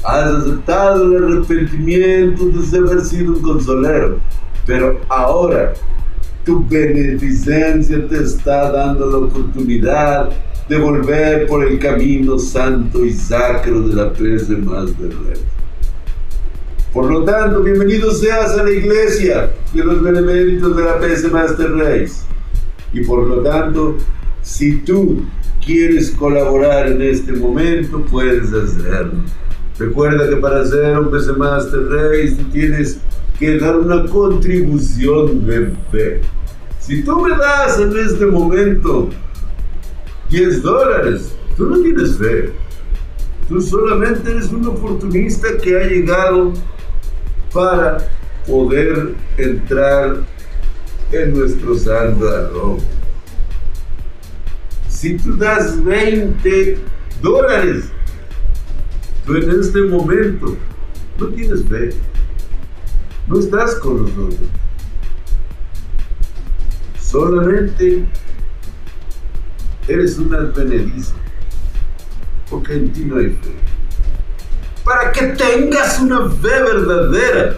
Has 0.04 0.24
aceptado 0.26 1.04
el 1.04 1.24
arrepentimiento 1.24 2.46
de 2.46 2.78
haber 2.78 3.00
sido 3.02 3.32
un 3.34 3.42
consolero, 3.42 4.18
pero 4.66 5.00
ahora 5.08 5.72
tu 6.44 6.66
beneficencia 6.66 8.08
te 8.08 8.22
está 8.22 8.72
dando 8.72 9.10
la 9.10 9.18
oportunidad 9.18 10.30
de 10.68 10.78
volver 10.78 11.46
por 11.46 11.64
el 11.64 11.78
camino 11.78 12.38
santo 12.38 13.04
y 13.04 13.12
sacro 13.12 13.82
de 13.82 13.94
la 13.94 14.10
de 14.10 14.56
más 14.56 14.98
de 14.98 15.10
Por 16.92 17.10
lo 17.12 17.22
tanto, 17.22 17.62
bienvenido 17.62 18.10
seas 18.12 18.56
a 18.56 18.64
la 18.64 18.70
iglesia 18.70 19.52
de 19.74 19.84
los 19.84 20.02
beneméritos 20.02 20.74
de 20.74 20.84
la 20.84 20.98
PC 20.98 21.28
Master 21.28 21.70
Race. 21.72 22.22
Y 22.94 23.04
por 23.04 23.26
lo 23.26 23.42
tanto, 23.42 23.98
si 24.40 24.78
tú 24.78 25.22
quieres 25.64 26.10
colaborar 26.12 26.86
en 26.88 27.02
este 27.02 27.32
momento, 27.34 28.00
puedes 28.10 28.50
hacerlo. 28.54 29.20
Recuerda 29.78 30.30
que 30.30 30.36
para 30.36 30.64
ser 30.64 30.98
un 30.98 31.10
PC 31.10 31.34
Master 31.34 31.88
Race 31.90 32.36
tienes 32.52 32.98
que 33.38 33.58
dar 33.58 33.76
una 33.76 34.06
contribución 34.06 35.46
de 35.46 35.72
fe. 35.92 36.22
Si 36.80 37.02
tú 37.02 37.20
me 37.20 37.36
das 37.36 37.78
en 37.78 37.94
este 37.98 38.24
momento 38.24 39.10
10 40.30 40.62
dólares, 40.62 41.34
tú 41.54 41.66
no 41.66 41.80
tienes 41.80 42.16
fe. 42.16 42.50
Tú 43.46 43.60
solamente 43.60 44.30
eres 44.30 44.50
un 44.50 44.66
oportunista 44.66 45.48
que 45.62 45.76
ha 45.76 45.84
llegado 45.84 46.54
para 47.52 47.98
poder 48.46 49.14
entrar 49.36 50.16
en 51.12 51.38
nuestro 51.38 51.76
santo 51.76 52.78
Si 54.88 55.16
tú 55.16 55.36
das 55.36 55.82
20 55.84 56.78
dólares, 57.22 57.84
tú 59.24 59.36
en 59.36 59.60
este 59.60 59.82
momento 59.82 60.56
no 61.18 61.26
tienes 61.28 61.64
fe. 61.66 61.90
No 63.26 63.38
estás 63.38 63.74
con 63.76 64.02
nosotros. 64.02 64.48
Solamente 67.00 68.04
eres 69.86 70.18
una 70.18 70.38
advenediza, 70.38 71.14
porque 72.50 72.74
en 72.74 72.92
ti 72.92 73.04
no 73.04 73.16
hay 73.16 73.30
fe. 73.30 73.67
Para 74.88 75.12
que 75.12 75.26
tengas 75.26 76.00
una 76.00 76.30
fe 76.30 76.62
verdadera, 76.62 77.56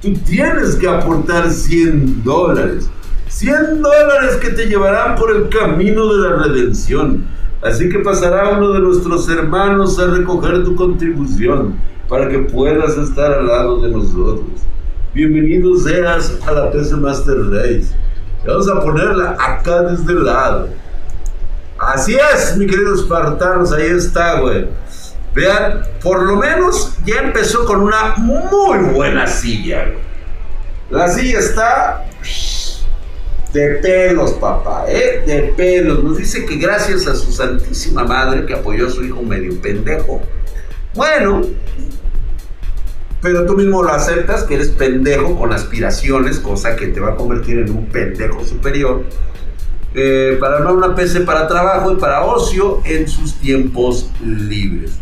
tú 0.00 0.14
tienes 0.24 0.76
que 0.76 0.88
aportar 0.88 1.50
100 1.50 2.24
dólares. 2.24 2.88
100 3.28 3.82
dólares 3.82 4.36
que 4.36 4.48
te 4.48 4.64
llevarán 4.64 5.14
por 5.16 5.30
el 5.30 5.50
camino 5.50 6.10
de 6.10 6.26
la 6.26 6.36
redención. 6.36 7.26
Así 7.60 7.90
que 7.90 7.98
pasará 7.98 8.56
uno 8.56 8.72
de 8.72 8.80
nuestros 8.80 9.28
hermanos 9.28 9.98
a 9.98 10.06
recoger 10.06 10.64
tu 10.64 10.74
contribución 10.74 11.74
para 12.08 12.30
que 12.30 12.38
puedas 12.38 12.96
estar 12.96 13.30
al 13.30 13.46
lado 13.46 13.82
de 13.82 13.90
nosotros. 13.90 14.46
Bienvenido 15.12 15.76
seas 15.76 16.38
a 16.46 16.52
la 16.52 16.70
PC 16.70 16.96
Master 16.96 17.36
Race. 17.50 17.94
Vamos 18.46 18.70
a 18.70 18.80
ponerla 18.80 19.36
acá 19.38 19.82
desde 19.82 20.12
el 20.12 20.24
lado. 20.24 20.68
Así 21.78 22.14
es, 22.14 22.56
mi 22.56 22.66
queridos 22.66 23.00
espartanos, 23.00 23.70
ahí 23.70 23.86
está, 23.86 24.40
güey. 24.40 24.66
Vean, 25.34 25.82
por 26.02 26.22
lo 26.22 26.36
menos 26.36 26.96
ya 27.04 27.20
empezó 27.20 27.64
con 27.64 27.82
una 27.82 28.16
muy 28.16 28.78
buena 28.92 29.26
silla, 29.26 29.86
La 30.90 31.08
silla 31.08 31.38
está 31.38 32.04
de 33.52 33.68
pelos, 33.76 34.32
papá, 34.32 34.84
¿eh? 34.88 35.22
De 35.26 35.52
pelos. 35.56 36.02
Nos 36.02 36.18
dice 36.18 36.44
que 36.44 36.56
gracias 36.56 37.06
a 37.06 37.14
su 37.14 37.32
santísima 37.32 38.04
madre 38.04 38.46
que 38.46 38.54
apoyó 38.54 38.86
a 38.86 38.90
su 38.90 39.04
hijo 39.04 39.22
medio 39.22 39.60
pendejo. 39.60 40.20
Bueno, 40.94 41.42
pero 43.20 43.46
tú 43.46 43.54
mismo 43.54 43.82
lo 43.82 43.90
aceptas 43.90 44.44
que 44.44 44.54
eres 44.54 44.68
pendejo 44.68 45.36
con 45.36 45.52
aspiraciones, 45.52 46.38
cosa 46.38 46.74
que 46.74 46.88
te 46.88 47.00
va 47.00 47.10
a 47.10 47.16
convertir 47.16 47.58
en 47.58 47.70
un 47.70 47.86
pendejo 47.86 48.44
superior 48.44 49.04
eh, 49.94 50.36
para 50.40 50.58
armar 50.58 50.74
una 50.74 50.94
PC 50.94 51.22
para 51.22 51.46
trabajo 51.48 51.92
y 51.92 51.96
para 51.96 52.24
ocio 52.24 52.80
en 52.84 53.08
sus 53.08 53.34
tiempos 53.34 54.10
libres. 54.22 54.98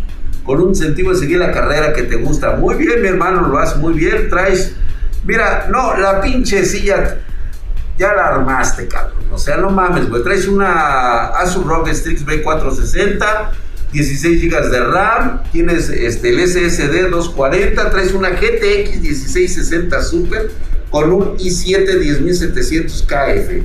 Con 0.49 0.63
un 0.63 0.71
incentivo 0.71 1.13
de 1.13 1.19
seguir 1.19 1.37
la 1.37 1.53
carrera 1.53 1.93
que 1.93 2.05
te 2.05 2.17
gusta. 2.17 2.57
Muy 2.57 2.77
bien, 2.77 3.03
mi 3.03 3.09
hermano, 3.09 3.47
lo 3.49 3.59
haces 3.59 3.77
muy 3.77 3.93
bien. 3.93 4.31
Traes, 4.31 4.73
mira, 5.23 5.69
no, 5.71 5.95
la 5.99 6.23
pinche 6.23 6.65
silla 6.65 7.19
ya 7.99 8.15
la 8.15 8.29
armaste, 8.29 8.89
cabrón. 8.89 9.27
O 9.31 9.37
sea, 9.37 9.59
no 9.59 9.69
mames, 9.69 10.09
güey. 10.09 10.23
Traes 10.23 10.49
una 10.49 11.27
Asus 11.27 11.67
ROG 11.67 11.95
Strix 11.95 12.25
B460, 12.25 13.51
16 13.93 14.43
GB 14.43 14.71
de 14.71 14.85
RAM, 14.87 15.43
tienes 15.53 15.91
este, 15.91 16.31
el 16.31 16.41
SSD 16.49 17.11
240, 17.11 17.91
traes 17.91 18.15
una 18.15 18.31
GTX 18.31 19.03
1660 19.03 20.03
Super 20.03 20.51
con 20.89 21.13
un 21.13 21.37
i7 21.37 22.01
10700 22.01 23.03
KF. 23.03 23.65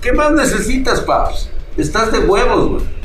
¿Qué 0.00 0.12
más 0.12 0.30
necesitas, 0.30 1.00
paps? 1.00 1.50
Estás 1.76 2.12
de 2.12 2.20
huevos, 2.20 2.68
güey. 2.68 2.95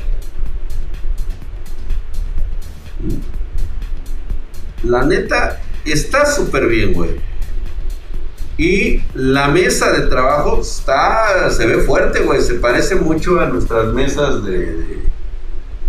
La 4.84 5.04
neta, 5.04 5.60
está 5.86 6.26
súper 6.26 6.68
bien, 6.68 6.94
güey. 6.94 7.12
Y 8.58 9.02
la 9.14 9.48
mesa 9.48 9.92
de 9.92 10.08
trabajo 10.08 10.62
está, 10.62 11.50
se 11.50 11.66
ve 11.66 11.80
fuerte, 11.80 12.22
güey. 12.22 12.42
Se 12.42 12.56
parece 12.56 12.96
mucho 12.96 13.40
a 13.40 13.48
nuestras 13.48 13.94
mesas 13.94 14.44
de, 14.44 14.58
de 14.58 15.12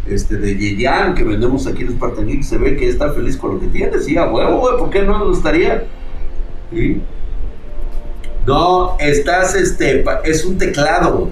este, 0.06 0.36
de 0.36 0.56
Yeyan 0.56 1.14
que 1.14 1.22
vendemos 1.22 1.66
aquí 1.66 1.82
en 1.82 1.92
Spartan 1.92 2.42
Se 2.42 2.58
ve 2.58 2.76
que 2.76 2.88
está 2.88 3.12
feliz 3.12 3.36
con 3.36 3.54
lo 3.54 3.60
que 3.60 3.68
tiene. 3.68 3.98
Sí, 4.00 4.16
a 4.16 4.30
huevo, 4.30 4.58
güey. 4.58 4.78
¿Por 4.78 4.90
qué 4.90 5.02
no 5.02 5.18
le 5.18 5.24
gustaría? 5.26 5.86
No, 8.46 8.96
estás, 8.98 9.54
este, 9.54 10.04
es 10.24 10.44
un 10.44 10.58
teclado. 10.58 11.30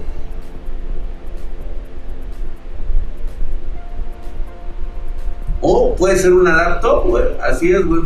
O 5.61 5.95
puede 5.95 6.17
ser 6.17 6.33
una 6.33 6.55
laptop, 6.55 7.07
güey. 7.07 7.23
Así 7.41 7.71
es, 7.71 7.85
güey. 7.85 8.01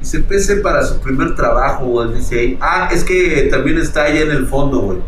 Dice 0.00 0.20
PC 0.20 0.56
para 0.56 0.82
su 0.82 0.98
primer 1.00 1.34
trabajo, 1.34 1.86
güey. 1.86 2.14
Dice 2.14 2.40
ahí. 2.40 2.58
Ah, 2.60 2.88
es 2.92 3.04
que 3.04 3.48
también 3.50 3.78
está 3.78 4.04
allá 4.04 4.22
en 4.22 4.30
el 4.30 4.46
fondo, 4.46 4.80
güey. 4.80 4.98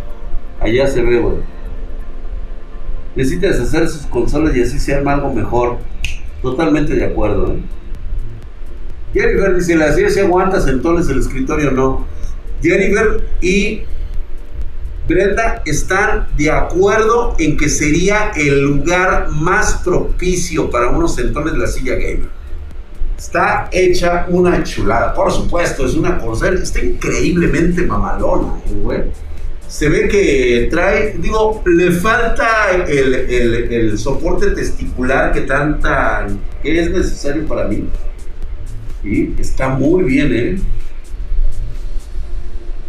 Allá 0.60 0.86
se 0.86 1.02
ve, 1.02 1.18
güey. 1.18 1.36
Necesitas 3.14 3.58
hacer 3.58 3.88
sus 3.88 4.06
consolas 4.06 4.54
y 4.54 4.62
así 4.62 4.78
se 4.78 4.94
arma 4.94 5.14
algo 5.14 5.32
mejor. 5.32 5.78
Totalmente 6.42 6.94
de 6.94 7.06
acuerdo, 7.06 7.52
¿eh? 7.52 7.62
Jennifer 9.14 9.56
dice, 9.56 9.76
la 9.76 9.92
si 9.92 10.20
aguantas 10.20 10.66
entonces 10.68 11.10
el 11.10 11.20
escritorio 11.20 11.70
no. 11.70 12.06
Jennifer 12.62 13.26
y 13.40 13.82
Brenda 15.08 15.62
están 15.64 16.26
de 16.36 16.50
acuerdo 16.50 17.36
en 17.38 17.56
que 17.56 17.68
sería 17.68 18.32
el 18.34 18.62
lugar 18.62 19.28
más 19.30 19.74
propicio 19.84 20.68
para 20.68 20.88
unos 20.88 21.14
sentones 21.14 21.52
de 21.52 21.58
la 21.60 21.66
silla 21.68 21.94
gamer. 21.94 22.28
Está 23.16 23.68
hecha 23.72 24.26
una 24.28 24.62
chulada, 24.62 25.14
por 25.14 25.32
supuesto, 25.32 25.86
es 25.86 25.94
una 25.94 26.18
cosa, 26.18 26.48
está 26.50 26.80
increíblemente 26.82 27.82
mamalona, 27.82 28.54
güey. 28.82 29.04
Se 29.68 29.88
ve 29.88 30.08
que 30.08 30.68
trae, 30.70 31.16
digo, 31.18 31.62
le 31.66 31.92
falta 31.92 32.70
el, 32.86 33.14
el 33.14 33.98
soporte 33.98 34.50
testicular 34.50 35.32
que 35.32 35.42
tanta, 35.42 36.26
que 36.62 36.80
es 36.80 36.90
necesario 36.90 37.46
para 37.46 37.66
mí. 37.66 37.88
Y 39.02 39.40
está 39.40 39.68
muy 39.68 40.04
bien, 40.04 40.32
¿eh? 40.34 40.58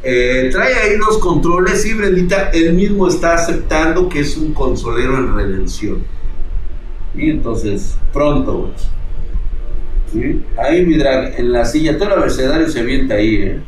Eh, 0.04 0.50
trae 0.52 0.74
ahí 0.74 0.98
dos 0.98 1.18
controles 1.18 1.86
y 1.86 1.94
Brendita, 1.94 2.50
él 2.52 2.74
mismo 2.74 3.08
está 3.08 3.34
aceptando 3.34 4.08
que 4.08 4.22
es 4.22 4.38
un 4.38 4.54
consolero 4.54 5.18
en 5.18 5.36
redención. 5.36 6.04
Y 7.16 7.30
entonces, 7.32 7.98
pronto, 8.14 8.72
Ahí 10.58 10.86
mi 10.86 10.98
drag, 10.98 11.38
en 11.38 11.52
la 11.52 11.66
silla, 11.66 11.98
todo 11.98 12.14
el 12.14 12.20
abecedario 12.20 12.70
se 12.70 12.80
avienta 12.80 13.16
ahí, 13.16 13.36
¿eh? 13.36 13.60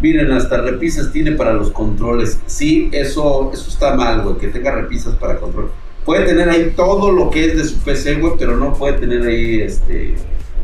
Miren, 0.00 0.30
hasta 0.32 0.58
repisas 0.58 1.12
tiene 1.12 1.32
para 1.32 1.52
los 1.52 1.70
controles. 1.70 2.38
Sí, 2.46 2.90
eso, 2.92 3.50
eso 3.52 3.68
está 3.68 3.96
mal, 3.96 4.22
güey, 4.22 4.36
que 4.36 4.48
tenga 4.48 4.70
repisas 4.72 5.14
para 5.16 5.38
control. 5.38 5.70
Puede 6.04 6.26
tener 6.26 6.48
ahí 6.48 6.72
todo 6.76 7.10
lo 7.10 7.30
que 7.30 7.46
es 7.46 7.56
de 7.56 7.64
su 7.64 7.78
PC, 7.78 8.16
güey, 8.16 8.34
pero 8.38 8.56
no 8.56 8.74
puede 8.74 8.98
tener 8.98 9.22
ahí 9.22 9.62
este 9.62 10.14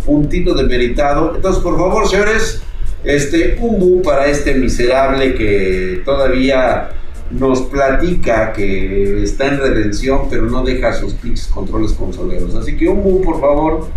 puntito 0.05 0.55
de 0.55 0.65
meritado. 0.65 1.35
Entonces, 1.35 1.63
por 1.63 1.77
favor, 1.77 2.07
señores, 2.07 2.63
este, 3.05 3.57
un 3.61 3.79
bu 3.79 4.03
para 4.03 4.27
este 4.27 4.55
miserable 4.55 5.35
que 5.35 6.03
todavía 6.05 6.91
nos 7.31 7.63
platica 7.63 8.53
que 8.53 9.23
está 9.23 9.47
en 9.47 9.59
redención, 9.59 10.23
pero 10.29 10.47
no 10.47 10.65
deja 10.65 10.93
sus 10.93 11.15
pinches 11.15 11.47
controles 11.47 11.93
consoleros. 11.93 12.55
Así 12.55 12.77
que 12.77 12.89
un 12.89 13.03
bu, 13.03 13.23
por 13.23 13.41
favor. 13.41 13.89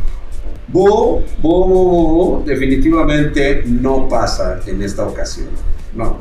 Bu, 0.68 1.22
bu, 1.41 1.68
bu, 1.68 2.43
definitivamente 2.45 3.64
no 3.66 4.08
pasa 4.08 4.60
en 4.66 4.82
esta 4.82 5.06
ocasión. 5.06 5.49
No. 5.93 6.18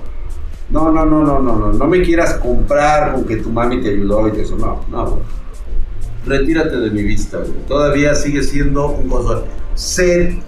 No, 0.71 0.91
no, 0.91 1.05
no, 1.05 1.23
no, 1.23 1.39
no, 1.39 1.57
no. 1.57 1.73
No 1.73 1.87
me 1.87 2.03
quieras 2.03 2.35
comprar 2.35 3.13
con 3.13 3.27
tu 3.27 3.51
mami 3.51 3.81
te 3.83 3.91
ayudó 3.91 4.35
y 4.35 4.41
eso. 4.41 4.57
No, 4.57 4.81
no, 4.91 5.21
Retírate 6.25 6.77
de 6.77 6.91
mi 6.91 7.03
vista, 7.03 7.39
Todavía 7.67 8.15
sigue 8.15 8.43
siendo 8.43 8.89
un 8.91 9.09
consuelo. 9.09 9.45
Se, 9.75 10.39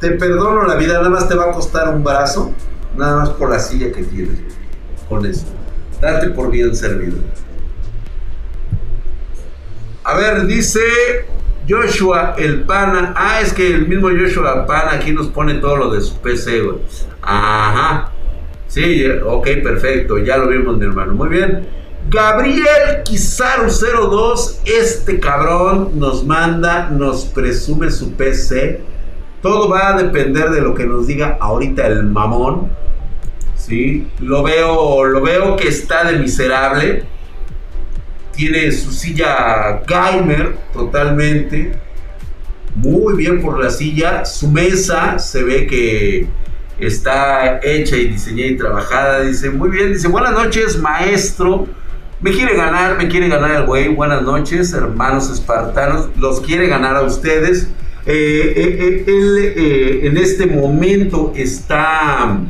te 0.00 0.12
perdono 0.12 0.66
la 0.66 0.74
vida, 0.76 0.94
nada 0.94 1.10
más 1.10 1.28
te 1.28 1.34
va 1.34 1.44
a 1.44 1.52
costar 1.52 1.94
un 1.94 2.02
brazo, 2.02 2.52
nada 2.96 3.16
más 3.16 3.30
por 3.30 3.50
la 3.50 3.60
silla 3.60 3.92
que 3.92 4.02
tienes, 4.02 4.40
con 5.08 5.24
eso. 5.26 5.46
Date 6.00 6.30
por 6.30 6.50
bien 6.50 6.74
servido. 6.74 7.18
A 10.02 10.14
ver, 10.14 10.46
dice 10.46 10.80
Joshua 11.68 12.34
el 12.38 12.62
pana. 12.62 13.12
Ah, 13.14 13.40
es 13.42 13.52
que 13.52 13.74
el 13.74 13.86
mismo 13.86 14.08
Joshua 14.08 14.66
pana 14.66 14.92
aquí 14.94 15.12
nos 15.12 15.28
pone 15.28 15.54
todo 15.54 15.76
lo 15.76 15.90
de 15.90 16.00
su 16.00 16.16
PC, 16.16 16.62
güey. 16.62 16.78
Ajá. 17.20 18.10
Sí, 18.66 19.04
ok, 19.24 19.46
perfecto. 19.62 20.18
Ya 20.18 20.38
lo 20.38 20.48
vimos, 20.48 20.78
mi 20.78 20.86
hermano. 20.86 21.12
Muy 21.12 21.28
bien. 21.28 21.68
Gabriel 22.08 23.02
Kizaru 23.04 23.70
02, 23.70 24.62
este 24.64 25.20
cabrón 25.20 25.90
nos 25.94 26.24
manda, 26.24 26.88
nos 26.90 27.26
presume 27.26 27.90
su 27.90 28.12
PC. 28.14 28.80
Todo 29.42 29.70
va 29.70 29.88
a 29.88 30.02
depender 30.02 30.50
de 30.50 30.60
lo 30.60 30.74
que 30.74 30.84
nos 30.86 31.06
diga 31.06 31.38
ahorita 31.40 31.86
el 31.86 32.04
mamón. 32.04 32.70
¿Sí? 33.56 34.06
Lo 34.18 34.42
veo, 34.42 35.04
lo 35.04 35.22
veo 35.22 35.56
que 35.56 35.68
está 35.68 36.04
de 36.04 36.18
miserable. 36.18 37.04
Tiene 38.32 38.70
su 38.72 38.90
silla 38.92 39.82
gamer 39.86 40.56
totalmente. 40.72 41.72
Muy 42.74 43.14
bien 43.16 43.40
por 43.40 43.62
la 43.62 43.70
silla. 43.70 44.24
Su 44.24 44.48
mesa 44.50 45.18
se 45.18 45.42
ve 45.42 45.66
que 45.66 46.26
está 46.78 47.60
hecha 47.62 47.96
y 47.96 48.08
diseñada 48.08 48.50
y 48.50 48.56
trabajada. 48.56 49.20
Dice, 49.20 49.50
muy 49.50 49.70
bien, 49.70 49.92
dice, 49.92 50.08
buenas 50.08 50.32
noches, 50.32 50.78
maestro. 50.78 51.66
Me 52.20 52.32
quiere 52.32 52.54
ganar, 52.56 52.98
me 52.98 53.08
quiere 53.08 53.28
ganar 53.28 53.52
el 53.52 53.66
güey. 53.66 53.88
Buenas 53.88 54.22
noches, 54.22 54.72
hermanos 54.74 55.30
espartanos. 55.30 56.10
Los 56.16 56.40
quiere 56.40 56.66
ganar 56.66 56.96
a 56.96 57.02
ustedes. 57.02 57.68
Eh, 58.06 58.54
eh, 58.56 59.04
eh, 59.06 60.00
él 60.00 60.06
en 60.06 60.16
este 60.16 60.46
momento 60.46 61.32
está 61.36 62.40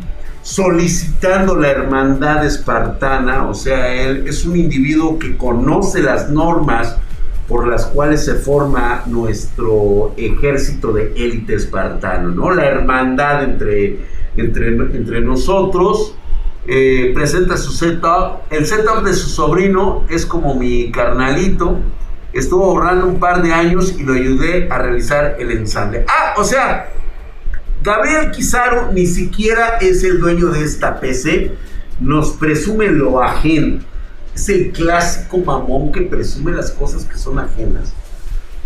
solicitando 0.43 1.57
la 1.57 1.71
hermandad 1.71 2.47
espartana, 2.47 3.49
o 3.49 3.55
sea, 3.55 3.93
él 3.93 4.25
es 4.27 4.45
un 4.45 4.57
individuo 4.57 5.19
que 5.19 5.37
conoce 5.37 6.03
las 6.03 6.31
normas 6.31 6.97
por 7.49 7.67
las 7.67 7.87
cuales 7.87 8.25
se 8.25 8.35
forma 8.35 9.03
nuestro 9.07 10.15
ejército 10.17 10.93
de 10.93 11.13
élite 11.17 11.55
espartano, 11.57 12.29
¿no? 12.29 12.53
La 12.53 12.67
hermandad 12.67 13.43
entre, 13.43 13.99
entre, 14.37 14.69
entre 14.69 15.21
nosotros 15.21 16.15
presenta 17.13 17.57
su 17.57 17.73
setup. 17.73 18.43
El 18.51 18.65
setup 18.67 19.03
de 19.05 19.15
su 19.15 19.29
sobrino 19.29 20.05
es 20.09 20.25
como 20.25 20.55
mi 20.55 20.93
carnalito. 20.93 21.81
Estuvo 22.33 22.65
ahorrando 22.65 23.07
un 23.07 23.19
par 23.19 23.43
de 23.43 23.53
años 23.53 23.95
y 23.99 24.03
lo 24.03 24.15
ayudé 24.15 24.69
a 24.71 24.79
realizar 24.79 25.37
el 25.39 25.51
ensamble. 25.51 26.05
Ah, 26.09 26.35
o 26.37 26.45
sea, 26.45 26.91
Gabriel 27.83 28.31
Quizaro 28.31 28.93
ni 28.93 29.07
siquiera 29.07 29.79
es 29.81 30.05
el 30.05 30.21
dueño 30.21 30.49
de 30.49 30.65
esta 30.65 31.01
PC. 31.01 31.53
Nos 31.99 32.33
presume 32.33 32.89
lo 32.89 33.23
ajeno. 33.23 33.81
Es 34.35 34.49
el 34.49 34.71
clásico 34.71 35.39
mamón 35.39 35.93
que 35.93 36.03
presume 36.03 36.53
las 36.53 36.71
cosas 36.71 37.05
que 37.05 37.19
son 37.19 37.39
ajenas. 37.39 37.93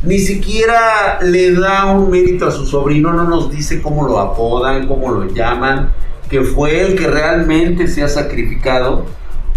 Ni 0.03 0.19
siquiera 0.19 1.21
le 1.23 1.55
da 1.55 1.87
un 1.87 2.11
mérito 2.11 2.47
a 2.47 2.51
su 2.51 2.67
sobrino, 2.67 3.13
no 3.13 3.25
nos 3.25 3.51
dice 3.51 3.81
cómo 3.81 4.07
lo 4.07 4.19
apodan, 4.21 4.87
cómo 4.87 5.11
lo 5.11 5.33
llaman 5.33 5.91
que 6.29 6.43
fue 6.43 6.81
el 6.81 6.97
que 6.97 7.07
realmente 7.07 7.87
se 7.87 8.03
ha 8.03 8.09
sacrificado. 8.09 9.07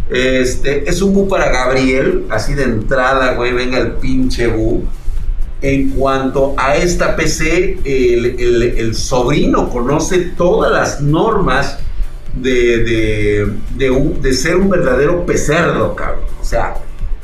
Este, 0.10 0.90
es 0.90 1.02
un 1.02 1.14
bu 1.14 1.28
para 1.28 1.50
Gabriel, 1.50 2.26
así 2.30 2.54
de 2.54 2.64
entrada, 2.64 3.34
güey, 3.34 3.52
venga 3.52 3.78
el 3.78 3.94
pinche 3.94 4.48
bu. 4.48 4.86
En 5.62 5.90
cuanto 5.90 6.54
a 6.56 6.76
esta 6.76 7.16
PC, 7.16 7.80
el, 7.84 8.96
sobrino 8.96 9.70
conoce 9.70 10.20
todas 10.38 10.72
las 10.72 11.02
normas 11.02 11.80
de, 12.36 13.50
de, 13.76 14.34
ser 14.34 14.56
un 14.58 14.70
verdadero 14.70 15.26
pecerdo, 15.26 15.96
cabrón. 15.96 16.26
O 16.40 16.46
sea, 16.46 16.76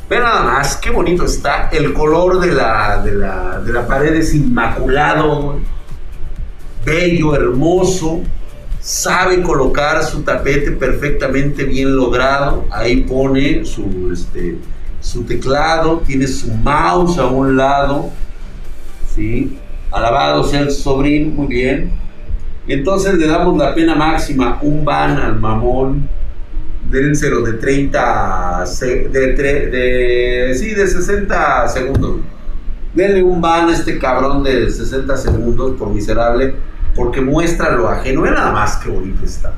ve 0.09 0.17
nada 0.19 0.43
más, 0.43 0.75
qué 0.77 0.89
bonito 0.89 1.25
está. 1.25 1.69
El 1.71 1.93
color 1.93 2.39
de 2.39 2.53
la, 2.53 3.01
de 3.03 3.13
la, 3.13 3.61
de 3.61 3.71
la 3.71 3.87
pared 3.87 4.15
es 4.15 4.33
inmaculado, 4.33 5.59
bello, 6.83 7.35
hermoso 7.35 8.23
sabe 8.83 9.41
colocar 9.41 10.03
su 10.03 10.23
tapete 10.23 10.71
perfectamente 10.71 11.63
bien 11.63 11.95
logrado. 11.95 12.65
Ahí 12.69 13.01
pone 13.01 13.63
su, 13.63 14.11
este, 14.11 14.57
su 14.99 15.23
teclado, 15.23 16.03
tiene 16.05 16.27
su 16.27 16.51
mouse 16.51 17.17
a 17.17 17.25
un 17.27 17.55
lado. 17.55 18.09
¿sí? 19.15 19.57
Alabado 19.89 20.43
sea 20.43 20.59
el 20.59 20.71
sobrino, 20.71 21.31
muy 21.31 21.47
bien. 21.47 21.91
Entonces 22.67 23.13
le 23.15 23.27
damos 23.27 23.57
la 23.57 23.73
pena 23.73 23.95
máxima, 23.95 24.59
un 24.61 24.83
ban 24.83 25.17
al 25.17 25.39
mamón. 25.39 26.09
Dénselo 26.89 27.41
de 27.41 27.53
30, 27.53 28.65
de, 28.81 29.29
de, 29.31 30.55
sí, 30.55 30.71
de 30.71 30.85
60 30.85 31.69
segundos. 31.69 32.17
Denle 32.93 33.23
un 33.23 33.39
ban 33.39 33.69
a 33.69 33.73
este 33.73 33.97
cabrón 33.97 34.43
de 34.43 34.69
60 34.69 35.15
segundos 35.15 35.77
por 35.79 35.89
miserable 35.89 36.53
porque 36.95 37.21
muestra 37.21 37.71
lo 37.71 37.89
ajeno. 37.89 38.21
Ve 38.21 38.31
nada 38.31 38.51
más 38.51 38.77
qué 38.77 38.89
bonito 38.89 39.25
está. 39.25 39.53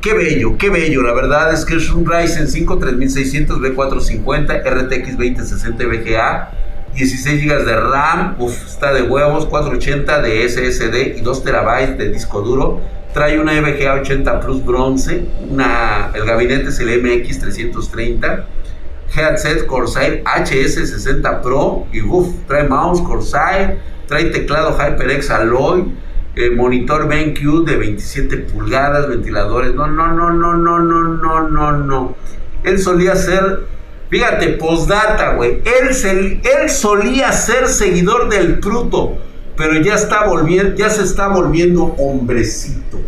Qué 0.00 0.14
bello, 0.14 0.56
qué 0.56 0.70
bello. 0.70 1.02
La 1.02 1.12
verdad 1.12 1.52
es 1.52 1.64
que 1.64 1.76
es 1.76 1.90
un 1.90 2.06
Ryzen 2.06 2.48
5 2.48 2.78
3600 2.78 3.58
B450 3.58 4.62
RTX 4.64 5.18
2060 5.18 5.84
VGA. 5.86 6.50
16 6.94 7.44
GB 7.44 7.64
de 7.64 7.76
RAM, 7.76 8.34
uf, 8.38 8.66
está 8.66 8.92
de 8.92 9.02
huevos, 9.02 9.46
480 9.46 10.22
de 10.22 10.48
SSD 10.48 11.18
y 11.18 11.20
2 11.20 11.44
TB 11.44 11.96
de 11.96 12.08
disco 12.10 12.42
duro. 12.42 12.80
Trae 13.14 13.38
una 13.38 13.60
VGA 13.60 13.94
80 13.94 14.40
Plus 14.40 14.64
bronce, 14.64 15.24
el 16.14 16.24
gabinete 16.24 16.68
es 16.68 16.80
el 16.80 17.02
MX 17.02 17.40
330, 17.40 18.46
headset 19.16 19.66
Corsair 19.66 20.22
HS60 20.24 21.42
Pro 21.42 21.86
y 21.92 22.02
uf, 22.02 22.28
trae 22.46 22.68
mouse 22.68 23.00
Corsair, 23.02 23.78
trae 24.06 24.26
teclado 24.26 24.76
HyperX 24.76 25.30
Alloy, 25.30 25.92
eh, 26.36 26.50
monitor 26.50 27.08
BenQ 27.08 27.64
de 27.64 27.76
27 27.76 28.36
pulgadas, 28.38 29.08
ventiladores. 29.08 29.74
No, 29.74 29.86
no, 29.86 30.08
no, 30.08 30.30
no, 30.30 30.54
no, 30.54 30.78
no, 30.78 31.08
no, 31.08 31.48
no, 31.48 31.72
no. 31.72 32.16
Él 32.62 32.78
solía 32.78 33.16
ser, 33.16 33.66
fíjate, 34.08 34.48
postdata, 34.50 35.34
güey. 35.34 35.62
Él, 35.64 36.40
él 36.42 36.70
solía 36.70 37.32
ser 37.32 37.68
seguidor 37.68 38.28
del 38.28 38.62
fruto, 38.62 39.18
pero 39.56 39.80
ya 39.80 39.94
está 39.94 40.26
volviendo, 40.26 40.74
ya 40.76 40.88
se 40.88 41.02
está 41.02 41.28
volviendo 41.28 41.82
hombrecito. 41.98 43.00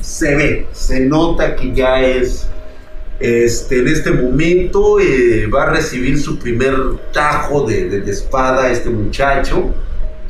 Se 0.00 0.36
ve, 0.36 0.66
se 0.72 1.00
nota 1.00 1.56
que 1.56 1.72
ya 1.72 2.00
es. 2.00 2.48
Este, 3.20 3.78
en 3.78 3.86
este 3.86 4.10
momento 4.10 4.98
eh, 4.98 5.46
va 5.46 5.64
a 5.64 5.70
recibir 5.70 6.20
su 6.20 6.40
primer 6.40 6.74
tajo 7.12 7.64
de, 7.68 8.00
de 8.00 8.10
espada 8.10 8.68
este 8.68 8.90
muchacho 8.90 9.72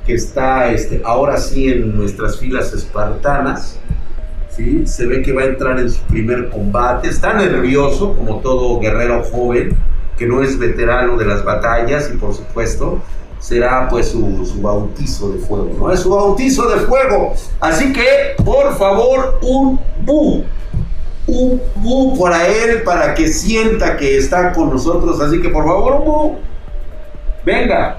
que 0.07 0.15
está 0.15 0.71
este, 0.73 1.01
ahora 1.05 1.37
sí 1.37 1.69
en 1.69 1.97
nuestras 1.97 2.39
filas 2.39 2.73
espartanas. 2.73 3.79
¿sí? 4.51 4.87
Se 4.87 5.07
ve 5.07 5.23
que 5.23 5.33
va 5.33 5.43
a 5.43 5.47
entrar 5.47 5.79
en 5.79 5.91
su 5.91 6.01
primer 6.03 6.51
combate. 6.51 7.09
Está 7.09 7.35
nervioso, 7.35 8.15
como 8.15 8.41
todo 8.41 8.81
guerrero 8.81 9.23
joven, 9.25 9.77
que 10.17 10.27
no 10.27 10.43
es 10.43 10.59
veterano 10.59 11.17
de 11.17 11.25
las 11.25 11.45
batallas 11.45 12.11
y 12.13 12.17
por 12.17 12.35
supuesto 12.35 13.01
será 13.43 13.89
pues 13.89 14.11
su, 14.11 14.61
bautizo 14.63 15.33
de 15.33 15.39
fuego, 15.41 15.75
¿no? 15.77 15.93
Es 15.93 16.01
su 16.01 16.11
bautizo 16.11 16.69
de 16.69 16.81
fuego. 16.81 17.35
Así 17.61 17.93
que, 17.93 18.37
por 18.45 18.77
favor, 18.77 19.41
un 19.43 19.81
bu. 20.05 20.45
Un 21.27 21.61
bu 21.77 22.19
para 22.21 22.47
él, 22.47 22.83
para 22.83 23.15
que 23.15 23.29
sienta 23.29 23.97
que 23.97 24.17
está 24.17 24.53
con 24.53 24.71
nosotros. 24.71 25.21
Así 25.21 25.41
que, 25.43 25.49
por 25.49 25.65
favor, 25.65 25.95
un 25.95 26.05
bu. 26.05 26.37
Venga, 27.45 27.99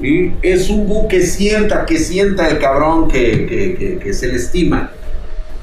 es 0.00 0.68
un 0.70 0.86
bu 0.86 1.08
que 1.08 1.22
sienta, 1.22 1.86
que 1.86 1.98
sienta 1.98 2.48
el 2.48 2.58
cabrón 2.58 3.08
que, 3.08 4.12
se 4.12 4.28
le 4.28 4.36
estima. 4.36 4.92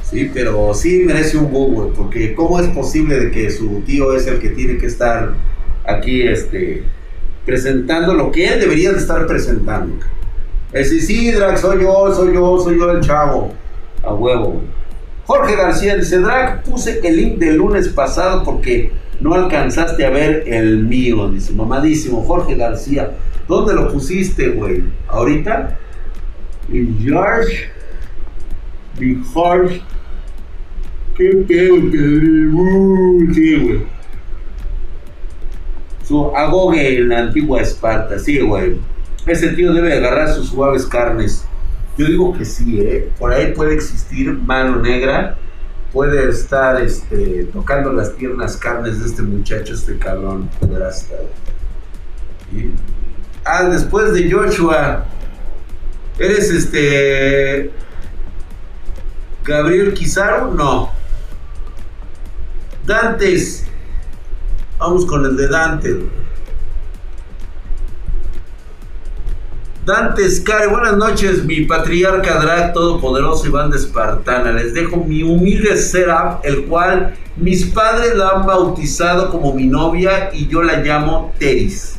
Sí, 0.04 0.30
pero 0.34 0.74
sí 0.74 1.04
merece 1.06 1.38
un 1.38 1.52
bu, 1.52 1.92
porque 1.96 2.34
¿cómo 2.34 2.60
es 2.60 2.68
posible 2.70 3.20
de 3.20 3.32
que 3.32 3.50
su 3.50 3.82
tío 3.82 4.16
es 4.16 4.28
el 4.28 4.40
que 4.40 4.50
tiene 4.50 4.78
que 4.78 4.86
estar 4.86 5.34
aquí 5.86 6.22
este, 6.22 6.84
presentando 7.46 8.14
lo 8.14 8.32
que 8.32 8.48
él 8.48 8.60
debería 8.60 8.92
de 8.92 9.00
estar 9.00 9.26
presentando? 9.26 9.96
Es 10.72 10.90
decir, 10.90 11.02
sí, 11.02 11.32
Drax, 11.32 11.62
soy 11.62 11.82
yo, 11.82 12.14
soy 12.16 12.34
yo, 12.34 12.60
soy 12.60 12.78
yo 12.78 12.92
el 12.92 13.02
chavo. 13.02 13.54
A 14.04 14.14
huevo. 14.14 14.62
Jorge 15.26 15.56
García 15.56 15.96
dice, 15.96 16.18
Drag, 16.18 16.64
puse 16.64 17.00
el 17.04 17.16
link 17.16 17.38
del 17.38 17.56
lunes 17.56 17.88
pasado 17.88 18.44
porque 18.44 18.92
no 19.24 19.34
alcanzaste 19.34 20.06
a 20.06 20.10
ver 20.10 20.44
el 20.46 20.84
mío. 20.84 21.30
Dice, 21.30 21.54
mamadísimo, 21.54 22.24
Jorge 22.24 22.56
García. 22.56 23.12
¿Dónde 23.48 23.74
lo 23.74 23.92
pusiste, 23.92 24.50
güey? 24.50 24.84
¿Ahorita? 25.08 25.78
En 26.72 27.00
George. 27.00 27.70
Mi 29.00 29.16
Jorge. 29.34 29.82
¿Qué 31.18 31.30
pedo, 31.48 31.76
Pedro? 31.90 33.34
Sí, 33.34 33.56
güey. 33.56 33.84
Su 36.04 36.36
agoge 36.36 36.98
en 36.98 37.10
la 37.10 37.20
antigua 37.20 37.62
Esparta. 37.62 38.20
Sí, 38.20 38.40
güey. 38.42 38.78
Ese 39.26 39.50
tío 39.50 39.74
debe 39.74 39.94
agarrar 39.94 40.34
sus 40.34 40.50
suaves 40.50 40.86
carnes. 40.86 41.46
Yo 41.98 42.08
digo 42.08 42.38
que 42.38 42.44
sí, 42.44 42.82
¿eh? 42.82 43.10
Por 43.18 43.32
ahí 43.32 43.54
puede 43.54 43.74
existir 43.74 44.34
mano 44.34 44.82
negra. 44.82 45.38
Puede 45.94 46.28
estar 46.28 46.82
este, 46.82 47.48
tocando 47.54 47.94
las 47.94 48.16
tiernas 48.16 48.58
carnes 48.58 49.00
de 49.00 49.06
este 49.06 49.22
muchacho, 49.22 49.76
este 49.76 50.00
cabrón. 50.00 50.50
estar. 50.60 51.16
Ah, 53.46 53.64
después 53.66 54.12
de 54.14 54.32
Joshua. 54.32 55.06
¿Eres 56.18 56.50
este. 56.50 57.72
Gabriel 59.44 59.94
Quizaro? 59.94 60.52
No. 60.52 60.92
Dantes. 62.86 63.66
Vamos 64.80 65.06
con 65.06 65.26
el 65.26 65.38
de 65.38 65.48
Dante. 65.48 66.23
Dante 69.86 70.30
Sky, 70.30 70.70
buenas 70.70 70.96
noches, 70.96 71.44
mi 71.44 71.66
patriarca 71.66 72.40
Drag 72.40 72.72
todopoderoso 72.72 73.48
Iván 73.48 73.70
de 73.70 73.76
Espartana. 73.76 74.54
Les 74.54 74.74
dejo 74.74 74.96
mi 74.96 75.24
humilde 75.24 75.76
setup, 75.76 76.40
el 76.46 76.64
cual 76.68 77.16
mis 77.36 77.66
padres 77.66 78.16
la 78.16 78.30
han 78.30 78.46
bautizado 78.46 79.30
como 79.30 79.54
mi 79.54 79.66
novia 79.66 80.30
y 80.32 80.48
yo 80.48 80.64
la 80.64 80.78
llamo 80.78 81.34
Teris, 81.38 81.98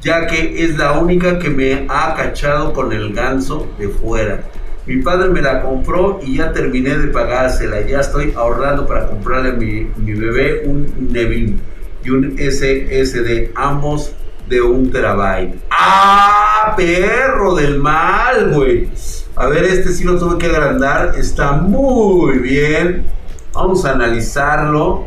ya 0.00 0.26
que 0.26 0.64
es 0.64 0.78
la 0.78 0.92
única 0.92 1.38
que 1.38 1.50
me 1.50 1.84
ha 1.90 2.14
cachado 2.14 2.72
con 2.72 2.94
el 2.94 3.12
ganso 3.12 3.68
de 3.78 3.88
fuera. 3.88 4.44
Mi 4.86 5.02
padre 5.02 5.28
me 5.28 5.42
la 5.42 5.60
compró 5.60 6.20
y 6.24 6.38
ya 6.38 6.54
terminé 6.54 6.96
de 6.96 7.08
pagársela. 7.08 7.82
Ya 7.82 8.00
estoy 8.00 8.32
ahorrando 8.34 8.86
para 8.86 9.06
comprarle 9.06 9.50
a 9.50 9.52
mi, 9.52 9.86
mi 9.98 10.14
bebé 10.14 10.62
un 10.64 11.12
Nevin 11.12 11.60
y 12.02 12.08
un 12.08 12.38
SSD, 12.38 13.50
ambos 13.54 14.14
de 14.48 14.62
un 14.62 14.90
terabyte. 14.90 15.58
¡Ah, 15.70 16.74
perro 16.76 17.54
del 17.54 17.78
mal, 17.78 18.54
güey! 18.54 18.88
A 19.36 19.46
ver, 19.46 19.64
este 19.64 19.92
sí 19.92 20.04
lo 20.04 20.18
tuve 20.18 20.38
que 20.38 20.46
agrandar. 20.46 21.14
Está 21.16 21.52
muy 21.52 22.38
bien. 22.38 23.06
Vamos 23.52 23.84
a 23.84 23.92
analizarlo. 23.92 25.06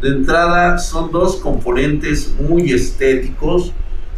De 0.00 0.08
entrada 0.08 0.78
son 0.78 1.10
dos 1.10 1.36
componentes 1.36 2.34
muy 2.40 2.72
estéticos. 2.72 3.72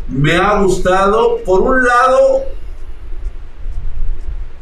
Me 0.08 0.36
ha 0.36 0.60
gustado. 0.60 1.38
Por 1.44 1.62
un 1.62 1.84
lado, 1.84 2.42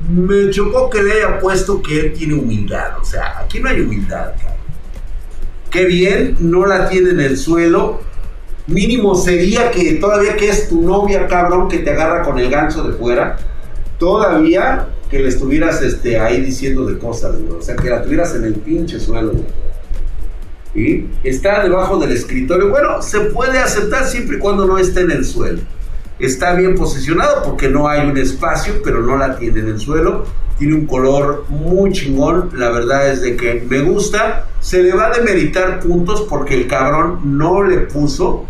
me 0.08 0.50
chocó 0.50 0.88
que 0.88 1.02
le 1.02 1.12
haya 1.12 1.38
puesto 1.38 1.82
que 1.82 2.00
él 2.00 2.12
tiene 2.14 2.34
humildad. 2.34 2.98
O 3.00 3.04
sea, 3.04 3.40
aquí 3.40 3.60
no 3.60 3.68
hay 3.68 3.80
humildad. 3.80 4.32
Qué 5.70 5.84
bien, 5.84 6.36
no 6.40 6.64
la 6.64 6.88
tiene 6.88 7.10
en 7.10 7.20
el 7.20 7.36
suelo 7.36 8.05
mínimo 8.66 9.14
sería 9.14 9.70
que 9.70 9.94
todavía 9.94 10.36
que 10.36 10.48
es 10.48 10.68
tu 10.68 10.80
novia, 10.80 11.26
cabrón, 11.26 11.68
que 11.68 11.78
te 11.78 11.90
agarra 11.90 12.22
con 12.22 12.38
el 12.38 12.50
gancho 12.50 12.82
de 12.82 12.94
fuera, 12.94 13.36
todavía 13.98 14.88
que 15.10 15.20
le 15.20 15.28
estuvieras 15.28 15.82
este, 15.82 16.18
ahí 16.18 16.40
diciendo 16.40 16.84
de 16.84 16.98
cosas, 16.98 17.36
O 17.56 17.62
sea, 17.62 17.76
que 17.76 17.88
la 17.88 18.02
tuvieras 18.02 18.34
en 18.34 18.44
el 18.44 18.54
pinche 18.54 18.98
suelo, 18.98 19.32
está 21.24 21.62
debajo 21.62 21.98
del 21.98 22.12
escritorio. 22.12 22.68
Bueno, 22.68 23.00
se 23.00 23.20
puede 23.20 23.58
aceptar 23.58 24.04
siempre 24.04 24.36
y 24.36 24.40
cuando 24.40 24.66
no 24.66 24.78
esté 24.78 25.00
en 25.00 25.10
el 25.10 25.24
suelo. 25.24 25.60
Está 26.18 26.54
bien 26.54 26.74
posicionado 26.74 27.42
porque 27.44 27.68
no 27.68 27.88
hay 27.88 28.08
un 28.08 28.16
espacio, 28.16 28.74
pero 28.82 29.00
no 29.00 29.16
la 29.16 29.38
tiene 29.38 29.60
en 29.60 29.68
el 29.68 29.78
suelo. 29.78 30.24
Tiene 30.58 30.74
un 30.74 30.86
color 30.86 31.44
muy 31.48 31.92
chingón. 31.92 32.50
La 32.54 32.70
verdad 32.70 33.10
es 33.10 33.20
de 33.22 33.36
que 33.36 33.64
me 33.68 33.80
gusta. 33.80 34.46
Se 34.60 34.82
le 34.82 34.92
va 34.94 35.06
a 35.06 35.10
demeritar 35.10 35.80
puntos 35.80 36.26
porque 36.28 36.54
el 36.54 36.66
cabrón 36.66 37.38
no 37.38 37.62
le 37.62 37.78
puso 37.78 38.46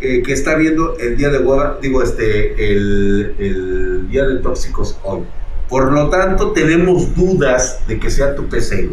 eh, 0.00 0.22
que 0.22 0.32
está 0.32 0.54
viendo 0.54 0.96
el 0.98 1.16
día 1.16 1.28
de 1.28 1.38
hueva, 1.38 1.78
digo, 1.82 2.02
este, 2.02 2.72
el, 2.72 4.06
día 4.08 4.24
de 4.24 4.36
tóxicos 4.36 4.96
hoy. 5.02 5.22
Por 5.68 5.92
lo 5.92 6.08
tanto, 6.08 6.52
tenemos 6.52 7.14
dudas 7.16 7.80
de 7.88 7.98
que 7.98 8.10
sea 8.10 8.34
tu 8.34 8.48
PC. 8.48 8.90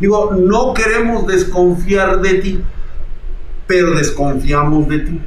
Digo, 0.00 0.34
no 0.34 0.74
queremos 0.74 1.26
desconfiar 1.26 2.20
de 2.20 2.34
ti, 2.34 2.62
pero 3.66 3.94
desconfiamos 3.94 4.88
de 4.88 4.98
ti. 4.98 5.20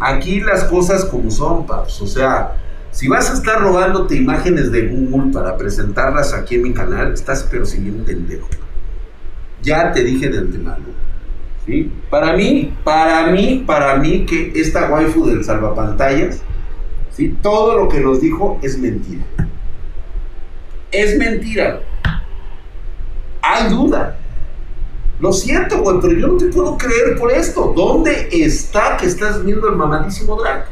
Aquí 0.00 0.40
las 0.40 0.64
cosas 0.64 1.04
como 1.04 1.30
son, 1.30 1.66
paps. 1.66 2.00
O 2.00 2.06
sea, 2.06 2.56
si 2.90 3.08
vas 3.08 3.30
a 3.30 3.34
estar 3.34 3.60
robándote 3.60 4.16
imágenes 4.16 4.72
de 4.72 4.88
Google 4.88 5.32
para 5.32 5.56
presentarlas 5.56 6.32
aquí 6.32 6.56
en 6.56 6.62
mi 6.62 6.72
canal, 6.72 7.12
estás 7.12 7.46
pero 7.48 7.64
sin 7.66 7.88
un 7.88 8.04
Ya 9.62 9.92
te 9.92 10.02
dije 10.02 10.28
de 10.28 10.38
antemano. 10.38 11.09
Para 12.08 12.34
mí, 12.34 12.72
para 12.84 13.26
mí, 13.30 13.64
para 13.66 13.96
mí 13.96 14.26
que 14.26 14.52
esta 14.54 14.90
waifu 14.90 15.26
del 15.26 15.44
salvapantallas, 15.44 16.42
¿sí? 17.10 17.36
todo 17.42 17.76
lo 17.76 17.88
que 17.88 18.00
nos 18.00 18.20
dijo 18.20 18.58
es 18.62 18.78
mentira. 18.78 19.24
Es 20.90 21.16
mentira. 21.16 21.80
Hay 23.42 23.70
duda. 23.70 24.16
Lo 25.20 25.32
siento, 25.32 25.82
güey, 25.82 25.98
pero 26.00 26.14
yo 26.14 26.28
no 26.28 26.36
te 26.36 26.46
puedo 26.46 26.78
creer 26.78 27.18
por 27.18 27.30
esto. 27.30 27.72
¿Dónde 27.76 28.28
está 28.32 28.96
que 28.96 29.06
estás 29.06 29.44
viendo 29.44 29.68
el 29.68 29.76
mamadísimo 29.76 30.40
drag? 30.40 30.64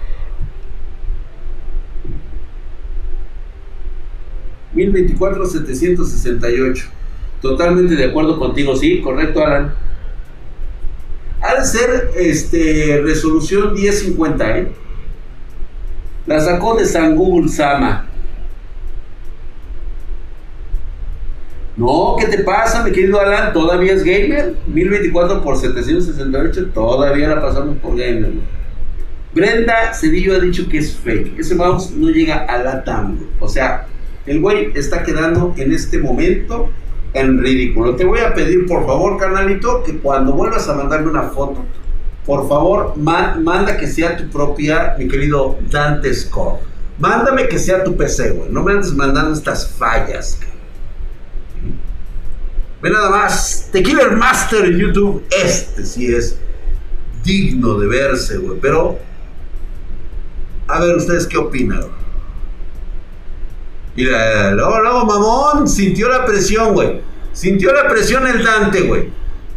1024 4.72 5.46
768. 5.46 6.86
Totalmente 7.42 7.94
de 7.94 8.06
acuerdo 8.06 8.38
contigo, 8.38 8.74
sí, 8.74 9.00
correcto, 9.00 9.44
Alan. 9.44 9.74
Ha 11.40 11.54
de 11.54 11.64
ser 11.64 12.10
este, 12.16 13.00
resolución 13.02 13.74
1050, 13.74 14.58
¿eh? 14.58 14.72
La 16.26 16.40
sacó 16.40 16.76
de 16.76 16.84
San 16.84 17.16
Google 17.16 17.48
Sama. 17.48 18.06
No, 21.76 22.16
¿qué 22.18 22.26
te 22.26 22.38
pasa, 22.42 22.82
mi 22.82 22.90
querido 22.90 23.20
Alan? 23.20 23.52
¿Todavía 23.52 23.92
es 23.92 24.02
gamer? 24.02 24.56
1024 24.66 25.42
por 25.44 25.56
768, 25.56 26.70
todavía 26.74 27.28
la 27.28 27.40
pasamos 27.40 27.78
por 27.78 27.92
gamer. 27.92 28.32
Brenda 29.32 29.94
Cedillo 29.94 30.34
ha 30.34 30.40
dicho 30.40 30.68
que 30.68 30.78
es 30.78 30.96
fake. 30.96 31.38
Ese 31.38 31.54
mouse 31.54 31.92
no 31.92 32.10
llega 32.10 32.46
a 32.46 32.58
la 32.58 32.82
TAM. 32.82 33.20
O 33.38 33.48
sea, 33.48 33.86
el 34.26 34.40
güey 34.40 34.72
está 34.74 35.04
quedando 35.04 35.54
en 35.56 35.72
este 35.72 35.98
momento 35.98 36.68
en 37.20 37.38
ridículo. 37.38 37.96
Te 37.96 38.04
voy 38.04 38.20
a 38.20 38.34
pedir, 38.34 38.66
por 38.66 38.86
favor, 38.86 39.18
canalito, 39.18 39.82
que 39.82 39.98
cuando 39.98 40.32
vuelvas 40.32 40.68
a 40.68 40.74
mandarme 40.74 41.10
una 41.10 41.24
foto, 41.24 41.64
por 42.24 42.48
favor, 42.48 42.96
manda 42.96 43.76
que 43.76 43.86
sea 43.86 44.16
tu 44.16 44.28
propia, 44.28 44.94
mi 44.98 45.08
querido 45.08 45.58
Dante 45.70 46.12
Scott. 46.14 46.60
Mándame 46.98 47.48
que 47.48 47.58
sea 47.58 47.84
tu 47.84 47.96
PC, 47.96 48.30
güey. 48.32 48.50
No 48.50 48.62
me 48.62 48.72
andes 48.72 48.92
mandando 48.92 49.32
estas 49.32 49.68
fallas. 49.68 50.38
Ve 52.82 52.90
nada 52.90 53.10
más. 53.10 53.68
The 53.72 53.82
Killer 53.82 54.16
Master 54.16 54.64
en 54.64 54.78
YouTube. 54.78 55.24
Este 55.30 55.84
sí 55.84 56.12
es 56.12 56.38
digno 57.24 57.78
de 57.78 57.86
verse, 57.86 58.36
güey. 58.38 58.58
Pero, 58.60 58.98
a 60.66 60.80
ver, 60.80 60.96
¿ustedes 60.96 61.26
qué 61.26 61.38
opinan? 61.38 61.97
Mira, 63.98 64.52
luego, 64.52 64.78
luego, 64.78 65.04
mamón, 65.06 65.66
sintió 65.66 66.08
la 66.08 66.24
presión, 66.24 66.72
güey. 66.72 67.00
Sintió 67.32 67.72
la 67.72 67.88
presión 67.88 68.24
el 68.28 68.44
Dante, 68.44 68.82
güey. 68.82 69.08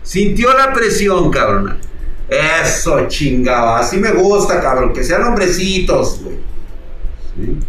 Sintió 0.02 0.52
la 0.58 0.74
presión, 0.74 1.30
cabrón. 1.30 1.78
Eso, 2.28 3.08
chingado. 3.08 3.76
Así 3.76 3.98
me 3.98 4.10
gusta, 4.14 4.60
cabrón. 4.60 4.94
Que 4.94 5.04
sean 5.04 5.26
hombrecitos, 5.26 6.22
güey. 6.24 6.38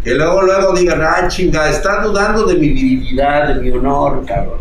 Que 0.03 0.15
luego, 0.15 0.41
luego 0.41 0.73
digan, 0.73 1.03
ah, 1.03 1.29
chingada, 1.29 1.69
está 1.69 2.01
dudando 2.01 2.47
de 2.47 2.55
mi 2.55 2.71
virilidad, 2.71 3.49
de 3.55 3.61
mi 3.61 3.71
honor, 3.71 4.25
cabrón. 4.25 4.61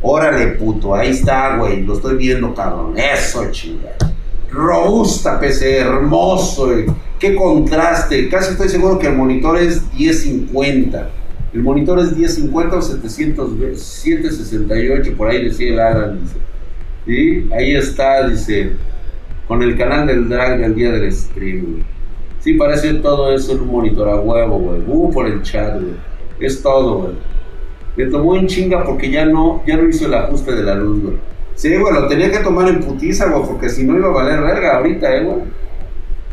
Órale, 0.00 0.46
puto, 0.52 0.94
ahí 0.94 1.10
está, 1.10 1.58
güey. 1.58 1.82
Lo 1.82 1.92
estoy 1.92 2.16
viendo, 2.16 2.54
cabrón. 2.54 2.94
Eso, 2.96 3.50
chingada. 3.50 3.98
Robusta 4.50 5.38
PC, 5.38 5.80
hermoso, 5.80 6.68
güey. 6.68 6.86
Qué 7.18 7.34
contraste. 7.36 8.30
Casi 8.30 8.52
estoy 8.52 8.70
seguro 8.70 8.98
que 8.98 9.08
el 9.08 9.14
monitor 9.14 9.58
es 9.58 9.82
1050. 9.92 11.19
El 11.52 11.62
monitor 11.62 11.98
es 11.98 12.16
1050 12.16 12.76
o 12.76 12.82
768, 12.82 15.14
por 15.16 15.28
ahí 15.28 15.44
decía 15.44 15.72
el 15.72 15.80
Alan. 15.80 16.20
Dice. 16.20 16.36
Ahí 17.52 17.74
está, 17.74 18.28
dice, 18.28 18.70
con 19.48 19.60
el 19.62 19.76
canal 19.76 20.06
del 20.06 20.28
drag 20.28 20.60
del 20.60 20.76
día 20.76 20.92
del 20.92 21.12
stream. 21.12 21.82
Sí, 22.38 22.54
parece 22.54 22.94
todo 22.94 23.34
eso 23.34 23.54
un 23.54 23.66
monitor 23.66 24.08
a 24.08 24.20
huevo, 24.20 24.58
güey. 24.58 24.80
Uh, 24.86 25.10
por 25.12 25.26
el 25.26 25.42
chat, 25.42 25.74
güey. 25.74 25.94
Es 26.38 26.62
todo, 26.62 26.98
güey. 26.98 27.14
Me 27.96 28.06
tomó 28.06 28.36
en 28.36 28.46
chinga 28.46 28.84
porque 28.84 29.10
ya 29.10 29.26
no, 29.26 29.64
ya 29.66 29.76
no 29.76 29.88
hizo 29.88 30.06
el 30.06 30.14
ajuste 30.14 30.54
de 30.54 30.62
la 30.62 30.76
luz, 30.76 31.02
güey. 31.02 31.16
Sí, 31.56 31.76
güey, 31.76 31.92
lo 31.92 32.06
tenía 32.06 32.30
que 32.30 32.38
tomar 32.38 32.68
en 32.68 32.78
putiza, 32.80 33.28
güey, 33.28 33.42
porque 33.46 33.68
si 33.68 33.82
no 33.84 33.98
iba 33.98 34.06
a 34.08 34.12
valer 34.12 34.40
verga 34.40 34.76
ahorita, 34.76 35.16
eh, 35.16 35.24
güey. 35.24 35.38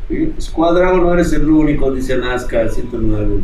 Sí, 0.07 0.31
Squadrago 0.39 0.99
no 0.99 1.11
eres 1.13 1.33
el 1.33 1.49
único, 1.49 1.91
dice 1.91 2.17
Nazca 2.17 2.69
109. 2.69 3.41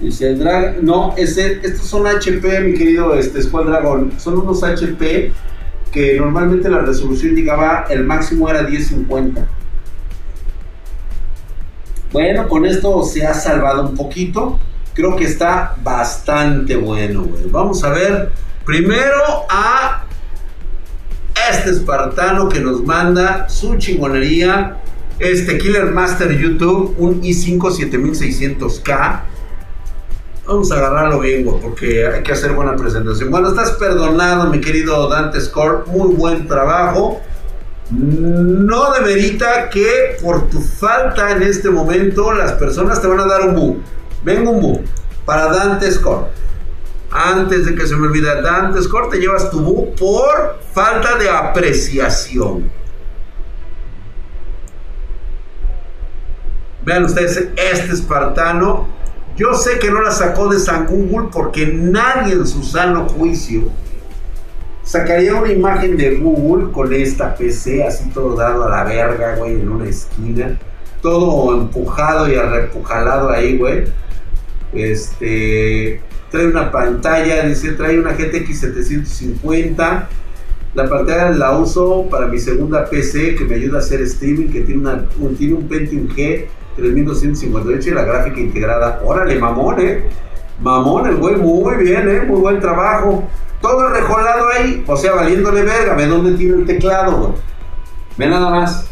Dice 0.00 0.34
Drag, 0.34 0.82
no, 0.82 1.14
estos 1.16 1.86
son 1.86 2.06
HP, 2.06 2.60
mi 2.60 2.74
querido 2.74 3.14
este, 3.14 3.42
Squad 3.42 3.66
Dragon. 3.66 4.12
Son 4.18 4.38
unos 4.38 4.62
HP 4.62 5.32
que 5.92 6.16
normalmente 6.18 6.68
la 6.70 6.78
resolución 6.78 7.34
llegaba, 7.34 7.86
el 7.90 8.04
máximo 8.04 8.48
era 8.48 8.62
1050. 8.62 9.46
Bueno, 12.12 12.48
con 12.48 12.64
esto 12.64 13.02
se 13.02 13.26
ha 13.26 13.34
salvado 13.34 13.88
un 13.88 13.94
poquito. 13.94 14.58
Creo 14.94 15.16
que 15.16 15.24
está 15.24 15.76
bastante 15.82 16.76
bueno. 16.76 17.26
Vamos 17.50 17.84
a 17.84 17.90
ver 17.90 18.32
primero 18.64 19.46
a 19.48 20.04
este 21.50 21.70
espartano 21.70 22.48
que 22.48 22.60
nos 22.60 22.84
manda 22.84 23.48
su 23.48 23.76
chingonería. 23.76 24.78
Este 25.18 25.58
Killer 25.58 25.86
Master 25.90 26.36
YouTube, 26.36 26.94
un 26.98 27.20
i5 27.20 27.58
7600K. 27.58 29.20
Vamos 30.50 30.72
a 30.72 30.78
agarrarlo 30.78 31.20
bien, 31.20 31.44
güey, 31.44 31.60
porque 31.60 32.04
hay 32.04 32.24
que 32.24 32.32
hacer 32.32 32.50
buena 32.54 32.74
presentación. 32.74 33.30
Bueno, 33.30 33.50
estás 33.50 33.70
perdonado, 33.74 34.50
mi 34.50 34.60
querido 34.60 35.08
Dante 35.08 35.40
Score. 35.40 35.86
Muy 35.86 36.12
buen 36.16 36.48
trabajo. 36.48 37.20
No 37.88 38.92
demerita 38.94 39.70
que 39.70 40.16
por 40.20 40.50
tu 40.50 40.60
falta 40.60 41.30
en 41.30 41.42
este 41.42 41.70
momento 41.70 42.32
las 42.32 42.54
personas 42.54 43.00
te 43.00 43.06
van 43.06 43.20
a 43.20 43.26
dar 43.26 43.42
un 43.42 43.54
bu. 43.54 43.80
Venga 44.24 44.50
un 44.50 44.60
bu 44.60 44.82
para 45.24 45.52
Dante 45.52 45.88
Score. 45.92 46.26
Antes 47.12 47.66
de 47.66 47.76
que 47.76 47.86
se 47.86 47.94
me 47.94 48.08
olvide, 48.08 48.42
Dante 48.42 48.82
Score 48.82 49.08
te 49.08 49.18
llevas 49.18 49.52
tu 49.52 49.60
bu 49.60 49.94
por 49.94 50.58
falta 50.72 51.16
de 51.16 51.30
apreciación. 51.30 52.68
Vean 56.84 57.04
ustedes, 57.04 57.36
este 57.54 57.92
espartano, 57.92 58.88
yo 59.40 59.54
sé 59.54 59.78
que 59.78 59.90
no 59.90 60.02
la 60.02 60.10
sacó 60.10 60.48
de 60.52 60.60
San 60.60 60.86
Google 60.86 61.30
porque 61.32 61.66
nadie 61.66 62.34
en 62.34 62.46
su 62.46 62.62
sano 62.62 63.08
juicio 63.08 63.70
sacaría 64.82 65.34
una 65.34 65.50
imagen 65.50 65.96
de 65.96 66.16
Google 66.16 66.70
con 66.70 66.92
esta 66.92 67.34
PC 67.34 67.86
así 67.86 68.10
todo 68.10 68.36
dado 68.36 68.66
a 68.66 68.68
la 68.68 68.84
verga, 68.84 69.36
güey, 69.36 69.54
en 69.54 69.70
una 69.70 69.88
esquina, 69.88 70.58
todo 71.00 71.58
empujado 71.58 72.30
y 72.30 72.34
arrepujalado 72.34 73.30
ahí, 73.30 73.56
güey. 73.56 73.84
Este 74.74 76.02
trae 76.30 76.46
una 76.46 76.70
pantalla, 76.70 77.46
dice, 77.46 77.72
trae 77.72 77.98
una 77.98 78.12
GTX 78.12 78.60
750. 78.60 80.08
La 80.74 80.88
pantalla 80.88 81.30
la 81.30 81.58
uso 81.58 82.06
para 82.08 82.26
mi 82.26 82.38
segunda 82.38 82.84
PC 82.88 83.34
que 83.34 83.44
me 83.44 83.56
ayuda 83.56 83.78
a 83.78 83.80
hacer 83.80 84.00
streaming, 84.02 84.48
que 84.48 84.60
tiene, 84.60 84.80
una, 84.80 85.04
un, 85.18 85.34
tiene 85.34 85.54
un 85.54 85.68
Pentium 85.68 86.08
G 86.08 86.46
3258 86.76 87.88
y 87.88 87.92
la 87.92 88.04
gráfica 88.04 88.40
integrada. 88.40 89.00
Órale, 89.04 89.36
mamón, 89.38 89.80
eh. 89.80 90.04
Mamón, 90.60 91.06
el 91.06 91.16
güey, 91.16 91.36
muy 91.36 91.76
bien, 91.76 92.08
eh. 92.08 92.22
Muy 92.22 92.40
buen 92.40 92.60
trabajo. 92.60 93.24
Todo 93.60 93.88
rejolado 93.88 94.48
ahí, 94.48 94.84
o 94.86 94.96
sea, 94.96 95.14
valiéndole 95.14 95.62
verga. 95.62 95.94
Ve 95.94 96.06
dónde 96.06 96.32
tiene 96.38 96.54
el 96.54 96.66
teclado, 96.66 97.16
güey. 97.16 97.32
Ve 98.16 98.28
nada 98.28 98.50
más. 98.50 98.86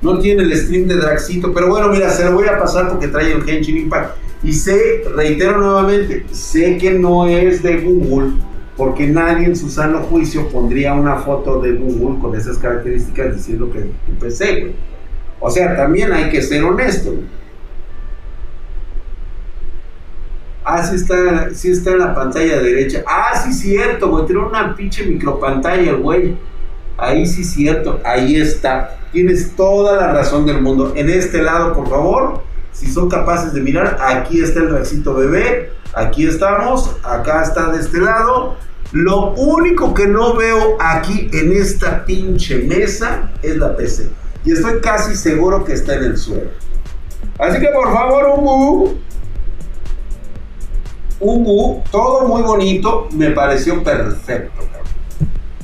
No 0.00 0.18
tiene 0.18 0.42
el 0.42 0.56
stream 0.56 0.88
de 0.88 0.96
Draxito, 0.96 1.54
pero 1.54 1.68
bueno, 1.68 1.88
mira, 1.88 2.10
se 2.10 2.24
lo 2.24 2.32
voy 2.32 2.48
a 2.48 2.58
pasar 2.58 2.88
porque 2.88 3.06
trae 3.06 3.32
el 3.32 3.44
Genshin 3.44 3.76
Impact. 3.76 4.16
Y 4.42 4.52
sé, 4.52 5.04
reitero 5.14 5.58
nuevamente, 5.58 6.26
sé 6.32 6.76
que 6.78 6.90
no 6.90 7.28
es 7.28 7.62
de 7.62 7.76
Google, 7.82 8.32
porque 8.82 9.06
nadie 9.06 9.46
en 9.46 9.54
su 9.54 9.70
sano 9.70 10.00
juicio 10.00 10.48
pondría 10.48 10.92
una 10.92 11.14
foto 11.14 11.60
de 11.60 11.70
Google 11.74 12.20
con 12.20 12.34
esas 12.34 12.58
características 12.58 13.36
diciendo 13.36 13.70
que 13.70 13.78
es 13.78 13.84
tu 13.84 14.12
PC, 14.18 14.60
güey. 14.60 14.72
O 15.38 15.48
sea, 15.48 15.76
también 15.76 16.12
hay 16.12 16.28
que 16.30 16.42
ser 16.42 16.64
honesto. 16.64 17.14
Ah, 20.64 20.82
sí 20.82 20.96
está, 20.96 21.50
sí 21.54 21.70
está 21.70 21.92
en 21.92 21.98
la 22.00 22.12
pantalla 22.12 22.60
derecha. 22.60 23.04
Ah, 23.06 23.40
sí, 23.40 23.52
cierto, 23.52 24.08
güey. 24.08 24.26
Tiene 24.26 24.42
una 24.42 24.74
pinche 24.74 25.06
micropantalla, 25.06 25.92
güey. 25.92 26.36
Ahí 26.98 27.24
sí, 27.24 27.44
cierto. 27.44 28.00
Ahí 28.04 28.34
está. 28.34 28.98
Tienes 29.12 29.54
toda 29.54 29.94
la 29.94 30.12
razón 30.12 30.44
del 30.44 30.60
mundo. 30.60 30.92
En 30.96 31.08
este 31.08 31.40
lado, 31.40 31.72
por 31.72 31.88
favor, 31.88 32.42
si 32.72 32.90
son 32.90 33.08
capaces 33.08 33.52
de 33.52 33.60
mirar, 33.60 33.96
aquí 34.00 34.42
está 34.42 34.58
el 34.58 34.70
bracito 34.70 35.14
bebé. 35.14 35.70
Aquí 35.94 36.26
estamos. 36.26 36.96
Acá 37.04 37.44
está 37.44 37.70
de 37.70 37.78
este 37.78 38.00
lado. 38.00 38.56
Lo 38.92 39.32
único 39.32 39.94
que 39.94 40.06
no 40.06 40.36
veo 40.36 40.76
aquí 40.78 41.30
en 41.32 41.52
esta 41.52 42.04
pinche 42.04 42.58
mesa 42.58 43.32
es 43.42 43.56
la 43.56 43.74
PC. 43.74 44.10
Y 44.44 44.52
estoy 44.52 44.80
casi 44.80 45.16
seguro 45.16 45.64
que 45.64 45.72
está 45.72 45.94
en 45.94 46.04
el 46.04 46.16
suelo. 46.18 46.50
Así 47.38 47.58
que 47.58 47.68
por 47.68 47.92
favor, 47.92 48.38
Hugo, 48.38 48.94
Hugo, 51.20 51.84
todo 51.90 52.26
muy 52.26 52.42
bonito, 52.42 53.08
me 53.12 53.30
pareció 53.30 53.82
perfecto. 53.82 54.62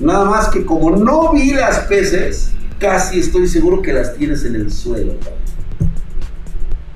Nada 0.01 0.25
más 0.25 0.49
que 0.49 0.65
como 0.65 0.97
no 0.97 1.33
vi 1.33 1.53
las 1.53 1.81
peces, 1.81 2.53
casi 2.79 3.21
estoy 3.21 3.47
seguro 3.47 3.83
que 3.83 3.93
las 3.93 4.15
tienes 4.15 4.45
en 4.45 4.55
el 4.55 4.73
suelo. 4.73 5.15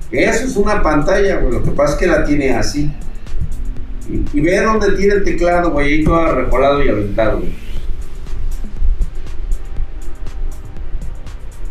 Eso 0.09 0.45
es 0.45 0.55
una 0.55 0.81
pantalla, 0.81 1.37
güey. 1.37 1.53
Lo 1.53 1.63
que 1.63 1.71
pasa 1.71 1.93
es 1.93 1.99
que 1.99 2.07
la 2.07 2.23
tiene 2.23 2.55
así. 2.55 2.91
Y, 4.09 4.39
y 4.39 4.55
dónde 4.57 4.91
tiene 4.97 5.15
el 5.15 5.23
teclado, 5.23 5.71
güey. 5.71 5.93
Ahí 5.93 6.03
todo 6.03 6.35
recolado 6.35 6.83
y 6.83 6.89
aventado. 6.89 7.41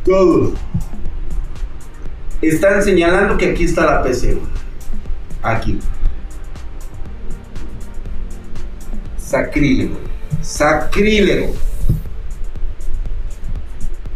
Todos. 0.05 0.55
Están 2.41 2.83
señalando 2.83 3.39
que 3.39 3.51
aquí 3.51 3.65
está 3.65 3.87
la 3.87 4.03
PC. 4.03 4.39
Aquí. 5.43 5.79
Sacrílego. 9.17 9.97
Sacrílego. 10.41 11.55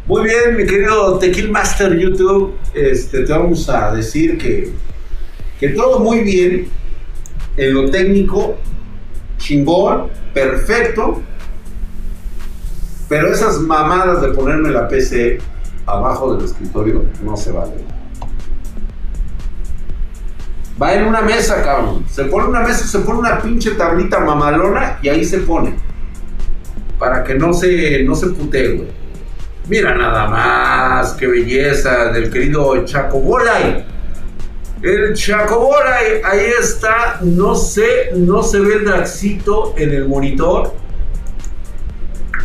Muy 0.06 0.24
bien, 0.24 0.56
mi 0.56 0.64
querido 0.66 1.18
Tequil 1.18 1.50
Master 1.50 1.98
YouTube. 1.98 2.54
Este, 2.74 3.22
te 3.24 3.32
vamos 3.32 3.68
a 3.68 3.92
decir 3.92 4.38
que, 4.38 4.72
que 5.58 5.70
todo 5.70 6.00
muy 6.00 6.20
bien. 6.20 6.68
En 7.56 7.74
lo 7.74 7.90
técnico, 7.90 8.56
chingón, 9.38 10.08
perfecto. 10.34 11.22
Pero 13.08 13.28
esas 13.28 13.60
mamadas 13.60 14.20
de 14.20 14.28
ponerme 14.28 14.70
la 14.70 14.88
PC 14.88 15.38
abajo 15.86 16.34
del 16.34 16.44
escritorio 16.44 17.04
no 17.22 17.36
se 17.36 17.52
valen. 17.52 17.96
Va 20.80 20.92
en 20.94 21.04
una 21.04 21.22
mesa, 21.22 21.62
cabrón. 21.62 22.04
Se 22.08 22.24
pone 22.24 22.48
una 22.48 22.60
mesa, 22.60 22.86
se 22.86 22.98
pone 22.98 23.20
una 23.20 23.40
pinche 23.40 23.70
tablita 23.72 24.20
mamalona 24.20 24.98
y 25.00 25.08
ahí 25.08 25.24
se 25.24 25.38
pone. 25.38 25.74
Para 26.98 27.24
que 27.24 27.34
no 27.34 27.52
se, 27.52 28.02
no 28.04 28.14
se 28.14 28.28
putee, 28.28 28.72
güey. 28.72 28.88
Mira 29.68 29.94
nada 29.94 30.26
más, 30.28 31.14
qué 31.14 31.26
belleza 31.26 32.12
del 32.12 32.30
querido 32.30 32.84
Chaco 32.84 33.20
Bolay. 33.20 33.95
El 34.86 35.14
Chaco 35.14 35.58
Bolay, 35.58 36.20
ahí 36.22 36.46
está. 36.60 37.18
No 37.20 37.56
sé, 37.56 38.12
no 38.14 38.44
se 38.44 38.60
ve 38.60 38.74
el 38.74 38.84
Draxito 38.84 39.74
en 39.76 39.90
el 39.90 40.06
monitor. 40.06 40.74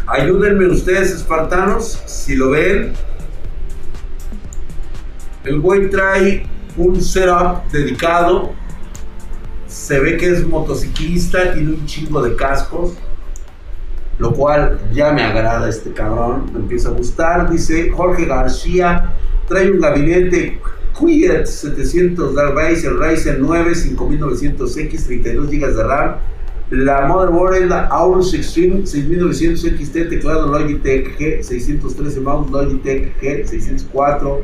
Ayúdenme 0.08 0.66
ustedes, 0.66 1.12
espartanos, 1.12 2.02
si 2.08 2.36
lo 2.36 2.50
ven. 2.50 2.94
El 5.44 5.60
güey 5.60 5.92
trae 5.92 6.48
un 6.78 7.00
setup 7.00 7.72
dedicado. 7.72 8.54
Se 9.68 10.00
ve 10.00 10.18
que 10.18 10.32
es 10.32 10.48
motociclista, 10.48 11.54
tiene 11.54 11.74
un 11.74 11.86
chingo 11.86 12.24
de 12.24 12.36
cascos. 12.36 12.94
Lo 14.18 14.34
cual 14.34 14.80
ya 14.92 15.12
me 15.12 15.22
agrada 15.22 15.70
este 15.70 15.94
cabrón, 15.94 16.50
me 16.52 16.62
empieza 16.62 16.90
a 16.90 16.94
gustar. 16.94 17.52
Dice 17.52 17.92
Jorge 17.92 18.26
García, 18.26 19.14
trae 19.48 19.70
un 19.70 19.80
gabinete 19.80 20.60
Quiet 21.02 21.48
700 21.48 22.36
de 22.36 22.52
Ryzen, 22.52 23.00
Ryzen 23.00 23.42
9 23.42 23.74
5900X, 23.74 25.06
32 25.08 25.50
GB 25.50 25.76
de 25.76 25.84
RAM. 25.84 26.16
La 26.70 27.08
motherboard 27.08 27.56
es 27.56 27.68
la 27.68 27.88
Aorus 27.88 28.34
Extreme 28.34 28.86
6900 28.86 29.78
XT, 29.78 30.10
teclado 30.10 30.48
Logitech 30.48 31.18
G613, 31.18 32.22
mouse 32.22 32.50
Logitech 32.52 33.20
G604. 33.20 34.40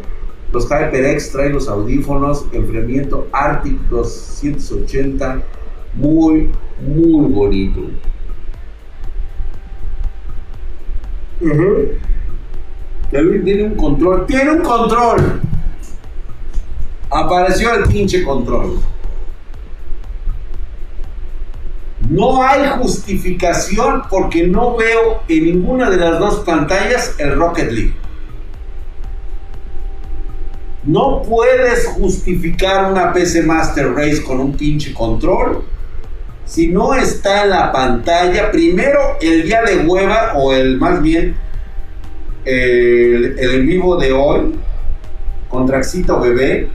Los 0.51 0.65
HyperX 0.65 1.31
traen 1.31 1.53
los 1.53 1.69
audífonos, 1.69 2.45
enfriamiento 2.51 3.27
Arctic 3.31 3.79
280, 3.89 5.41
muy, 5.93 6.49
muy 6.81 7.31
bonito. 7.31 7.81
Ujú. 11.39 11.91
También 13.11 13.43
tiene 13.45 13.63
un 13.63 13.75
control, 13.75 14.25
tiene 14.25 14.51
un 14.51 14.61
control. 14.63 15.39
Apareció 17.09 17.73
el 17.73 17.83
pinche 17.85 18.23
control. 18.23 18.79
No 22.09 22.41
hay 22.41 22.67
justificación 22.79 24.03
porque 24.09 24.47
no 24.47 24.77
veo 24.77 25.21
en 25.27 25.43
ninguna 25.45 25.89
de 25.89 25.97
las 25.97 26.19
dos 26.19 26.39
pantallas 26.39 27.15
el 27.17 27.35
Rocket 27.35 27.71
League. 27.71 27.93
No 30.83 31.21
puedes 31.21 31.85
justificar 31.87 32.91
una 32.91 33.11
PC 33.11 33.43
Master 33.43 33.93
Race 33.93 34.23
con 34.23 34.39
un 34.39 34.55
pinche 34.55 34.93
control 34.93 35.63
si 36.47 36.69
no 36.69 36.95
está 36.95 37.43
en 37.43 37.49
la 37.49 37.71
pantalla. 37.71 38.51
Primero, 38.51 39.17
el 39.21 39.43
día 39.43 39.61
de 39.63 39.85
hueva, 39.85 40.33
o 40.35 40.53
el 40.53 40.77
más 40.77 41.01
bien 41.01 41.35
el, 42.45 43.37
en 43.37 43.67
vivo 43.67 43.97
de 43.97 44.13
hoy, 44.13 44.55
con 45.49 45.65
Traxito 45.65 46.19
Bebé, 46.19 46.69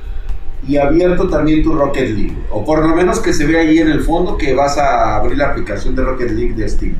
y 0.66 0.76
abierto 0.76 1.28
también 1.28 1.62
tu 1.62 1.74
Rocket 1.74 2.10
League. 2.10 2.38
O 2.50 2.64
por 2.64 2.86
lo 2.86 2.94
menos 2.94 3.20
que 3.20 3.32
se 3.32 3.46
vea 3.46 3.62
ahí 3.62 3.78
en 3.78 3.90
el 3.90 4.02
fondo 4.02 4.36
que 4.36 4.54
vas 4.54 4.78
a 4.78 5.16
abrir 5.16 5.36
la 5.38 5.48
aplicación 5.48 5.94
de 5.96 6.02
Rocket 6.02 6.30
League 6.30 6.54
de 6.54 6.68
Steam. 6.68 6.96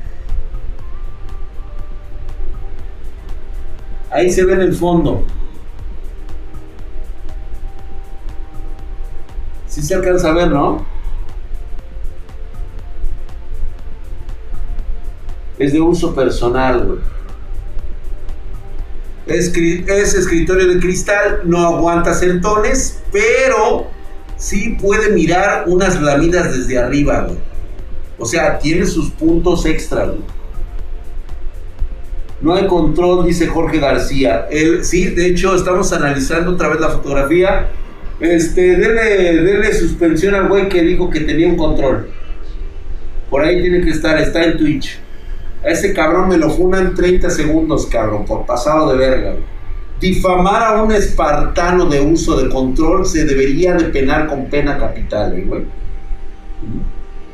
Ahí 4.11 4.31
se 4.31 4.45
ve 4.45 4.55
en 4.55 4.61
el 4.61 4.75
fondo. 4.75 5.25
Si 9.69 9.81
se 9.81 9.95
alcanza 9.95 10.29
a 10.29 10.35
ver, 10.35 10.51
¿no? 10.51 10.85
Es 15.59 15.73
de 15.73 15.81
uso 15.81 16.15
personal, 16.15 16.85
güey. 16.85 16.99
Es, 19.27 20.15
escritorio 20.15 20.69
de 20.69 20.81
cristal, 20.81 21.41
no 21.45 21.59
aguanta 21.59 22.15
centones, 22.15 23.03
pero 23.13 23.87
sí 24.37 24.77
puede 24.81 25.11
mirar 25.11 25.65
unas 25.67 26.01
lamidas 26.01 26.57
desde 26.57 26.79
arriba. 26.79 27.29
O 28.19 28.27
sea, 28.27 28.59
tiene 28.59 28.87
sus 28.87 29.11
puntos 29.11 29.65
extra, 29.67 30.07
güey. 30.07 30.21
No 32.41 32.55
hay 32.55 32.67
control, 32.67 33.25
dice 33.25 33.47
Jorge 33.47 33.79
García. 33.79 34.49
Él, 34.51 34.85
sí, 34.85 35.07
de 35.07 35.27
hecho, 35.29 35.55
estamos 35.55 35.93
analizando 35.93 36.53
otra 36.53 36.69
vez 36.69 36.81
la 36.81 36.89
fotografía 36.89 37.69
este, 38.23 38.77
denle, 38.77 39.75
suspensión 39.75 40.37
al 40.37 40.49
güey 40.49 40.69
que 40.69 40.81
dijo 40.83 41.11
que 41.11 41.21
tenía 41.21 41.49
un 41.49 41.57
control. 41.57 42.09
Por 43.29 43.43
ahí 43.43 43.61
tiene 43.61 43.81
que 43.81 43.91
estar, 43.91 44.17
está 44.19 44.45
en 44.45 44.59
Twitch. 44.59 45.01
A 45.65 45.69
ese 45.69 45.93
cabrón 45.93 46.29
me 46.29 46.37
lo 46.37 46.51
funan 46.51 46.95
30 46.95 47.31
segundos, 47.31 47.87
cabrón, 47.87 48.25
por 48.25 48.45
pasado 48.47 48.91
de 48.91 48.99
verga. 48.99 49.35
Difamar 50.01 50.63
a 50.65 50.83
un 50.83 50.91
espartano 50.91 51.87
de 51.87 52.01
uso 52.01 52.37
de 52.37 52.49
control 52.49 53.07
se 53.07 53.25
debería 53.25 53.75
de 53.75 53.85
penar 53.85 54.27
con 54.27 54.47
pena 54.47 54.77
capital, 54.77 55.39
eh, 55.39 55.45
güey. 55.47 55.63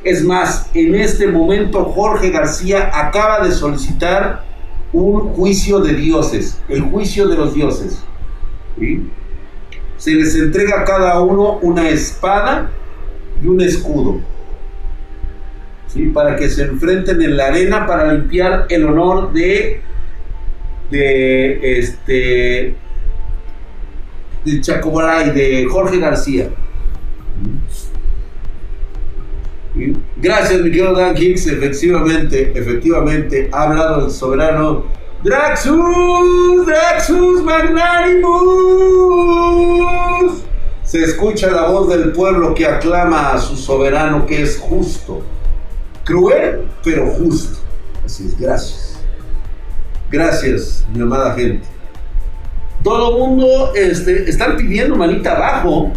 Es 0.05 0.23
más, 0.23 0.71
en 0.75 0.95
este 0.95 1.29
momento 1.29 1.87
Jorge 1.87 2.31
García 2.31 2.91
acaba 2.93 3.47
de 3.47 3.53
solicitar 3.53 4.45
un 4.93 5.31
juicio 5.35 5.81
de 5.81 5.95
dioses, 5.95 6.61
el 6.69 6.83
juicio 6.83 7.27
de 7.29 7.37
los 7.37 7.55
dioses. 7.55 8.03
se 9.97 10.11
les 10.13 10.35
entrega 10.37 10.83
a 10.83 10.85
cada 10.85 11.21
uno 11.21 11.59
una 11.63 11.89
espada 11.89 12.71
y 13.43 13.47
un 13.47 13.61
escudo. 13.63 14.21
¿Sí? 15.89 16.07
Para 16.07 16.37
que 16.37 16.49
se 16.49 16.63
enfrenten 16.63 17.21
en 17.23 17.37
la 17.37 17.47
arena 17.47 17.87
para 17.87 18.13
limpiar 18.13 18.67
el 18.69 18.87
honor 18.87 19.33
de, 19.33 19.81
de 20.91 21.79
este 21.79 22.75
de 24.45 24.61
Chacobaray, 24.61 25.31
de 25.33 25.67
Jorge 25.67 25.99
García. 25.99 26.49
Gracias, 30.17 30.61
mi 30.61 30.71
querido 30.71 30.95
Dan 30.95 31.17
Hicks. 31.17 31.47
Efectivamente, 31.47 32.53
efectivamente, 32.55 33.49
ha 33.53 33.65
hablado 33.65 34.07
el 34.07 34.11
soberano 34.11 34.85
Draxus, 35.23 36.67
Draxus 36.67 37.43
Magnanimus. 37.43 38.29
Se 40.83 41.03
escucha 41.03 41.51
la 41.51 41.69
voz 41.69 41.89
del 41.91 42.13
pueblo 42.13 42.55
que 42.55 42.67
aclama 42.67 43.33
a 43.33 43.39
su 43.39 43.57
soberano 43.57 44.27
que 44.27 44.43
es 44.43 44.59
justo. 44.59 45.23
Cruel, 46.09 46.67
pero 46.83 47.07
justo. 47.07 47.59
Así 48.05 48.27
es, 48.27 48.41
gracias. 48.41 48.99
Gracias, 50.11 50.85
mi 50.93 51.03
amada 51.03 51.35
gente. 51.35 51.67
Todo 52.83 53.19
mundo 53.19 53.73
este, 53.75 54.29
están 54.29 54.57
pidiendo 54.57 54.97
manita 54.97 55.37
abajo 55.37 55.93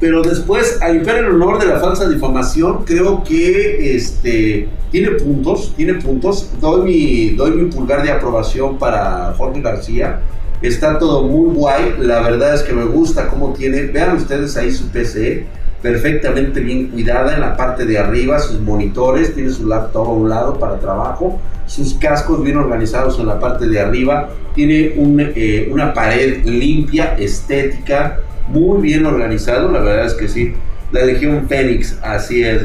pero 0.00 0.22
después, 0.22 0.78
al 0.80 0.94
limpiar 0.94 1.18
el 1.18 1.26
honor 1.26 1.58
de 1.58 1.66
la 1.66 1.80
falsa 1.80 2.08
difamación, 2.08 2.84
creo 2.84 3.24
que 3.24 3.96
este, 3.96 4.68
tiene 4.92 5.10
puntos, 5.12 5.74
tiene 5.76 5.94
puntos. 5.94 6.50
Doy 6.60 6.82
mi, 6.82 7.30
doy 7.30 7.50
mi 7.52 7.70
pulgar 7.70 8.04
de 8.04 8.12
aprobación 8.12 8.78
para 8.78 9.34
Jorge 9.36 9.60
García. 9.60 10.20
Está 10.62 10.98
todo 10.98 11.24
muy 11.24 11.52
guay. 11.52 11.96
La 11.98 12.20
verdad 12.20 12.54
es 12.54 12.62
que 12.62 12.72
me 12.72 12.84
gusta 12.84 13.26
cómo 13.26 13.52
tiene. 13.52 13.82
Vean 13.82 14.16
ustedes 14.16 14.56
ahí 14.56 14.70
su 14.70 14.86
PC, 14.88 15.46
perfectamente 15.82 16.60
bien 16.60 16.88
cuidada 16.88 17.34
en 17.34 17.40
la 17.40 17.56
parte 17.56 17.84
de 17.84 17.98
arriba, 17.98 18.38
sus 18.38 18.60
monitores, 18.60 19.34
tiene 19.34 19.50
su 19.50 19.66
laptop 19.66 20.08
a 20.08 20.12
un 20.12 20.28
lado 20.28 20.58
para 20.58 20.78
trabajo, 20.78 21.40
sus 21.66 21.94
cascos 21.94 22.42
bien 22.42 22.56
organizados 22.56 23.18
en 23.18 23.26
la 23.26 23.38
parte 23.38 23.68
de 23.68 23.78
arriba, 23.80 24.30
tiene 24.54 24.92
eh, 24.96 25.68
una 25.70 25.92
pared 25.92 26.44
limpia, 26.44 27.16
estética 27.18 28.18
muy 28.48 28.80
bien 28.80 29.06
organizado, 29.06 29.70
la 29.70 29.80
verdad 29.80 30.06
es 30.06 30.14
que 30.14 30.28
sí. 30.28 30.54
La 30.90 31.04
Legión 31.04 31.46
Fénix, 31.48 31.98
así 32.02 32.42
es, 32.42 32.62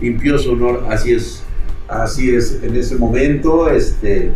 limpió 0.00 0.38
su 0.38 0.52
honor, 0.52 0.86
así 0.88 1.12
es, 1.12 1.42
así 1.86 2.34
es. 2.34 2.60
En 2.62 2.74
ese 2.74 2.96
momento, 2.96 3.68
este, 3.70 4.32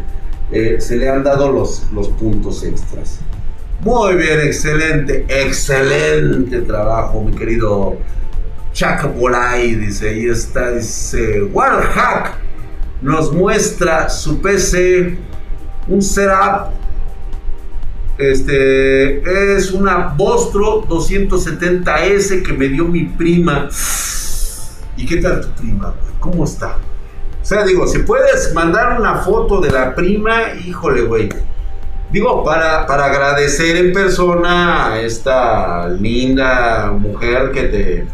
eh, 0.53 0.77
se 0.79 0.97
le 0.97 1.09
han 1.09 1.25
dado 1.25 1.51
los, 1.51 1.87
los 1.95 2.09
puntos 2.09 2.63
extras. 2.63 3.21
Muy 3.81 4.17
bien, 4.17 4.41
excelente, 4.41 5.27
excelente 5.29 6.63
trabajo, 6.63 7.23
mi 7.23 7.37
querido 7.37 7.97
Chuck 8.73 9.07
dice, 9.63 10.09
ahí 10.09 10.27
está, 10.27 10.73
dice, 10.73 11.43
Wallhack 11.43 12.35
nos 13.03 13.33
muestra 13.33 14.09
su 14.09 14.41
PC, 14.41 15.19
un 15.89 16.03
setup 16.03 16.77
este 18.19 19.57
es 19.57 19.73
una 19.73 20.15
Bostro 20.17 20.85
270S 20.85 22.43
que 22.43 22.53
me 22.55 22.69
dio 22.69 22.87
mi 22.87 23.05
prima. 23.05 23.69
¿Y 24.97 25.05
qué 25.05 25.19
tal 25.19 25.43
tu 25.43 25.49
prima? 25.51 25.95
¿Cómo 26.19 26.45
está? 26.45 26.79
O 27.43 27.45
sea, 27.45 27.65
digo, 27.65 27.87
si 27.87 27.99
puedes 28.01 28.55
mandar 28.55 28.99
una 28.99 29.17
foto 29.17 29.61
de 29.61 29.71
la 29.71 29.95
prima, 29.95 30.55
híjole, 30.65 31.03
güey. 31.03 31.29
Digo, 32.17 32.43
para, 32.43 32.87
para 32.87 33.05
agradecer 33.05 33.77
en 33.77 33.93
persona 33.93 34.87
a 34.91 35.01
esta 35.03 35.87
linda 35.87 36.91
mujer 36.91 37.51
que 37.51 37.63
te, 37.65 38.07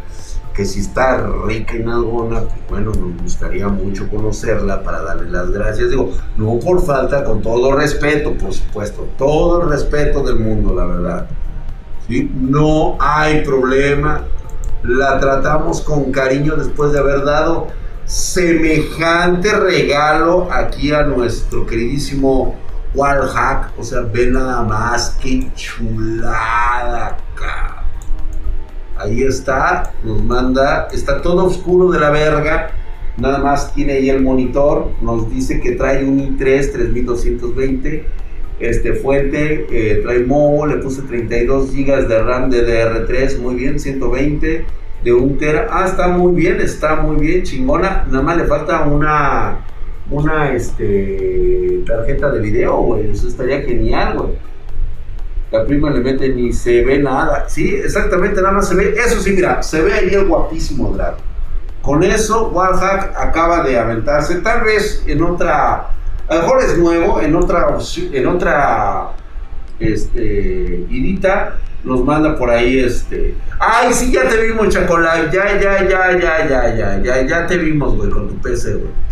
que 0.52 0.64
si 0.64 0.80
está 0.80 1.24
rica 1.46 1.76
en 1.76 1.88
alguna, 1.88 2.40
pues 2.40 2.60
bueno, 2.68 2.90
nos 2.90 3.22
gustaría 3.22 3.68
mucho 3.68 4.10
conocerla 4.10 4.82
para 4.82 5.02
darle 5.02 5.30
las 5.30 5.52
gracias. 5.52 5.90
Digo, 5.90 6.10
no 6.36 6.58
por 6.58 6.84
falta, 6.84 7.22
con 7.22 7.42
todo 7.42 7.76
respeto, 7.76 8.34
por 8.34 8.52
supuesto, 8.52 9.06
todo 9.16 9.62
el 9.62 9.68
respeto 9.68 10.24
del 10.24 10.40
mundo, 10.40 10.74
la 10.74 10.84
verdad. 10.84 11.26
¿Sí? 12.08 12.28
No 12.34 12.96
hay 12.98 13.44
problema, 13.44 14.24
la 14.82 15.20
tratamos 15.20 15.80
con 15.80 16.10
cariño 16.10 16.56
después 16.56 16.90
de 16.90 16.98
haber 16.98 17.24
dado 17.24 17.68
semejante 18.04 19.52
regalo 19.52 20.48
aquí 20.50 20.92
a 20.92 21.04
nuestro 21.04 21.64
queridísimo 21.64 22.60
Wallhack. 22.94 23.78
O 23.78 23.84
sea, 23.84 24.00
ve 24.02 24.26
nada 24.26 24.62
más, 24.62 25.16
qué 25.22 25.48
chulada, 25.54 27.16
cara 27.34 27.82
Ahí 28.96 29.22
está, 29.22 29.92
nos 30.04 30.22
manda, 30.22 30.88
está 30.92 31.20
todo 31.22 31.46
oscuro 31.46 31.90
de 31.90 31.98
la 31.98 32.10
verga. 32.10 32.70
Nada 33.16 33.38
más 33.38 33.74
tiene 33.74 33.94
ahí 33.94 34.10
el 34.10 34.22
monitor. 34.22 34.90
Nos 35.00 35.28
dice 35.28 35.60
que 35.60 35.72
trae 35.72 36.04
un 36.04 36.20
i3 36.20 36.72
3220. 36.72 38.04
Este 38.60 38.92
fuente, 38.92 39.66
eh, 39.70 40.00
trae 40.04 40.20
Mo, 40.20 40.66
le 40.66 40.76
puse 40.76 41.02
32 41.02 41.72
GB 41.72 42.06
de 42.06 42.22
RAM 42.22 42.48
de 42.48 42.64
DR3, 42.64 43.38
muy 43.40 43.56
bien, 43.56 43.80
120 43.80 44.64
de 45.02 45.12
un 45.12 45.36
tera. 45.36 45.66
Ah, 45.70 45.84
está 45.86 46.06
muy 46.06 46.32
bien, 46.32 46.60
está 46.60 46.96
muy 46.96 47.16
bien, 47.16 47.42
chingona. 47.42 48.04
Nada 48.08 48.22
más 48.22 48.36
le 48.36 48.44
falta 48.44 48.82
una, 48.82 49.66
una 50.12 50.52
este, 50.52 51.82
tarjeta 51.86 52.30
de 52.30 52.40
video, 52.40 52.76
güey. 52.76 53.10
Eso 53.10 53.28
estaría 53.28 53.62
genial, 53.62 54.18
güey 54.18 54.52
la 55.52 55.66
prima 55.66 55.90
le 55.90 56.00
mete 56.00 56.30
ni 56.30 56.52
se 56.52 56.82
ve 56.82 56.98
nada. 56.98 57.46
Sí, 57.48 57.76
exactamente, 57.76 58.40
nada 58.40 58.54
más 58.54 58.68
se 58.68 58.74
ve. 58.74 58.94
Eso 58.96 59.20
sí, 59.20 59.32
mira, 59.32 59.62
se 59.62 59.82
ve 59.82 59.92
ahí 59.92 60.08
el 60.08 60.26
guapísimo 60.26 60.90
drag. 60.92 61.16
Con 61.82 62.02
eso, 62.02 62.48
Wallhack 62.48 63.12
acaba 63.16 63.62
de 63.62 63.78
aventarse, 63.78 64.36
tal 64.36 64.64
vez 64.64 65.02
en 65.06 65.22
otra, 65.22 65.88
a 66.28 66.34
lo 66.34 66.40
mejor 66.42 66.62
es 66.62 66.78
nuevo, 66.78 67.20
en 67.20 67.34
otra, 67.34 67.76
en 68.12 68.26
otra, 68.28 69.08
este, 69.80 70.86
idita, 70.88 71.56
nos 71.82 72.04
manda 72.04 72.38
por 72.38 72.50
ahí 72.50 72.78
este. 72.78 73.34
Ay, 73.58 73.92
sí, 73.92 74.12
ya 74.12 74.28
te 74.28 74.40
vimos, 74.46 74.68
Chacolay. 74.68 75.28
Ya, 75.32 75.60
ya, 75.60 75.88
ya, 75.88 76.18
ya, 76.18 76.48
ya, 76.48 76.74
ya, 76.76 77.02
ya, 77.02 77.26
ya 77.26 77.46
te 77.46 77.58
vimos, 77.58 77.96
güey, 77.96 78.08
con 78.08 78.28
tu 78.28 78.36
PC, 78.36 78.74
güey. 78.74 79.11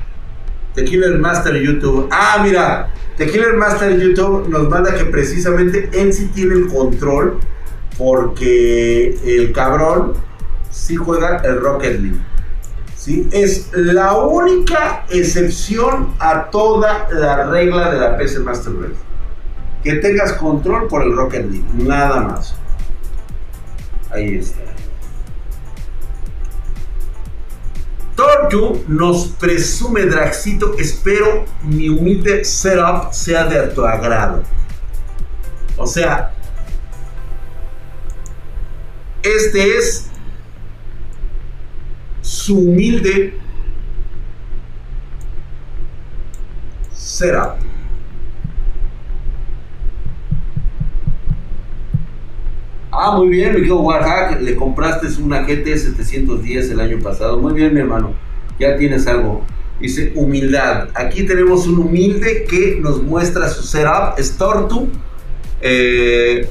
The 0.75 0.85
Killer 0.85 1.19
Master 1.19 1.55
YouTube. 1.55 2.09
Ah, 2.11 2.41
mira, 2.43 2.91
The 3.17 3.27
Killer 3.27 3.55
Master 3.57 3.99
YouTube 3.99 4.49
nos 4.49 4.69
manda 4.69 4.95
que 4.95 5.05
precisamente 5.05 5.91
él 5.93 6.13
sí 6.13 6.31
tiene 6.35 6.55
el 6.55 6.69
control 6.69 7.39
porque 7.99 9.19
el 9.25 9.53
cabrón 9.53 10.15
sí 10.71 10.97
juega 10.97 11.39
el 11.39 11.61
Rocket 11.61 12.01
League. 12.01 12.21
¿sí? 12.97 13.29
Es 13.33 13.71
la 13.73 14.17
única 14.17 15.05
excepción 15.11 16.15
a 16.19 16.51
toda 16.51 17.09
la 17.11 17.51
regla 17.51 17.93
de 17.93 18.01
la 18.01 18.17
PC 18.17 18.41
Master 18.41 18.73
Race. 18.75 19.01
Que 19.83 19.95
tengas 19.97 20.35
control 20.35 20.89
por 20.89 21.03
el 21.03 21.17
Rocket 21.17 21.51
League, 21.51 21.65
nada 21.75 22.21
más. 22.21 22.55
Ahí 24.11 24.37
está. 24.37 24.61
Tortu 28.21 28.85
nos 28.87 29.29
presume 29.29 30.05
Draxito, 30.05 30.75
espero 30.79 31.47
mi 31.63 31.89
humilde 31.89 32.45
setup 32.45 33.15
sea 33.15 33.47
de 33.47 33.69
tu 33.69 33.83
agrado. 33.83 34.43
O 35.79 35.87
sea, 35.87 36.35
este 39.23 39.79
es 39.79 40.11
su 42.21 42.59
humilde 42.59 43.41
setup. 46.93 47.70
Ah, 52.93 53.12
muy 53.17 53.29
bien, 53.29 53.51
mi 53.51 53.59
querido 53.59 53.81
Warhack, 53.81 54.41
le 54.41 54.57
compraste 54.57 55.07
una 55.23 55.43
GT 55.43 55.77
710 55.77 56.71
el 56.71 56.81
año 56.81 56.99
pasado. 57.01 57.39
Muy 57.39 57.53
bien, 57.55 57.73
mi 57.73 57.81
hermano, 57.81 58.15
ya 58.59 58.77
tienes 58.77 59.07
algo. 59.07 59.45
Dice 59.81 60.12
humildad. 60.17 60.89
Aquí 60.95 61.23
tenemos 61.23 61.69
un 61.69 61.79
humilde 61.79 62.45
que 62.51 62.79
nos 62.81 63.01
muestra 63.01 63.49
su 63.49 63.62
setup. 63.62 64.19
Es 64.19 64.37
Tortu. 64.37 64.89
Eh, 65.61 66.51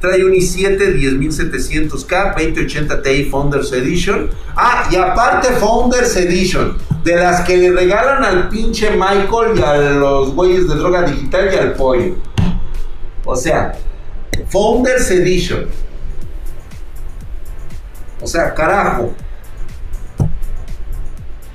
trae 0.00 0.24
un 0.24 0.32
i7 0.32 0.98
10700K 0.98 2.34
2080 2.34 3.02
Ti 3.02 3.24
Founders 3.30 3.72
Edition. 3.72 4.30
Ah, 4.56 4.88
y 4.90 4.96
aparte 4.96 5.48
Founders 5.52 6.16
Edition, 6.16 6.76
de 7.04 7.16
las 7.16 7.42
que 7.42 7.56
le 7.56 7.70
regalan 7.70 8.24
al 8.24 8.48
pinche 8.48 8.90
Michael 8.90 9.56
y 9.56 9.62
a 9.62 9.76
los 9.92 10.34
güeyes 10.34 10.68
de 10.68 10.74
droga 10.74 11.02
digital 11.02 11.50
y 11.52 11.56
al 11.56 11.72
pollo. 11.74 12.16
O 13.24 13.34
sea, 13.34 13.72
Founders 14.48 15.10
Edition. 15.10 15.66
O 18.20 18.26
sea, 18.26 18.54
carajo. 18.54 19.12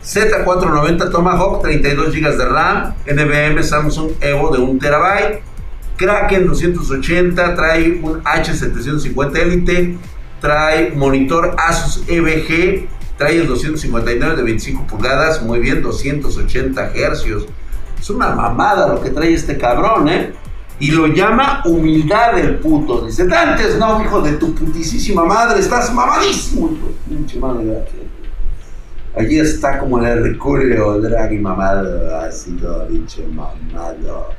Z490 0.03 1.11
Tomahawk, 1.11 1.61
32 1.61 2.13
GB 2.13 2.37
de 2.37 2.45
RAM, 2.45 2.95
NVMe 3.05 3.63
Samsung 3.63 4.11
Evo 4.21 4.49
de 4.49 4.59
1 4.59 4.79
TB, 4.79 5.41
Kraken 5.97 6.47
280, 6.47 7.55
trae 7.55 7.99
un 8.01 8.23
H750 8.23 9.37
Elite, 9.37 9.97
trae 10.41 10.91
monitor 10.95 11.55
Asus 11.57 12.03
EVG, 12.07 12.87
trae 13.17 13.41
el 13.41 13.47
259 13.47 14.35
de 14.35 14.43
25 14.43 14.87
pulgadas, 14.87 15.43
muy 15.43 15.59
bien, 15.59 15.81
280 15.81 16.91
Hz. 16.95 17.45
Es 17.99 18.09
una 18.09 18.29
mamada 18.29 18.87
lo 18.87 19.01
que 19.01 19.09
trae 19.09 19.33
este 19.33 19.57
cabrón, 19.57 20.07
¿eh? 20.09 20.33
Y 20.79 20.91
lo 20.91 21.07
llama 21.07 21.61
humildad 21.65 22.35
del 22.35 22.55
puto. 22.59 23.05
Dice, 23.05 23.27
antes 23.35 23.77
no, 23.77 24.01
hijo 24.01 24.21
de 24.21 24.33
tu 24.33 24.55
putisísima 24.55 25.25
madre, 25.25 25.59
estás 25.59 25.93
mamadísimo. 25.93 26.71
Pinche 27.07 27.37
madre, 27.37 27.83
Allí 29.17 29.39
está 29.39 29.79
como 29.79 29.99
el 29.99 30.05
Herculeo 30.05 31.01
Draghi 31.01 31.39
mamado, 31.39 32.15
así 32.19 32.51
todo 32.51 32.87
pinche 32.87 33.25
mamado. 33.27 34.29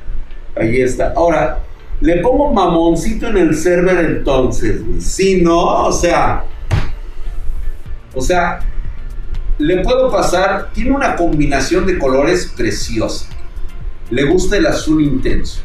Allí 0.55 0.81
está. 0.81 1.13
Ahora, 1.15 1.59
le 1.99 2.17
pongo 2.17 2.51
mamoncito 2.51 3.27
en 3.27 3.37
el 3.37 3.55
server 3.55 4.03
entonces, 4.03 4.83
güey. 4.83 4.99
Si 4.99 5.41
no, 5.41 5.85
o 5.85 5.91
sea. 5.91 6.43
O 8.15 8.21
sea, 8.21 8.59
le 9.59 9.83
puedo 9.83 10.09
pasar. 10.09 10.71
Tiene 10.73 10.91
una 10.91 11.15
combinación 11.15 11.85
de 11.85 11.99
colores 11.99 12.51
preciosa. 12.57 13.27
Le 14.09 14.23
gusta 14.23 14.57
el 14.57 14.65
azul 14.65 15.03
intenso 15.03 15.61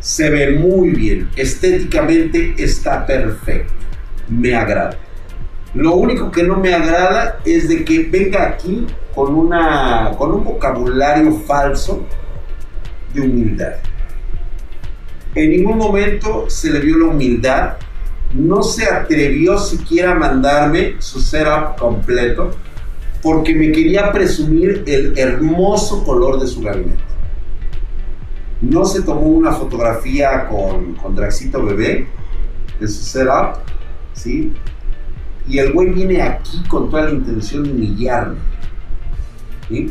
se 0.00 0.30
ve 0.30 0.52
muy 0.52 0.90
bien, 0.90 1.28
estéticamente 1.36 2.54
está 2.58 3.04
perfecto, 3.06 3.72
me 4.28 4.54
agrada. 4.54 4.96
Lo 5.74 5.94
único 5.96 6.30
que 6.30 6.42
no 6.42 6.56
me 6.56 6.72
agrada 6.72 7.40
es 7.44 7.68
de 7.68 7.84
que 7.84 8.04
venga 8.04 8.48
aquí 8.48 8.86
con, 9.14 9.34
una, 9.34 10.12
con 10.16 10.32
un 10.32 10.44
vocabulario 10.44 11.32
falso 11.46 12.06
de 13.12 13.20
humildad. 13.20 13.74
En 15.34 15.50
ningún 15.50 15.76
momento 15.76 16.48
se 16.48 16.70
le 16.70 16.80
vio 16.80 16.98
la 16.98 17.06
humildad, 17.06 17.74
no 18.32 18.62
se 18.62 18.86
atrevió 18.86 19.58
siquiera 19.58 20.12
a 20.12 20.14
mandarme 20.14 20.94
su 20.98 21.20
setup 21.20 21.76
completo 21.78 22.50
porque 23.22 23.54
me 23.54 23.72
quería 23.72 24.12
presumir 24.12 24.84
el 24.86 25.18
hermoso 25.18 26.04
color 26.04 26.40
de 26.40 26.46
su 26.46 26.62
gabinete 26.62 27.07
no 28.60 28.84
se 28.84 29.02
tomó 29.02 29.22
una 29.22 29.52
fotografía 29.52 30.48
con, 30.48 30.94
con 30.94 31.14
Draxito 31.14 31.64
Bebé 31.64 32.06
de 32.80 32.88
su 32.88 33.02
setup, 33.04 33.58
¿sí? 34.14 34.52
Y 35.48 35.58
el 35.58 35.72
güey 35.72 35.90
viene 35.90 36.22
aquí 36.22 36.62
con 36.68 36.90
toda 36.90 37.04
la 37.04 37.10
intención 37.10 37.64
de 37.64 37.70
humillarme. 37.70 38.36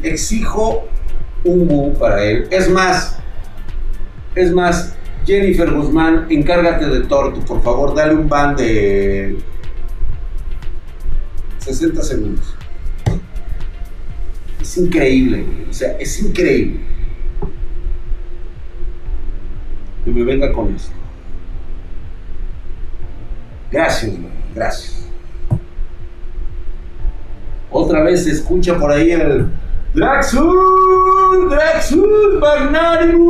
Exijo 0.04 0.86
un 1.44 1.68
bu 1.68 1.94
para 1.98 2.24
él. 2.24 2.48
Es 2.52 2.70
más, 2.70 3.18
es 4.36 4.52
más, 4.52 4.96
Jennifer 5.26 5.72
Guzmán, 5.72 6.26
encárgate 6.30 6.86
de 6.86 7.02
Torto, 7.02 7.42
por 7.42 7.62
favor, 7.62 7.96
dale 7.96 8.16
un 8.16 8.30
ban 8.30 8.56
de 8.56 9.38
60 11.60 12.02
segundos. 12.04 12.56
Es 14.62 14.78
increíble, 14.78 15.46
o 15.70 15.74
sea, 15.74 15.98
es 15.98 16.22
increíble. 16.22 16.80
Que 20.08 20.14
me 20.14 20.24
venga 20.24 20.54
con 20.54 20.74
esto. 20.74 20.94
Gracias, 23.70 24.14
gracias. 24.56 25.06
Otra 27.70 28.04
vez 28.04 28.24
se 28.24 28.32
escucha 28.32 28.80
por 28.80 28.90
ahí 28.90 29.12
el 29.12 29.48
Draxus, 29.94 31.50
Draxus 31.50 32.40
Magnanimous. 32.40 33.28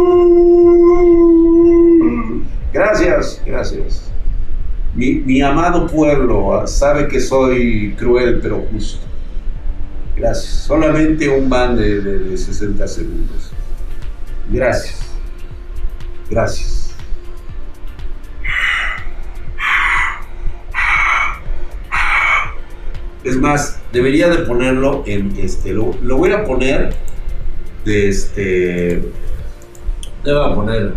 Gracias, 2.72 3.42
gracias. 3.44 4.12
Mi, 4.94 5.42
amado 5.42 5.88
pueblo 5.88 6.68
sabe 6.68 7.08
que 7.08 7.20
soy 7.20 7.96
cruel 7.98 8.40
pero 8.40 8.64
justo. 8.72 9.04
Gracias. 10.16 10.54
Solamente 10.66 11.28
un 11.28 11.50
ban 11.50 11.76
de, 11.76 12.02
de 12.02 12.38
60 12.38 12.88
segundos. 12.88 13.52
Gracias. 14.52 15.07
Gracias. 16.30 16.78
Es 23.24 23.36
más, 23.36 23.80
debería 23.92 24.30
de 24.30 24.46
ponerlo 24.46 25.04
en 25.06 25.36
este. 25.38 25.74
Lo, 25.74 25.92
voy 25.92 26.32
a 26.32 26.46
poner 26.46 26.94
de 27.84 28.10
este. 28.10 29.02
Le 30.24 30.34
voy 30.34 30.52
a 30.52 30.56
poner 30.56 30.94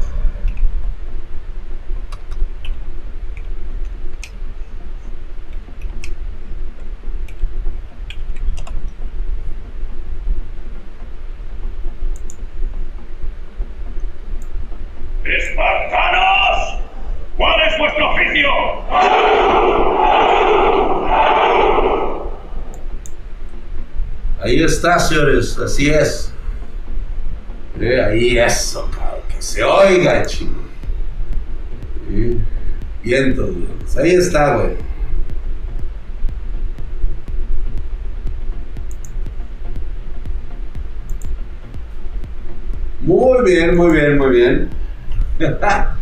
está, 24.65 24.99
señores, 24.99 25.59
así 25.59 25.91
es. 25.91 26.32
ahí 27.78 28.39
eso, 28.39 28.89
que 29.28 29.43
se 29.43 29.62
oiga, 29.62 30.24
chico. 30.24 30.53
Viento, 33.03 33.49
pues 33.81 33.97
ahí 33.97 34.11
está, 34.12 34.57
güey. 34.57 34.77
Muy 43.01 43.45
bien, 43.45 43.77
muy 43.77 43.93
bien, 43.93 44.19
muy 44.19 44.31
bien. 44.31 44.70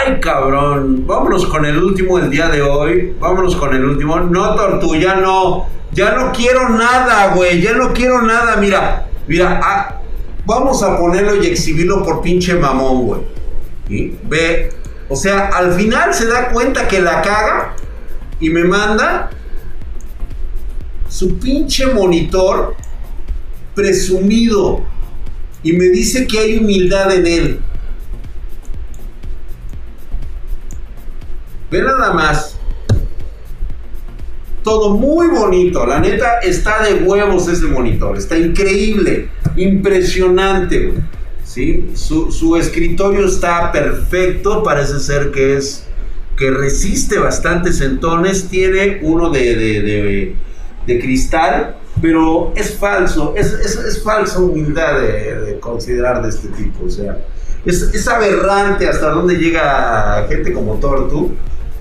Ay, 0.00 0.18
cabrón. 0.20 1.06
Vámonos 1.06 1.46
con 1.46 1.64
el 1.64 1.76
último 1.76 2.18
del 2.18 2.30
día 2.30 2.48
de 2.48 2.62
hoy. 2.62 3.14
Vámonos 3.20 3.56
con 3.56 3.74
el 3.74 3.84
último. 3.84 4.18
No, 4.20 4.54
Tortu, 4.54 4.94
ya 4.94 5.16
no. 5.16 5.66
Ya 5.92 6.14
no 6.14 6.32
quiero 6.32 6.70
nada, 6.70 7.34
güey. 7.34 7.60
Ya 7.60 7.74
no 7.74 7.92
quiero 7.92 8.22
nada. 8.22 8.56
Mira, 8.56 9.08
mira. 9.26 9.60
Ah, 9.62 10.00
vamos 10.46 10.82
a 10.82 10.96
ponerlo 10.96 11.42
y 11.42 11.46
exhibirlo 11.46 12.02
por 12.02 12.22
pinche 12.22 12.54
mamón, 12.54 13.06
güey. 13.06 13.20
¿Y? 13.88 14.16
Ve. 14.22 14.70
O 15.08 15.16
sea, 15.16 15.48
al 15.48 15.72
final 15.74 16.14
se 16.14 16.26
da 16.26 16.48
cuenta 16.50 16.88
que 16.88 17.00
la 17.00 17.20
caga 17.20 17.74
y 18.38 18.48
me 18.48 18.64
manda 18.64 19.30
su 21.08 21.38
pinche 21.38 21.86
monitor 21.86 22.74
presumido 23.74 24.82
y 25.62 25.72
me 25.72 25.86
dice 25.86 26.26
que 26.26 26.38
hay 26.38 26.58
humildad 26.58 27.12
en 27.12 27.26
él. 27.26 27.60
Ve 31.70 31.82
nada 31.82 32.12
más. 32.12 32.56
Todo 34.64 34.90
muy 34.96 35.28
bonito. 35.28 35.86
La 35.86 36.00
neta 36.00 36.40
está 36.42 36.82
de 36.82 37.04
huevos 37.04 37.48
ese 37.48 37.66
monitor. 37.66 38.18
Está 38.18 38.36
increíble. 38.36 39.28
Impresionante. 39.56 40.94
¿sí? 41.44 41.90
Su, 41.94 42.56
escritorio 42.56 43.26
está 43.26 43.70
perfecto. 43.70 44.62
Parece 44.62 44.98
ser 44.98 45.30
que 45.30 45.56
es. 45.56 45.86
que 46.36 46.50
resiste 46.50 47.18
bastantes 47.18 47.78
centones. 47.78 48.48
Tiene 48.48 48.98
uno 49.02 49.30
de, 49.30 50.34
de, 50.86 51.00
cristal. 51.00 51.76
Pero 52.02 52.52
es 52.56 52.74
falso. 52.74 53.34
Es, 53.36 53.52
es, 53.52 54.02
falsa 54.02 54.40
humildad 54.40 55.00
de, 55.00 55.58
considerar 55.60 56.20
de 56.20 56.30
este 56.30 56.48
tipo. 56.48 56.84
O 56.86 56.90
sea. 56.90 57.16
Es, 57.64 58.08
aberrante 58.08 58.88
hasta 58.88 59.10
dónde 59.10 59.36
llega 59.36 60.26
gente 60.28 60.52
como 60.52 60.74
Tortu 60.74 61.36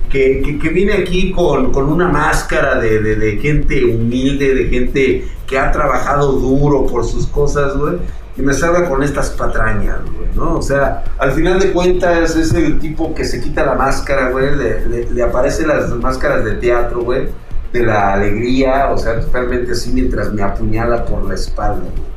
que, 0.09 0.59
que, 0.61 0.69
viene 0.69 0.93
aquí 0.93 1.31
con, 1.31 1.71
con 1.71 1.89
una 1.89 2.09
máscara 2.09 2.79
de, 2.79 2.99
de, 2.99 3.37
gente 3.37 3.85
humilde, 3.85 4.55
de 4.55 4.65
gente 4.65 5.27
que 5.45 5.57
ha 5.57 5.71
trabajado 5.71 6.33
duro 6.33 6.85
por 6.87 7.05
sus 7.05 7.27
cosas, 7.27 7.77
güey, 7.77 7.97
y 8.35 8.41
me 8.41 8.53
salga 8.53 8.89
con 8.89 9.03
estas 9.03 9.29
patrañas, 9.31 9.99
güey, 10.05 10.27
¿no? 10.35 10.57
O 10.57 10.61
sea, 10.61 11.03
al 11.17 11.31
final 11.33 11.59
de 11.59 11.71
cuentas 11.71 12.35
es 12.35 12.53
el 12.53 12.79
tipo 12.79 13.13
que 13.13 13.23
se 13.23 13.41
quita 13.41 13.65
la 13.65 13.75
máscara, 13.75 14.29
güey, 14.31 14.55
le, 14.55 15.09
le, 15.11 15.23
aparecen 15.23 15.67
las 15.67 15.89
máscaras 15.91 16.43
de 16.43 16.53
teatro, 16.53 17.01
güey, 17.03 17.27
de 17.71 17.83
la 17.83 18.13
alegría, 18.13 18.89
o 18.91 18.97
sea, 18.97 19.21
realmente 19.31 19.73
así 19.73 19.91
mientras 19.91 20.33
me 20.33 20.41
apuñala 20.41 21.05
por 21.05 21.23
la 21.27 21.35
espalda, 21.35 21.81
güey. 21.81 22.09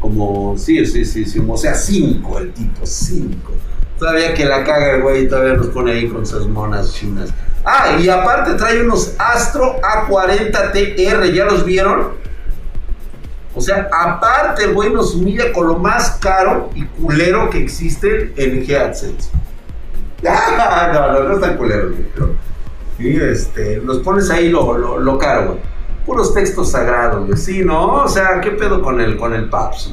Como, 0.00 0.56
sí, 0.56 0.86
sí, 0.86 1.04
sí, 1.04 1.24
sí, 1.24 1.42
o 1.46 1.56
sea, 1.56 1.74
cinco 1.74 2.38
el 2.38 2.52
tipo, 2.52 2.86
cinco. 2.86 3.52
Todavía 3.98 4.34
que 4.34 4.44
la 4.44 4.64
caga 4.64 4.92
el 4.92 5.02
güey, 5.02 5.28
todavía 5.28 5.54
nos 5.54 5.68
pone 5.68 5.92
ahí 5.92 6.08
con 6.08 6.24
sus 6.24 6.46
monas 6.46 6.92
chinas. 6.92 7.30
Ah, 7.64 7.98
y 8.00 8.08
aparte 8.08 8.54
trae 8.54 8.82
unos 8.82 9.14
Astro 9.18 9.76
A40TR, 9.82 11.32
¿ya 11.32 11.44
los 11.44 11.64
vieron? 11.64 12.12
O 13.54 13.60
sea, 13.60 13.88
aparte 13.92 14.64
el 14.64 14.74
güey 14.74 14.92
nos 14.92 15.14
humilla 15.16 15.52
con 15.52 15.66
lo 15.66 15.78
más 15.78 16.12
caro 16.20 16.70
y 16.74 16.84
culero 16.84 17.50
que 17.50 17.58
existe 17.58 18.32
en 18.36 18.64
headsets. 18.68 19.30
Ah, 20.26 20.90
no, 20.92 21.12
no, 21.12 21.28
no 21.28 21.34
es 21.36 21.40
tan 21.40 21.56
culero, 21.56 21.92
pero. 22.12 22.34
Sí, 22.96 23.16
este, 23.16 23.76
los 23.76 23.98
pones 23.98 24.28
ahí 24.30 24.48
lo, 24.48 24.98
lo, 24.98 25.16
caro, 25.16 25.46
güey. 25.46 25.58
Puros 26.04 26.34
textos 26.34 26.72
sagrados, 26.72 27.24
güey. 27.24 27.38
Sí, 27.38 27.64
¿no? 27.64 28.02
O 28.02 28.08
sea, 28.08 28.40
¿qué 28.40 28.50
pedo 28.50 28.82
con 28.82 29.00
el, 29.00 29.16
con 29.16 29.32
el 29.32 29.48
Paps, 29.48 29.92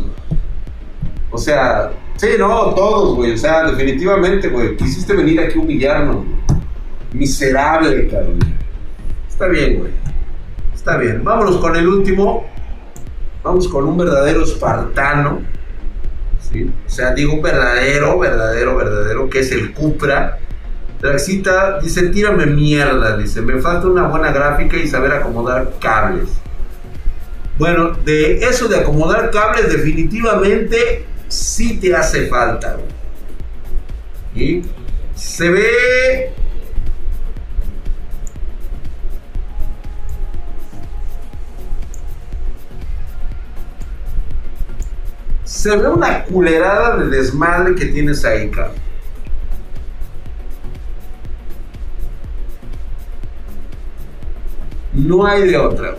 O 1.30 1.38
sea, 1.38 1.92
Sí, 2.18 2.28
no, 2.40 2.74
todos, 2.74 3.16
güey. 3.16 3.34
O 3.34 3.38
sea, 3.38 3.70
definitivamente, 3.72 4.48
güey. 4.50 4.78
Quisiste 4.78 5.14
venir 5.14 5.40
aquí 5.40 5.58
a 5.58 5.62
humillarnos, 5.62 6.16
güey. 6.16 6.28
Miserable, 7.14 8.08
cabrón. 8.08 8.40
Está 9.30 9.48
bien, 9.48 9.80
güey. 9.80 9.92
Está 10.74 10.98
bien. 10.98 11.24
Vámonos 11.24 11.58
con 11.58 11.76
el 11.76 11.88
último. 11.88 12.46
Vamos 13.44 13.68
con 13.68 13.86
un 13.86 13.98
verdadero 13.98 14.44
espartano. 14.44 15.42
¿sí? 16.40 16.72
O 16.86 16.90
sea, 16.90 17.14
digo 17.14 17.34
un 17.34 17.42
verdadero, 17.42 18.18
verdadero, 18.18 18.78
verdadero, 18.78 19.30
que 19.30 19.40
es 19.40 19.52
el 19.52 19.74
Cupra. 19.74 20.40
Traxita 21.02 21.80
dice, 21.80 22.08
tírame 22.10 22.46
mierda, 22.46 23.18
dice, 23.18 23.42
me 23.42 23.60
falta 23.60 23.88
una 23.88 24.08
buena 24.08 24.32
gráfica 24.32 24.78
y 24.78 24.88
saber 24.88 25.12
acomodar 25.12 25.74
cables. 25.80 26.30
Bueno, 27.58 27.92
de 28.06 28.38
eso 28.38 28.68
de 28.68 28.78
acomodar 28.78 29.30
cables 29.32 29.72
definitivamente 29.72 31.06
si 31.28 31.80
te 31.80 31.96
hace 31.96 32.28
falta. 32.28 32.78
Y 34.36 34.64
se 35.16 35.50
ve 35.50 36.34
se 45.44 45.76
ve 45.76 45.88
una 45.88 46.24
culerada 46.26 46.98
de 46.98 47.18
desmadre 47.18 47.74
que 47.74 47.86
tienes 47.86 48.24
ahí, 48.24 48.50
cabrón. 48.50 48.76
No 54.94 55.26
hay 55.26 55.48
de 55.48 55.58
otra. 55.58 55.96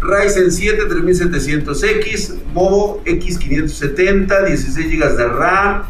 Ryzen 0.00 0.52
7 0.52 0.88
3700X, 0.88 2.34
Bobo 2.54 3.02
X570, 3.04 4.46
16 4.46 4.90
GB 4.90 5.16
de 5.16 5.26
RAM, 5.26 5.82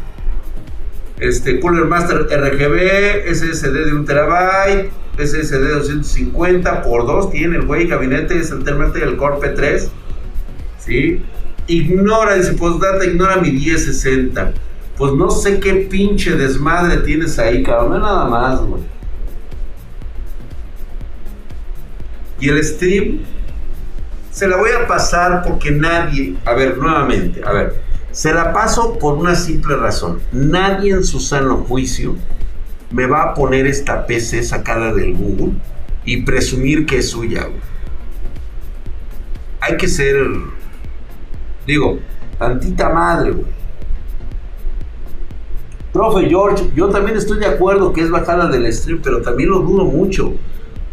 este 1.19 1.59
Cooler 1.59 1.85
Master 1.85 2.27
RGB, 2.29 3.27
SSD 3.33 3.85
de 3.85 3.93
1 3.93 4.05
TB, 4.05 4.89
SSD 5.17 5.69
250 5.75 6.81
por 6.81 7.05
2 7.05 7.31
tiene 7.31 7.57
el 7.57 7.65
güey, 7.65 7.87
gabinete 7.87 8.39
es 8.39 8.51
alternamente 8.51 9.03
el 9.03 9.17
Core 9.17 9.35
P3, 9.37 9.89
¿sí? 10.79 11.21
Ignora, 11.67 12.35
dice, 12.35 12.55
data 12.81 13.05
ignora 13.05 13.37
mi 13.37 13.51
1060. 13.51 14.53
Pues 14.97 15.13
no 15.13 15.29
sé 15.29 15.59
qué 15.59 15.87
pinche 15.89 16.35
desmadre 16.35 16.97
tienes 16.97 17.37
ahí, 17.37 17.61
cabrón, 17.63 18.01
nada 18.01 18.25
más, 18.25 18.59
güey. 18.61 18.81
Y 22.41 22.49
el 22.49 22.63
stream 22.63 23.19
se 24.31 24.47
la 24.47 24.57
voy 24.57 24.69
a 24.71 24.87
pasar 24.87 25.43
porque 25.43 25.71
nadie, 25.71 26.35
a 26.45 26.53
ver, 26.53 26.77
nuevamente, 26.77 27.41
a 27.43 27.51
ver, 27.51 27.81
se 28.11 28.33
la 28.33 28.53
paso 28.53 28.97
por 28.99 29.17
una 29.17 29.35
simple 29.35 29.75
razón. 29.75 30.19
Nadie 30.31 30.93
en 30.93 31.03
su 31.03 31.19
sano 31.19 31.57
juicio 31.57 32.15
me 32.91 33.05
va 33.05 33.23
a 33.23 33.33
poner 33.33 33.67
esta 33.67 34.05
PC 34.05 34.43
sacada 34.43 34.93
del 34.93 35.15
Google 35.15 35.53
y 36.05 36.23
presumir 36.23 36.85
que 36.85 36.97
es 36.97 37.09
suya. 37.09 37.47
Hay 39.61 39.77
que 39.77 39.87
ser, 39.87 40.15
digo, 41.67 41.99
tantita 42.37 42.89
madre, 42.89 43.31
güey. 43.31 43.59
Profe 45.91 46.29
George, 46.29 46.69
yo 46.75 46.89
también 46.89 47.17
estoy 47.17 47.39
de 47.39 47.47
acuerdo 47.47 47.93
que 47.93 48.01
es 48.01 48.11
bajada 48.11 48.47
del 48.47 48.71
stream, 48.71 49.01
pero 49.03 49.21
también 49.21 49.49
lo 49.49 49.59
dudo 49.59 49.85
mucho. 49.85 50.33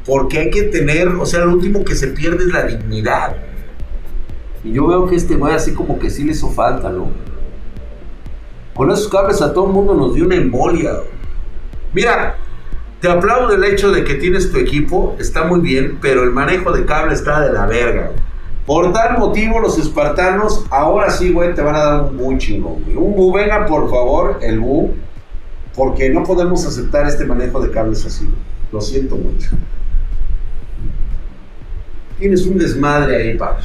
Porque 0.07 0.39
hay 0.39 0.51
que 0.51 0.63
tener, 0.63 1.09
o 1.09 1.27
sea, 1.27 1.45
lo 1.45 1.53
último 1.53 1.85
que 1.85 1.95
se 1.95 2.09
pierde 2.09 2.45
es 2.45 2.53
la 2.53 2.63
dignidad. 2.63 3.37
Y 4.63 4.73
yo 4.73 4.87
veo 4.87 5.07
que 5.07 5.17
este 5.17 5.35
güey 5.35 5.55
así 5.55 5.75
como 5.75 5.99
que 5.99 6.11
sí 6.11 6.25
le 6.25 6.33
hizo 6.33 6.49
falta, 6.51 6.91
¿no? 6.91 7.11
Con 8.75 8.91
esos 8.91 9.09
cables 9.09 9.43
a 9.43 9.53
todo 9.53 9.67
el 9.67 9.73
mundo 9.73 9.95
nos 9.95 10.15
dio 10.15 10.25
una 10.27 10.37
embolia. 10.37 10.93
Mira, 11.93 12.37
te 13.01 13.09
aplaudo 13.09 13.55
el 13.55 13.65
hecho 13.65 13.91
de 13.91 14.05
que 14.05 14.15
tienes 14.15 14.51
tu 14.51 14.59
equipo, 14.59 15.17
está 15.19 15.45
muy 15.45 15.61
bien, 15.61 15.99
pero 16.01 16.23
el 16.23 16.31
manejo 16.31 16.73
de 16.73 16.85
cable 16.85 17.15
está 17.15 17.41
de 17.41 17.53
la 17.53 17.67
verga. 17.67 18.13
Por 18.67 18.93
tal 18.93 19.19
motivo, 19.19 19.61
los 19.61 19.79
espartanos, 19.79 20.65
ahora 20.71 21.11
sí, 21.11 21.33
güey, 21.33 21.55
te 21.55 21.63
van 21.63 21.77
a 21.77 21.79
dar 21.79 22.05
un 22.05 22.17
muy 22.17 22.39
chingón, 22.39 22.83
Un 22.97 23.15
bu, 23.15 23.33
venga, 23.33 23.65
por 23.67 23.89
favor, 23.89 24.39
el 24.43 24.59
bu, 24.59 24.93
porque 25.75 26.11
no 26.11 26.25
podemos 26.25 26.67
aceptar 26.67 27.07
este 27.07 27.25
manejo 27.25 27.61
de 27.61 27.71
cables 27.71 28.05
así. 28.05 28.29
Lo 28.73 28.81
siento 28.81 29.15
mucho. 29.15 29.51
Tienes 32.19 32.47
un 32.47 32.59
desmadre 32.59 33.17
ahí, 33.17 33.37
papi. 33.37 33.63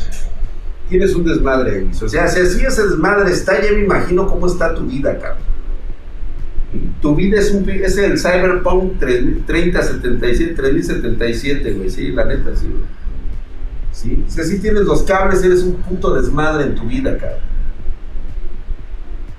Tienes 0.90 1.15
un 1.15 1.26
desmadre 1.26 1.78
ahí. 1.78 1.91
O 2.02 2.10
sea, 2.10 2.28
si 2.28 2.40
así 2.40 2.65
ese 2.65 2.84
desmadre 2.84 3.32
está, 3.32 3.61
ya 3.61 3.72
me 3.72 3.84
imagino 3.84 4.28
cómo 4.28 4.48
está 4.48 4.73
tu 4.73 4.86
vida, 4.86 5.18
cabrón. 5.18 5.52
Tu 7.02 7.15
vida 7.15 7.40
es, 7.40 7.52
un, 7.52 7.69
es 7.69 7.98
el 7.98 8.18
Cyberpunk 8.18 8.99
3077, 8.99 10.53
3077, 10.53 11.73
güey. 11.73 11.90
Sí, 11.90 12.11
la 12.11 12.26
neta, 12.26 12.56
sí, 12.56 12.68
güey. 12.68 12.84
¿Sí? 13.91 14.23
Si 14.28 14.41
así 14.41 14.60
tienes 14.60 14.84
los 14.84 15.03
cables, 15.03 15.44
eres 15.44 15.64
un 15.64 15.76
puto 15.76 16.14
desmadre 16.14 16.65
en 16.65 16.76
tu 16.76 16.84
vida, 16.84 17.18
cabrón. 17.18 17.52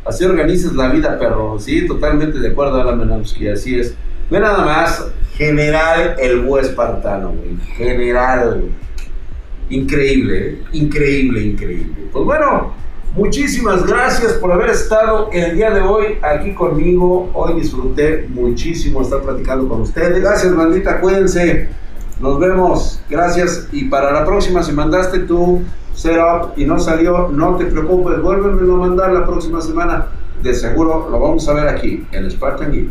Así 0.05 0.25
organizas 0.25 0.73
la 0.75 0.89
vida, 0.89 1.19
perro. 1.19 1.59
Sí, 1.61 1.87
totalmente 1.87 2.39
de 2.39 2.49
acuerdo, 2.49 2.81
Alan 2.81 2.99
Menowski, 2.99 3.49
así 3.49 3.79
es. 3.79 3.95
Ve 4.31 4.41
nada 4.41 4.65
más, 4.65 5.07
general 5.35 6.17
el 6.19 6.41
búho 6.41 6.59
espartano, 6.59 7.33
güey. 7.33 7.57
General, 7.77 8.65
Increíble, 9.73 10.39
¿eh? 10.39 10.63
increíble, 10.73 11.41
increíble. 11.41 11.93
Pues 12.13 12.25
bueno, 12.25 12.73
Muchísimas 13.15 13.85
gracias 13.85 14.33
por 14.33 14.51
haber 14.53 14.71
estado 14.71 15.29
el 15.35 15.55
día 15.55 15.71
de 15.71 15.83
hoy 15.83 16.19
aquí 16.23 16.55
conmigo. 16.55 17.29
Hoy 17.35 17.61
disfruté 17.61 18.27
muchísimo 18.31 19.03
estar 19.03 19.21
platicando 19.21 19.69
con 19.69 19.83
ustedes. 19.83 20.19
Gracias, 20.23 20.51
maldita, 20.55 20.99
cuídense. 20.99 21.69
Nos 22.21 22.41
vemos. 22.41 23.03
Gracias. 23.11 23.69
Y 23.71 23.85
para 23.91 24.13
la 24.13 24.25
próxima, 24.25 24.63
si 24.63 24.73
mandaste 24.73 25.19
tu 25.19 25.61
setup 25.93 26.57
y 26.57 26.65
no 26.65 26.81
salió, 26.81 27.29
no 27.29 27.57
te 27.57 27.67
preocupes. 27.67 28.23
Vuélveme 28.23 28.63
a 28.63 28.77
mandar 28.77 29.13
la 29.13 29.27
próxima 29.27 29.61
semana. 29.61 30.07
De 30.43 30.55
seguro 30.55 31.09
lo 31.11 31.21
vamos 31.21 31.47
a 31.51 31.53
ver 31.53 31.69
aquí, 31.69 32.07
en 32.13 32.31
Spartan 32.31 32.73
Geek. 32.73 32.89